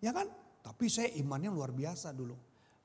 Ya 0.00 0.16
kan? 0.16 0.28
Tapi 0.64 0.88
saya 0.88 1.12
imannya 1.16 1.52
luar 1.52 1.76
biasa 1.76 2.16
dulu. 2.16 2.36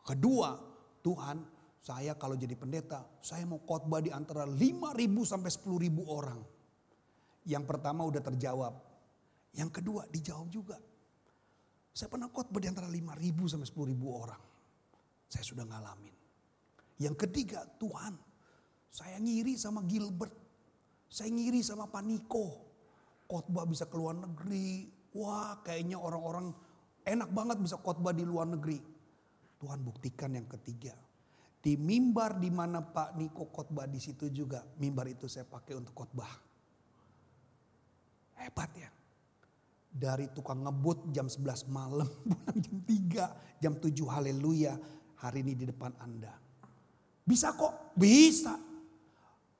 Kedua, 0.03 0.59
Tuhan 0.99 1.43
saya 1.80 2.15
kalau 2.19 2.36
jadi 2.36 2.55
pendeta, 2.55 3.03
saya 3.24 3.43
mau 3.47 3.63
khotbah 3.63 4.03
di 4.03 4.11
antara 4.11 4.43
5 4.43 4.59
ribu 4.99 5.24
sampai 5.24 5.51
10 5.51 5.84
ribu 5.84 6.07
orang. 6.07 6.52
Yang 7.43 7.63
pertama 7.67 8.07
udah 8.07 8.21
terjawab. 8.23 8.73
Yang 9.53 9.69
kedua 9.81 10.07
dijawab 10.09 10.47
juga. 10.49 10.77
Saya 11.93 12.09
pernah 12.09 12.31
khotbah 12.31 12.57
di 12.57 12.67
antara 12.71 12.89
5 12.89 13.21
ribu 13.21 13.45
sampai 13.45 13.69
10 13.69 13.91
ribu 13.93 14.09
orang. 14.09 14.41
Saya 15.29 15.45
sudah 15.45 15.65
ngalamin. 15.67 16.15
Yang 16.97 17.15
ketiga 17.27 17.61
Tuhan. 17.77 18.17
Saya 18.89 19.17
ngiri 19.21 19.57
sama 19.57 19.85
Gilbert. 19.85 20.33
Saya 21.09 21.29
ngiri 21.29 21.61
sama 21.61 21.85
Paniko. 21.89 22.65
Khotbah 23.29 23.69
bisa 23.69 23.85
ke 23.85 23.95
luar 23.97 24.17
negeri. 24.17 24.89
Wah 25.13 25.61
kayaknya 25.61 26.01
orang-orang 26.01 26.49
enak 27.05 27.29
banget 27.29 27.57
bisa 27.61 27.77
khotbah 27.77 28.13
di 28.13 28.25
luar 28.25 28.49
negeri. 28.49 28.81
Tuhan 29.61 29.79
buktikan 29.85 30.33
yang 30.33 30.49
ketiga. 30.49 30.97
Di 31.63 31.79
mimbar 31.79 32.41
di 32.41 32.51
mana 32.51 32.83
Pak 32.83 33.15
Niko 33.15 33.47
khotbah 33.53 33.87
di 33.87 34.01
situ 34.01 34.27
juga. 34.33 34.65
Mimbar 34.81 35.07
itu 35.07 35.29
saya 35.29 35.47
pakai 35.47 35.79
untuk 35.79 35.95
khotbah. 35.95 36.52
Hebat 38.43 38.71
ya. 38.75 38.91
Dari 39.93 40.27
tukang 40.33 40.65
ngebut 40.65 41.13
jam 41.13 41.29
11 41.29 41.69
malam, 41.69 42.09
pulang 42.27 42.57
jam 42.59 42.77
3, 42.83 43.63
jam 43.63 43.73
7 43.79 43.87
haleluya. 44.09 44.75
Hari 45.23 45.39
ini 45.39 45.53
di 45.55 45.65
depan 45.71 45.95
Anda. 46.03 46.35
Bisa 47.23 47.55
kok, 47.55 47.95
bisa. 47.95 48.59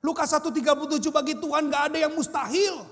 Lukas 0.04 0.36
1.37 0.36 1.00
bagi 1.16 1.40
Tuhan 1.40 1.72
gak 1.72 1.84
ada 1.94 1.98
yang 2.04 2.12
mustahil. 2.12 2.84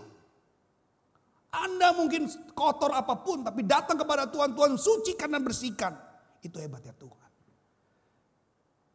Anda 1.51 1.91
mungkin 1.91 2.31
kotor 2.55 2.95
apa 2.95 3.19
pun 3.19 3.43
tapi 3.43 3.67
datang 3.67 3.99
kepada 3.99 4.23
Tuhan, 4.31 4.55
Tuhan 4.55 4.79
sucikan 4.79 5.35
dan 5.35 5.43
bersihkan. 5.43 5.91
Itu 6.39 6.63
hebatnya 6.63 6.95
Tuhan. 6.95 7.31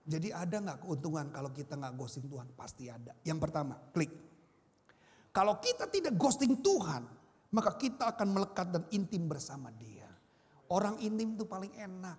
Jadi 0.06 0.30
ada 0.32 0.56
nggak 0.62 0.78
keuntungan 0.86 1.28
kalau 1.34 1.50
kita 1.52 1.76
nggak 1.76 1.92
ghosting 1.98 2.24
Tuhan? 2.30 2.48
Pasti 2.56 2.88
ada. 2.88 3.12
Yang 3.26 3.38
pertama, 3.44 3.76
klik. 3.92 4.08
Kalau 5.36 5.60
kita 5.60 5.84
tidak 5.92 6.16
ghosting 6.16 6.64
Tuhan, 6.64 7.04
maka 7.52 7.76
kita 7.76 8.08
akan 8.16 8.40
melekat 8.40 8.72
dan 8.72 8.88
intim 8.88 9.28
bersama 9.28 9.68
Dia. 9.76 10.08
Orang 10.72 10.96
intim 11.04 11.36
itu 11.36 11.44
paling 11.44 11.76
enak. 11.76 12.16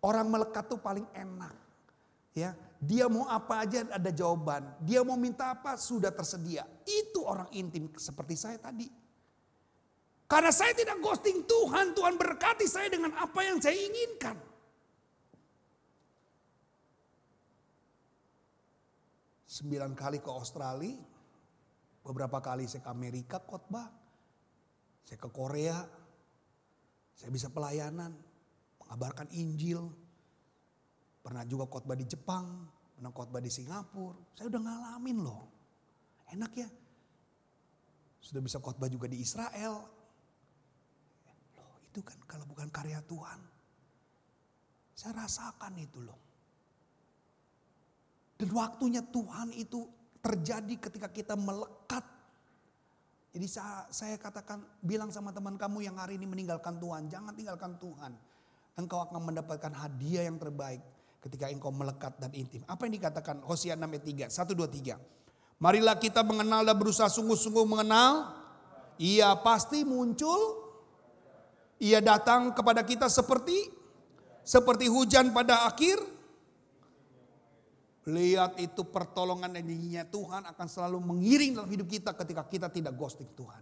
Orang 0.00 0.32
melekat 0.32 0.64
itu 0.72 0.80
paling 0.80 1.04
enak. 1.12 1.52
Ya, 2.32 2.56
dia 2.80 3.12
mau 3.12 3.28
apa 3.28 3.60
aja 3.60 3.84
ada 3.92 4.08
jawaban. 4.08 4.72
Dia 4.88 5.04
mau 5.04 5.20
minta 5.20 5.52
apa 5.52 5.76
sudah 5.76 6.08
tersedia. 6.08 6.64
Itu 6.88 7.28
orang 7.28 7.52
intim 7.52 7.92
seperti 7.92 8.40
saya 8.40 8.56
tadi. 8.56 8.88
Karena 10.24 10.48
saya 10.48 10.72
tidak 10.72 11.04
ghosting 11.04 11.44
Tuhan, 11.44 11.92
Tuhan 11.92 12.16
berkati 12.16 12.64
saya 12.64 12.88
dengan 12.88 13.20
apa 13.20 13.40
yang 13.44 13.60
saya 13.60 13.76
inginkan. 13.76 14.36
Sembilan 19.44 19.92
kali 19.92 20.22
ke 20.22 20.30
Australia, 20.30 21.17
beberapa 22.08 22.40
kali 22.40 22.64
saya 22.64 22.80
ke 22.80 22.88
Amerika 22.88 23.36
khotbah, 23.36 23.84
saya 25.04 25.20
ke 25.20 25.28
Korea, 25.28 25.76
saya 27.12 27.28
bisa 27.28 27.52
pelayanan, 27.52 28.16
mengabarkan 28.80 29.28
Injil, 29.36 29.92
pernah 31.20 31.44
juga 31.44 31.68
khotbah 31.68 31.92
di 31.92 32.08
Jepang, 32.08 32.64
pernah 32.96 33.12
khotbah 33.12 33.44
di 33.44 33.52
Singapura, 33.52 34.16
saya 34.32 34.48
udah 34.48 34.60
ngalamin 34.64 35.18
loh, 35.20 35.44
enak 36.32 36.52
ya. 36.56 36.68
Sudah 38.24 38.40
bisa 38.40 38.56
khotbah 38.56 38.88
juga 38.88 39.04
di 39.04 39.20
Israel, 39.20 39.84
loh 41.60 41.72
itu 41.92 42.00
kan 42.00 42.16
kalau 42.24 42.48
bukan 42.48 42.72
karya 42.72 43.04
Tuhan, 43.04 43.40
saya 44.96 45.12
rasakan 45.12 45.76
itu 45.76 46.00
loh. 46.00 46.20
Dan 48.40 48.48
waktunya 48.56 49.04
Tuhan 49.04 49.52
itu 49.52 49.97
terjadi 50.22 50.74
ketika 50.88 51.08
kita 51.08 51.34
melekat. 51.38 52.04
Jadi 53.28 53.46
saya, 53.46 53.86
saya 53.92 54.16
katakan 54.16 54.64
bilang 54.82 55.12
sama 55.14 55.30
teman 55.30 55.54
kamu 55.54 55.84
yang 55.84 55.96
hari 56.00 56.16
ini 56.16 56.26
meninggalkan 56.26 56.80
Tuhan. 56.80 57.06
Jangan 57.12 57.32
tinggalkan 57.36 57.76
Tuhan. 57.76 58.12
Engkau 58.78 59.02
akan 59.04 59.20
mendapatkan 59.20 59.72
hadiah 59.74 60.26
yang 60.26 60.38
terbaik 60.38 60.80
ketika 61.22 61.50
engkau 61.50 61.74
melekat 61.74 62.14
dan 62.18 62.30
intim. 62.34 62.62
Apa 62.70 62.86
yang 62.86 62.94
dikatakan 62.98 63.42
Hosea 63.42 63.74
6 63.74 63.84
ayat 63.84 64.30
3. 64.30 64.30
1, 64.30 64.54
2, 64.54 64.96
3. 64.96 64.96
Marilah 65.58 65.98
kita 65.98 66.22
mengenal 66.22 66.62
dan 66.62 66.76
berusaha 66.78 67.10
sungguh-sungguh 67.10 67.66
mengenal. 67.66 68.38
Ia 68.98 69.34
pasti 69.42 69.82
muncul. 69.82 70.66
Ia 71.78 72.02
datang 72.02 72.54
kepada 72.54 72.82
kita 72.82 73.06
seperti 73.06 73.70
seperti 74.42 74.90
hujan 74.90 75.30
pada 75.30 75.68
akhir 75.68 76.17
Lihat 78.08 78.56
itu 78.56 78.88
pertolongan 78.88 79.52
dan 79.52 79.68
janjinya 79.68 80.08
Tuhan 80.08 80.48
akan 80.48 80.66
selalu 80.66 80.96
mengiring 81.04 81.60
dalam 81.60 81.68
hidup 81.68 81.92
kita 81.92 82.16
ketika 82.16 82.40
kita 82.48 82.72
tidak 82.72 82.96
ghosting 82.96 83.28
Tuhan. 83.36 83.60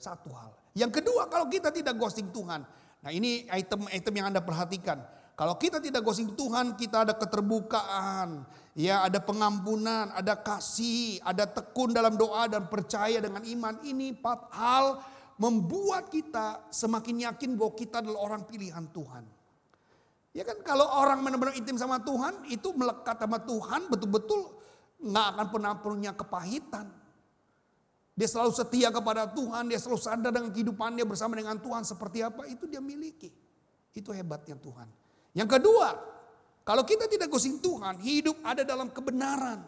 Satu 0.00 0.32
hal. 0.32 0.56
Yang 0.72 1.04
kedua 1.04 1.28
kalau 1.28 1.52
kita 1.52 1.68
tidak 1.68 1.92
ghosting 2.00 2.32
Tuhan. 2.32 2.64
Nah 3.04 3.10
ini 3.12 3.44
item-item 3.52 4.12
yang 4.16 4.32
Anda 4.32 4.40
perhatikan. 4.40 5.04
Kalau 5.36 5.60
kita 5.60 5.84
tidak 5.84 6.00
ghosting 6.00 6.32
Tuhan 6.32 6.80
kita 6.80 7.04
ada 7.04 7.12
keterbukaan. 7.12 8.48
Ya 8.72 9.04
ada 9.04 9.20
pengampunan, 9.20 10.16
ada 10.16 10.32
kasih, 10.38 11.20
ada 11.20 11.44
tekun 11.44 11.92
dalam 11.92 12.16
doa 12.16 12.48
dan 12.48 12.72
percaya 12.72 13.20
dengan 13.20 13.44
iman. 13.44 13.84
Ini 13.84 14.16
empat 14.16 14.48
hal 14.48 15.02
membuat 15.36 16.08
kita 16.08 16.72
semakin 16.72 17.28
yakin 17.28 17.52
bahwa 17.52 17.72
kita 17.76 18.00
adalah 18.00 18.32
orang 18.32 18.48
pilihan 18.48 18.88
Tuhan. 18.96 19.37
Ya 20.36 20.44
kan 20.44 20.60
kalau 20.60 20.84
orang 20.84 21.24
benar-benar 21.24 21.56
intim 21.56 21.80
sama 21.80 21.98
Tuhan 22.04 22.44
itu 22.52 22.70
melekat 22.76 23.16
sama 23.16 23.40
Tuhan 23.42 23.88
betul-betul 23.88 24.60
nggak 25.00 25.26
akan 25.34 25.46
pernah 25.48 25.72
punya 25.78 26.12
kepahitan. 26.12 26.86
Dia 28.18 28.26
selalu 28.26 28.50
setia 28.50 28.90
kepada 28.90 29.30
Tuhan, 29.30 29.70
dia 29.70 29.78
selalu 29.78 30.00
sadar 30.02 30.34
dengan 30.34 30.50
kehidupannya 30.50 31.06
bersama 31.06 31.38
dengan 31.38 31.54
Tuhan 31.62 31.86
seperti 31.86 32.18
apa 32.26 32.50
itu 32.50 32.66
dia 32.66 32.82
miliki. 32.82 33.30
Itu 33.94 34.10
hebatnya 34.10 34.58
Tuhan. 34.58 34.90
Yang 35.38 35.48
kedua, 35.54 35.88
kalau 36.66 36.82
kita 36.82 37.06
tidak 37.06 37.30
gosing 37.30 37.62
Tuhan, 37.62 38.02
hidup 38.02 38.36
ada 38.42 38.66
dalam 38.66 38.90
kebenaran. 38.90 39.62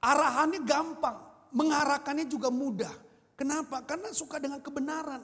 Arahannya 0.00 0.62
gampang, 0.62 1.18
mengarahkannya 1.50 2.30
juga 2.30 2.48
mudah. 2.48 2.94
Kenapa? 3.34 3.82
Karena 3.82 4.14
suka 4.14 4.38
dengan 4.38 4.62
kebenaran. 4.62 5.20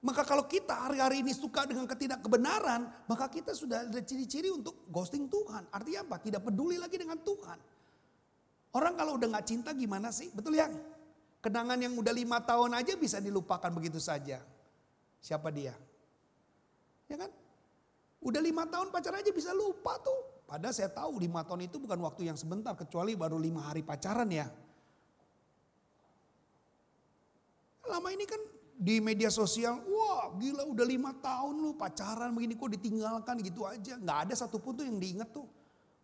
Maka 0.00 0.24
kalau 0.24 0.48
kita 0.48 0.88
hari-hari 0.88 1.20
ini 1.20 1.36
suka 1.36 1.68
dengan 1.68 1.84
ketidakkebenaran, 1.84 3.04
maka 3.04 3.28
kita 3.28 3.52
sudah 3.52 3.84
ada 3.84 4.00
ciri-ciri 4.00 4.48
untuk 4.48 4.88
ghosting 4.88 5.28
Tuhan. 5.28 5.68
Artinya 5.68 6.08
apa? 6.08 6.16
Tidak 6.24 6.40
peduli 6.40 6.80
lagi 6.80 6.96
dengan 6.96 7.20
Tuhan. 7.20 7.58
Orang 8.72 8.96
kalau 8.96 9.20
udah 9.20 9.28
gak 9.28 9.44
cinta 9.44 9.76
gimana 9.76 10.08
sih? 10.08 10.32
Betul 10.32 10.56
ya? 10.56 10.72
Kenangan 11.44 11.76
yang 11.76 11.92
udah 12.00 12.16
lima 12.16 12.40
tahun 12.40 12.80
aja 12.80 12.96
bisa 12.96 13.20
dilupakan 13.20 13.68
begitu 13.76 14.00
saja. 14.00 14.40
Siapa 15.20 15.52
dia? 15.52 15.76
Ya 17.12 17.16
kan? 17.20 17.28
Udah 18.24 18.40
lima 18.40 18.64
tahun 18.68 18.88
pacaran 18.88 19.20
aja 19.20 19.32
bisa 19.36 19.52
lupa 19.52 20.00
tuh. 20.00 20.48
Padahal 20.48 20.72
saya 20.72 20.88
tahu 20.88 21.20
lima 21.20 21.44
tahun 21.44 21.68
itu 21.68 21.76
bukan 21.76 22.00
waktu 22.00 22.32
yang 22.32 22.40
sebentar. 22.40 22.72
Kecuali 22.72 23.16
baru 23.20 23.36
lima 23.36 23.68
hari 23.68 23.84
pacaran 23.84 24.28
ya. 24.32 24.48
Lama 27.84 28.08
ini 28.16 28.24
kan 28.24 28.40
di 28.80 28.96
media 28.96 29.28
sosial, 29.28 29.76
wah 29.84 30.32
gila 30.40 30.64
udah 30.64 30.86
lima 30.88 31.12
tahun 31.20 31.60
lu 31.60 31.76
pacaran 31.76 32.32
begini 32.32 32.56
kok 32.56 32.72
ditinggalkan 32.72 33.36
gitu 33.44 33.68
aja. 33.68 34.00
Nggak 34.00 34.18
ada 34.24 34.34
satupun 34.40 34.72
tuh 34.72 34.88
yang 34.88 34.96
diinget 34.96 35.28
tuh. 35.28 35.44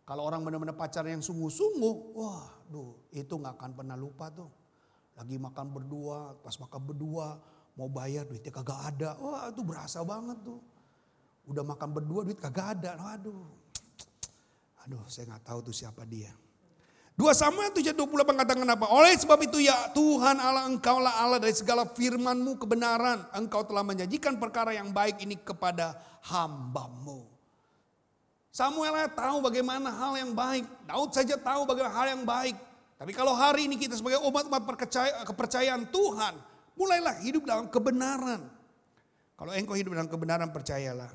Kalau 0.04 0.28
orang 0.28 0.44
benar-benar 0.44 0.76
pacaran 0.76 1.16
yang 1.16 1.24
sungguh-sungguh, 1.24 1.96
wah 2.12 2.52
duh 2.68 2.92
itu 3.16 3.32
nggak 3.32 3.56
akan 3.56 3.70
pernah 3.72 3.96
lupa 3.96 4.28
tuh. 4.28 4.52
Lagi 5.16 5.40
makan 5.40 5.72
berdua, 5.72 6.36
pas 6.44 6.52
makan 6.60 6.80
berdua, 6.84 7.40
mau 7.80 7.88
bayar 7.88 8.28
duitnya 8.28 8.52
kagak 8.52 8.80
ada. 8.92 9.16
Wah 9.24 9.48
itu 9.48 9.64
berasa 9.64 10.04
banget 10.04 10.36
tuh. 10.44 10.60
Udah 11.48 11.64
makan 11.64 11.96
berdua 11.96 12.28
duit 12.28 12.36
kagak 12.36 12.76
ada. 12.76 13.00
Aduh, 13.16 13.48
aduh 14.84 15.00
saya 15.08 15.32
nggak 15.32 15.48
tahu 15.48 15.72
tuh 15.72 15.74
siapa 15.74 16.04
dia. 16.04 16.28
2 17.16 17.32
Samuel 17.32 17.72
7:28 17.72 18.36
katakan 18.36 18.68
apa? 18.68 18.92
Oleh 18.92 19.16
sebab 19.16 19.40
itu 19.40 19.56
ya 19.64 19.88
Tuhan 19.96 20.36
Allah 20.36 20.68
engkau 20.68 21.00
lah 21.00 21.16
Allah 21.16 21.40
dari 21.40 21.56
segala 21.56 21.88
firmanmu 21.88 22.60
kebenaran. 22.60 23.24
Engkau 23.32 23.64
telah 23.64 23.80
menjanjikan 23.80 24.36
perkara 24.36 24.76
yang 24.76 24.92
baik 24.92 25.24
ini 25.24 25.40
kepada 25.40 25.96
hambamu. 26.28 27.24
Samuel 28.52 29.08
tahu 29.16 29.40
bagaimana 29.40 29.88
hal 29.88 30.12
yang 30.20 30.36
baik. 30.36 30.68
Daud 30.84 31.16
saja 31.16 31.40
tahu 31.40 31.64
bagaimana 31.64 31.96
hal 31.96 32.06
yang 32.20 32.24
baik. 32.28 32.56
Tapi 33.00 33.12
kalau 33.16 33.32
hari 33.32 33.64
ini 33.64 33.80
kita 33.80 33.96
sebagai 33.96 34.20
umat-umat 34.20 34.64
kepercayaan 35.24 35.88
Tuhan. 35.88 36.36
Mulailah 36.76 37.24
hidup 37.24 37.48
dalam 37.48 37.72
kebenaran. 37.72 38.44
Kalau 39.40 39.52
engkau 39.56 39.72
hidup 39.72 39.96
dalam 39.96 40.08
kebenaran 40.08 40.52
percayalah. 40.52 41.08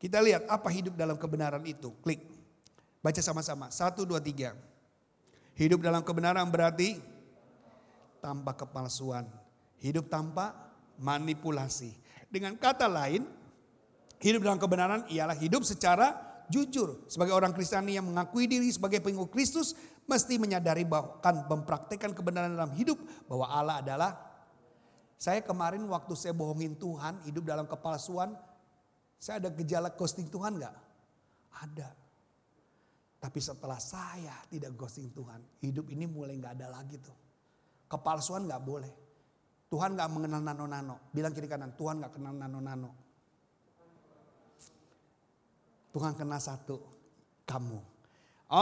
Kita 0.00 0.16
lihat 0.24 0.48
apa 0.48 0.72
hidup 0.72 0.96
dalam 0.96 1.20
kebenaran 1.20 1.60
itu. 1.68 1.92
Klik. 2.00 2.24
Baca 3.04 3.20
sama-sama. 3.20 3.68
Satu, 3.68 4.08
dua, 4.08 4.20
tiga. 4.20 4.56
Hidup 5.52 5.84
dalam 5.84 6.00
kebenaran 6.00 6.48
berarti 6.48 6.96
tanpa 8.22 8.56
kepalsuan. 8.56 9.28
Hidup 9.82 10.08
tanpa 10.08 10.72
manipulasi. 10.96 11.92
Dengan 12.32 12.56
kata 12.56 12.88
lain, 12.88 13.26
hidup 14.22 14.40
dalam 14.46 14.56
kebenaran 14.56 15.04
ialah 15.12 15.36
hidup 15.36 15.66
secara 15.66 16.16
jujur. 16.48 17.04
Sebagai 17.10 17.36
orang 17.36 17.52
Kristiani 17.52 17.98
yang 17.98 18.08
mengakui 18.08 18.48
diri 18.48 18.72
sebagai 18.72 19.04
pengikut 19.04 19.28
Kristus, 19.28 19.76
mesti 20.08 20.40
menyadari 20.40 20.88
bahkan 20.88 21.44
mempraktekkan 21.46 22.16
kebenaran 22.16 22.56
dalam 22.56 22.72
hidup 22.72 22.96
bahwa 23.28 23.46
Allah 23.50 23.76
adalah 23.84 24.10
saya 25.22 25.38
kemarin 25.38 25.86
waktu 25.86 26.18
saya 26.18 26.34
bohongin 26.34 26.74
Tuhan, 26.74 27.22
hidup 27.22 27.46
dalam 27.46 27.70
kepalsuan, 27.70 28.34
saya 29.22 29.38
ada 29.38 29.54
gejala 29.54 29.94
ghosting 29.94 30.26
Tuhan 30.26 30.58
nggak? 30.58 30.74
Ada. 31.62 32.01
Tapi 33.22 33.38
setelah 33.38 33.78
saya 33.78 34.34
tidak 34.50 34.74
ghosting 34.74 35.14
Tuhan, 35.14 35.62
hidup 35.62 35.86
ini 35.94 36.10
mulai 36.10 36.34
nggak 36.34 36.58
ada 36.58 36.74
lagi 36.74 36.98
tuh. 36.98 37.14
Kepalsuan 37.86 38.50
nggak 38.50 38.62
boleh. 38.66 38.92
Tuhan 39.70 39.94
nggak 39.94 40.10
mengenal 40.10 40.42
nano-nano. 40.42 41.06
Bilang 41.14 41.30
kiri 41.30 41.46
kanan, 41.46 41.78
Tuhan 41.78 42.02
nggak 42.02 42.18
kenal 42.18 42.34
nano-nano. 42.34 42.90
Tuhan 45.94 46.18
kenal 46.18 46.42
satu, 46.42 46.82
kamu. 47.46 47.78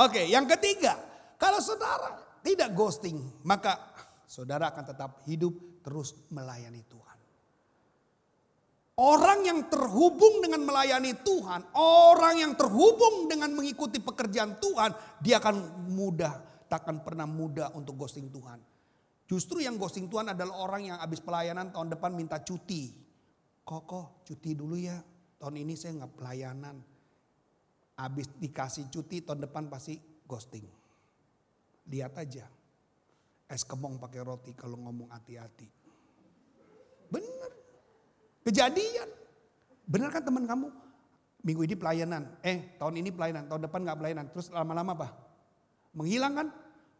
Oke, 0.04 0.28
yang 0.28 0.44
ketiga, 0.44 0.92
kalau 1.40 1.62
saudara 1.64 2.20
tidak 2.44 2.76
ghosting, 2.76 3.16
maka 3.48 3.96
saudara 4.28 4.68
akan 4.68 4.84
tetap 4.84 5.24
hidup 5.24 5.80
terus 5.80 6.12
melayani 6.28 6.84
Tuhan. 6.84 7.09
Orang 9.00 9.48
yang 9.48 9.64
terhubung 9.72 10.44
dengan 10.44 10.60
melayani 10.68 11.16
Tuhan, 11.24 11.72
orang 11.72 12.36
yang 12.36 12.52
terhubung 12.52 13.32
dengan 13.32 13.48
mengikuti 13.56 13.96
pekerjaan 13.96 14.60
Tuhan, 14.60 14.92
dia 15.24 15.40
akan 15.40 15.88
mudah, 15.88 16.68
takkan 16.68 17.00
pernah 17.00 17.24
mudah 17.24 17.72
untuk 17.72 17.96
ghosting 17.96 18.28
Tuhan. 18.28 18.60
Justru 19.24 19.64
yang 19.64 19.80
ghosting 19.80 20.12
Tuhan 20.12 20.36
adalah 20.36 20.52
orang 20.60 20.92
yang 20.92 20.96
habis 21.00 21.24
pelayanan 21.24 21.72
tahun 21.72 21.96
depan 21.96 22.12
minta 22.12 22.44
cuti. 22.44 22.92
Koko 23.64 24.20
cuti 24.20 24.52
dulu 24.52 24.76
ya, 24.76 25.00
tahun 25.40 25.64
ini 25.64 25.80
saya 25.80 26.04
nggak 26.04 26.20
pelayanan. 26.20 26.76
Habis 27.96 28.36
dikasih 28.36 28.92
cuti 28.92 29.24
tahun 29.24 29.48
depan 29.48 29.72
pasti 29.72 29.96
ghosting. 30.28 30.68
Lihat 31.88 32.20
aja, 32.20 32.44
es 33.48 33.64
kemong 33.64 33.96
pakai 33.96 34.20
roti 34.20 34.52
kalau 34.52 34.76
ngomong 34.76 35.08
hati-hati. 35.08 35.72
Bener. 37.08 37.59
Kejadian. 38.44 39.08
Benar 39.84 40.08
kan 40.14 40.22
teman 40.24 40.44
kamu? 40.48 40.68
Minggu 41.40 41.62
ini 41.64 41.74
pelayanan. 41.76 42.22
Eh 42.44 42.76
tahun 42.76 43.00
ini 43.00 43.10
pelayanan. 43.12 43.48
Tahun 43.48 43.62
depan 43.64 43.84
gak 43.84 43.98
pelayanan. 44.00 44.26
Terus 44.32 44.52
lama-lama 44.52 44.92
apa? 44.96 45.08
Menghilang 45.96 46.34
kan? 46.36 46.48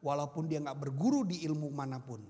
Walaupun 0.00 0.48
dia 0.48 0.64
gak 0.64 0.80
berguru 0.80 1.24
di 1.28 1.44
ilmu 1.44 1.68
mana 1.72 2.00
pun. 2.00 2.24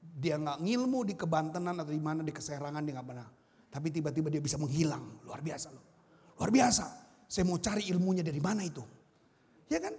Dia 0.00 0.40
gak 0.40 0.64
ngilmu 0.64 1.04
di 1.04 1.14
kebantenan 1.16 1.76
atau 1.76 1.92
di 1.92 2.00
mana 2.00 2.24
di 2.24 2.32
keserangan 2.32 2.80
dia 2.80 2.96
gak 2.96 3.08
pernah. 3.08 3.28
Tapi 3.68 3.88
tiba-tiba 3.92 4.28
dia 4.32 4.40
bisa 4.40 4.56
menghilang. 4.56 5.20
Luar 5.28 5.44
biasa 5.44 5.68
loh. 5.72 5.84
Luar 6.40 6.48
biasa. 6.48 6.84
Saya 7.28 7.44
mau 7.44 7.60
cari 7.60 7.88
ilmunya 7.92 8.24
dari 8.24 8.40
mana 8.40 8.64
itu. 8.64 8.80
Ya 9.68 9.82
kan? 9.82 9.92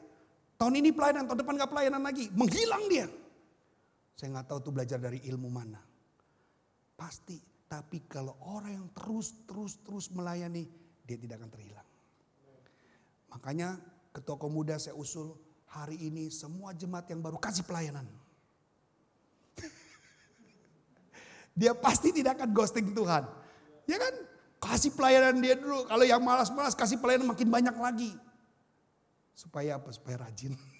Tahun 0.57 0.73
ini 0.73 0.89
pelayanan, 0.89 1.29
tahun 1.29 1.45
depan 1.45 1.53
gak 1.61 1.69
pelayanan 1.69 2.01
lagi. 2.01 2.33
Menghilang 2.33 2.89
dia. 2.89 3.05
Saya 4.17 4.41
gak 4.41 4.49
tahu 4.49 4.59
tuh 4.65 4.73
belajar 4.73 4.97
dari 4.97 5.21
ilmu 5.29 5.45
mana. 5.53 5.77
Pasti 6.97 7.37
tapi 7.67 8.07
kalau 8.07 8.31
orang 8.47 8.79
yang 8.79 8.87
terus, 8.95 9.35
terus, 9.43 9.75
terus 9.83 10.07
melayani, 10.15 10.71
dia 11.03 11.19
tidak 11.19 11.43
akan 11.43 11.51
terhilang. 11.51 11.87
Makanya 13.27 13.75
ketua 14.15 14.39
muda 14.47 14.79
saya 14.79 14.95
usul 14.95 15.35
hari 15.67 15.99
ini 15.99 16.31
semua 16.31 16.71
jemaat 16.71 17.11
yang 17.11 17.19
baru 17.19 17.35
kasih 17.35 17.67
pelayanan. 17.67 18.07
dia 21.59 21.75
pasti 21.75 22.15
tidak 22.15 22.39
akan 22.39 22.49
ghosting 22.55 22.95
Tuhan. 22.95 23.27
Ya 23.83 23.99
kan? 23.99 24.15
Kasih 24.57 24.95
pelayanan 24.95 25.43
dia 25.43 25.59
dulu. 25.59 25.85
Kalau 25.85 26.05
yang 26.07 26.23
malas-malas 26.23 26.73
kasih 26.73 27.03
pelayanan 27.03 27.35
makin 27.35 27.51
banyak 27.51 27.75
lagi. 27.75 28.15
Supaya 29.35 29.75
apa? 29.75 29.91
Supaya 29.91 30.23
rajin. 30.23 30.55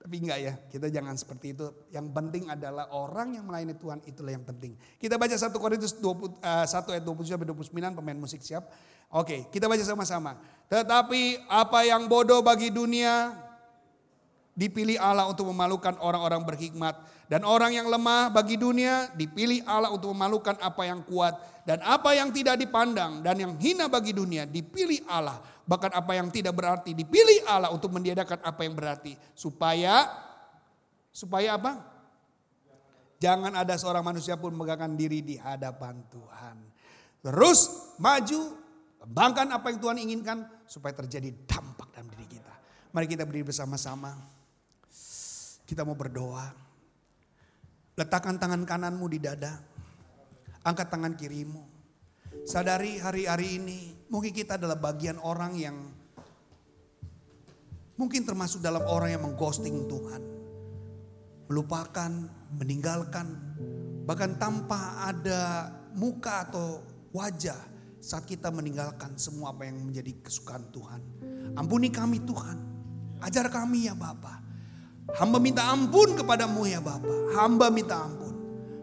Tapi 0.00 0.16
enggak 0.16 0.38
ya, 0.40 0.52
kita 0.72 0.88
jangan 0.88 1.12
seperti 1.12 1.52
itu. 1.52 1.68
Yang 1.92 2.08
penting 2.16 2.48
adalah 2.48 2.88
orang 2.88 3.36
yang 3.36 3.44
melayani 3.44 3.76
Tuhan 3.76 4.00
itulah 4.08 4.32
yang 4.32 4.48
penting. 4.48 4.72
Kita 4.96 5.20
baca 5.20 5.36
1 5.36 5.52
Korintus 5.60 5.92
20, 6.00 6.40
uh, 6.40 6.64
1 6.64 6.96
ayat 6.96 7.04
27 7.04 7.36
sampai 7.36 7.48
29 7.52 7.98
pemain 8.00 8.16
musik 8.16 8.40
siap. 8.40 8.64
Oke, 9.12 9.52
kita 9.52 9.68
baca 9.68 9.84
sama-sama. 9.84 10.40
Tetapi 10.72 11.44
apa 11.52 11.84
yang 11.84 12.08
bodoh 12.08 12.40
bagi 12.40 12.72
dunia 12.72 13.36
dipilih 14.54 14.98
Allah 14.98 15.30
untuk 15.30 15.48
memalukan 15.48 15.94
orang-orang 16.02 16.42
berhikmat 16.42 16.98
dan 17.30 17.46
orang 17.46 17.74
yang 17.74 17.86
lemah 17.86 18.28
bagi 18.34 18.58
dunia 18.58 19.08
dipilih 19.14 19.62
Allah 19.64 19.94
untuk 19.94 20.10
memalukan 20.10 20.58
apa 20.58 20.82
yang 20.84 21.00
kuat 21.06 21.38
dan 21.64 21.78
apa 21.86 22.12
yang 22.18 22.34
tidak 22.34 22.58
dipandang 22.58 23.22
dan 23.22 23.38
yang 23.38 23.52
hina 23.56 23.86
bagi 23.86 24.10
dunia 24.10 24.44
dipilih 24.44 25.06
Allah 25.06 25.38
bahkan 25.64 25.94
apa 25.94 26.18
yang 26.18 26.26
tidak 26.34 26.50
berarti 26.58 26.92
dipilih 26.98 27.46
Allah 27.46 27.70
untuk 27.70 27.94
meniadakan 27.94 28.42
apa 28.42 28.60
yang 28.66 28.74
berarti 28.74 29.14
supaya 29.38 30.10
supaya 31.10 31.58
apa? 31.58 31.72
Jangan 33.20 33.52
ada 33.52 33.76
seorang 33.76 34.00
manusia 34.00 34.40
pun 34.40 34.56
megangkan 34.56 34.96
diri 34.96 35.20
di 35.20 35.36
hadapan 35.36 36.00
Tuhan. 36.08 36.56
Terus 37.20 37.92
maju, 38.00 38.56
kembangkan 39.04 39.52
apa 39.52 39.66
yang 39.68 39.78
Tuhan 39.78 39.98
inginkan 40.00 40.38
supaya 40.64 40.96
terjadi 40.96 41.28
dampak 41.44 41.92
dalam 41.92 42.08
diri 42.16 42.24
kita. 42.24 42.54
Mari 42.96 43.06
kita 43.06 43.28
berdiri 43.28 43.52
bersama-sama. 43.52 44.39
Kita 45.70 45.86
mau 45.86 45.94
berdoa. 45.94 46.50
Letakkan 47.94 48.42
tangan 48.42 48.66
kananmu 48.66 49.06
di 49.06 49.22
dada. 49.22 49.54
Angkat 50.66 50.90
tangan 50.90 51.14
kirimu. 51.14 51.62
Sadari 52.42 52.98
hari-hari 52.98 53.62
ini 53.62 53.78
mungkin 54.10 54.34
kita 54.34 54.58
adalah 54.58 54.74
bagian 54.74 55.22
orang 55.22 55.54
yang 55.54 55.78
mungkin 57.94 58.26
termasuk 58.26 58.58
dalam 58.58 58.82
orang 58.82 59.14
yang 59.14 59.22
mengghosting 59.22 59.86
Tuhan. 59.86 60.22
Melupakan, 61.46 62.10
meninggalkan, 62.58 63.30
bahkan 64.10 64.34
tanpa 64.42 65.06
ada 65.06 65.70
muka 65.94 66.50
atau 66.50 66.82
wajah 67.14 67.58
saat 68.02 68.26
kita 68.26 68.50
meninggalkan 68.50 69.14
semua 69.14 69.54
apa 69.54 69.70
yang 69.70 69.78
menjadi 69.86 70.18
kesukaan 70.18 70.66
Tuhan. 70.74 71.00
Ampuni 71.54 71.94
kami 71.94 72.26
Tuhan, 72.26 72.58
ajar 73.22 73.46
kami 73.54 73.86
ya 73.86 73.94
Bapa. 73.94 74.49
Hamba 75.18 75.42
minta 75.42 75.66
ampun 75.66 76.14
kepadamu 76.14 76.68
ya 76.68 76.78
Bapa. 76.78 77.34
Hamba 77.34 77.72
minta 77.72 77.98
ampun. 77.98 78.20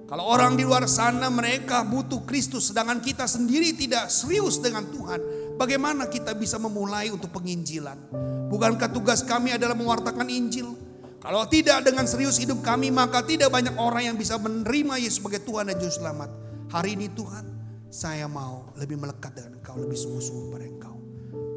Kalau 0.07 0.23
orang 0.23 0.55
di 0.55 0.63
luar 0.63 0.87
sana 0.87 1.27
mereka 1.27 1.83
butuh 1.83 2.23
Kristus 2.23 2.71
sedangkan 2.71 3.03
kita 3.03 3.27
sendiri 3.27 3.75
tidak 3.75 4.07
serius 4.07 4.55
dengan 4.63 4.87
Tuhan. 4.87 5.19
Bagaimana 5.59 6.07
kita 6.07 6.31
bisa 6.31 6.55
memulai 6.55 7.11
untuk 7.11 7.27
penginjilan? 7.35 8.15
Bukankah 8.47 8.87
tugas 8.87 9.19
kami 9.27 9.51
adalah 9.51 9.75
mewartakan 9.75 10.31
Injil? 10.31 10.79
Kalau 11.19 11.43
tidak 11.51 11.83
dengan 11.83 12.07
serius 12.07 12.39
hidup 12.39 12.63
kami 12.63 12.87
maka 12.87 13.19
tidak 13.19 13.51
banyak 13.51 13.75
orang 13.75 14.13
yang 14.13 14.15
bisa 14.15 14.39
menerima 14.39 14.95
Yesus 14.95 15.19
sebagai 15.19 15.43
Tuhan 15.43 15.67
dan 15.67 15.75
Juru 15.75 15.91
Selamat. 15.91 16.29
Hari 16.71 16.95
ini 16.95 17.11
Tuhan 17.11 17.43
saya 17.91 18.31
mau 18.31 18.71
lebih 18.79 18.95
melekat 18.95 19.35
dengan 19.35 19.59
Engkau, 19.59 19.75
lebih 19.75 19.99
sungguh-sungguh 19.99 20.47
pada 20.55 20.65
Engkau. 20.71 20.95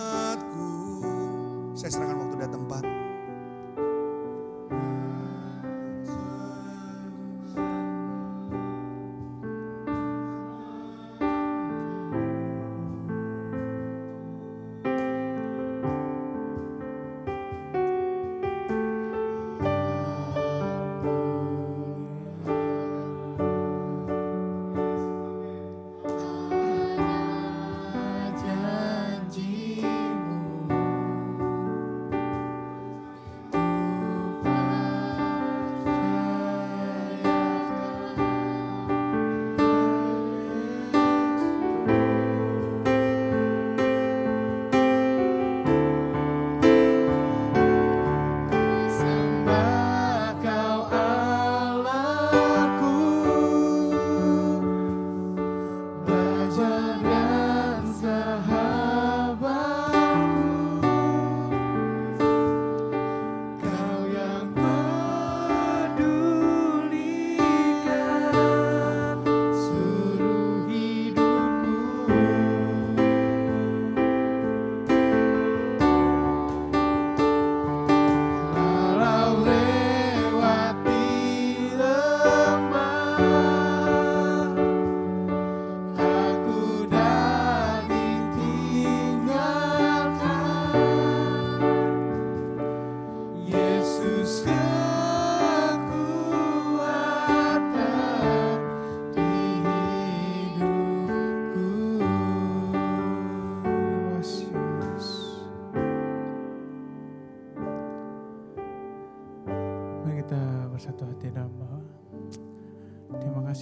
Saya 1.72 1.90
serahkan 1.96 2.18
waktu 2.20 2.36
dan 2.44 2.50
tempat. 2.52 3.09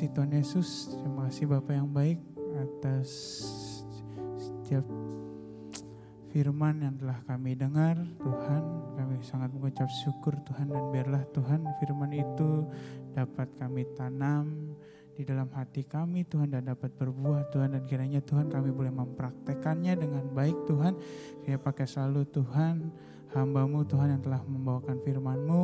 Kasih 0.09 0.25
Tuhan 0.25 0.33
Yesus, 0.41 0.69
terima 0.97 1.29
kasih 1.29 1.45
Bapak 1.53 1.75
yang 1.77 1.93
baik 1.93 2.17
atas 2.65 3.09
setiap 4.41 4.89
firman 6.33 6.81
yang 6.81 6.97
telah 6.97 7.21
kami 7.29 7.53
dengar 7.53 8.01
Tuhan. 8.17 8.63
Kami 8.97 9.21
sangat 9.21 9.53
mengucap 9.53 9.85
syukur 10.01 10.33
Tuhan 10.49 10.73
dan 10.73 10.89
biarlah 10.89 11.29
Tuhan 11.37 11.61
firman 11.77 12.17
itu 12.17 12.65
dapat 13.13 13.53
kami 13.61 13.85
tanam 14.01 14.73
di 15.13 15.29
dalam 15.29 15.53
hati 15.53 15.85
kami 15.85 16.25
Tuhan 16.25 16.57
dan 16.57 16.73
dapat 16.73 16.89
berbuah 16.97 17.53
Tuhan 17.53 17.77
dan 17.77 17.85
kiranya 17.85 18.25
Tuhan 18.25 18.49
kami 18.49 18.73
boleh 18.73 18.89
mempraktekannya 18.97 19.93
dengan 19.93 20.25
baik 20.33 20.57
Tuhan. 20.65 20.97
Kiranya 21.45 21.61
pakai 21.61 21.85
selalu 21.85 22.25
Tuhan 22.33 22.89
hambamu 23.39 23.87
Tuhan 23.87 24.19
yang 24.19 24.23
telah 24.23 24.43
membawakan 24.43 24.99
firman-Mu. 25.03 25.63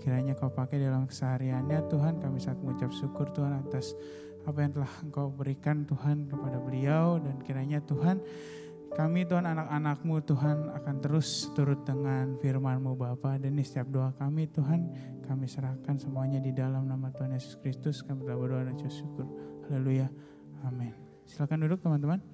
Kiranya 0.00 0.36
kau 0.36 0.52
pakai 0.52 0.80
dalam 0.80 1.08
kesehariannya 1.08 1.88
Tuhan. 1.88 2.20
Kami 2.20 2.36
sangat 2.36 2.60
mengucap 2.60 2.90
syukur 2.92 3.32
Tuhan 3.32 3.64
atas 3.64 3.96
apa 4.44 4.58
yang 4.60 4.72
telah 4.76 4.92
engkau 5.00 5.32
berikan 5.32 5.88
Tuhan 5.88 6.28
kepada 6.28 6.60
beliau. 6.60 7.16
Dan 7.18 7.40
kiranya 7.40 7.80
Tuhan 7.80 8.20
kami 8.94 9.26
Tuhan 9.26 9.42
anak-anakmu 9.42 10.22
Tuhan 10.22 10.70
akan 10.70 10.96
terus 11.02 11.50
turut 11.50 11.82
dengan 11.82 12.38
firman-Mu 12.38 12.94
Bapa 12.94 13.34
Dan 13.42 13.58
ini 13.58 13.66
setiap 13.66 13.90
doa 13.90 14.14
kami 14.14 14.46
Tuhan 14.46 14.86
kami 15.26 15.50
serahkan 15.50 15.98
semuanya 15.98 16.38
di 16.38 16.54
dalam 16.54 16.84
nama 16.84 17.08
Tuhan 17.08 17.32
Yesus 17.32 17.56
Kristus. 17.58 18.04
Kami 18.04 18.22
berdoa 18.22 18.68
dan 18.68 18.76
syukur. 18.76 19.24
Haleluya. 19.66 20.12
Amin. 20.68 20.92
Silakan 21.24 21.64
duduk 21.64 21.80
teman-teman. 21.80 22.33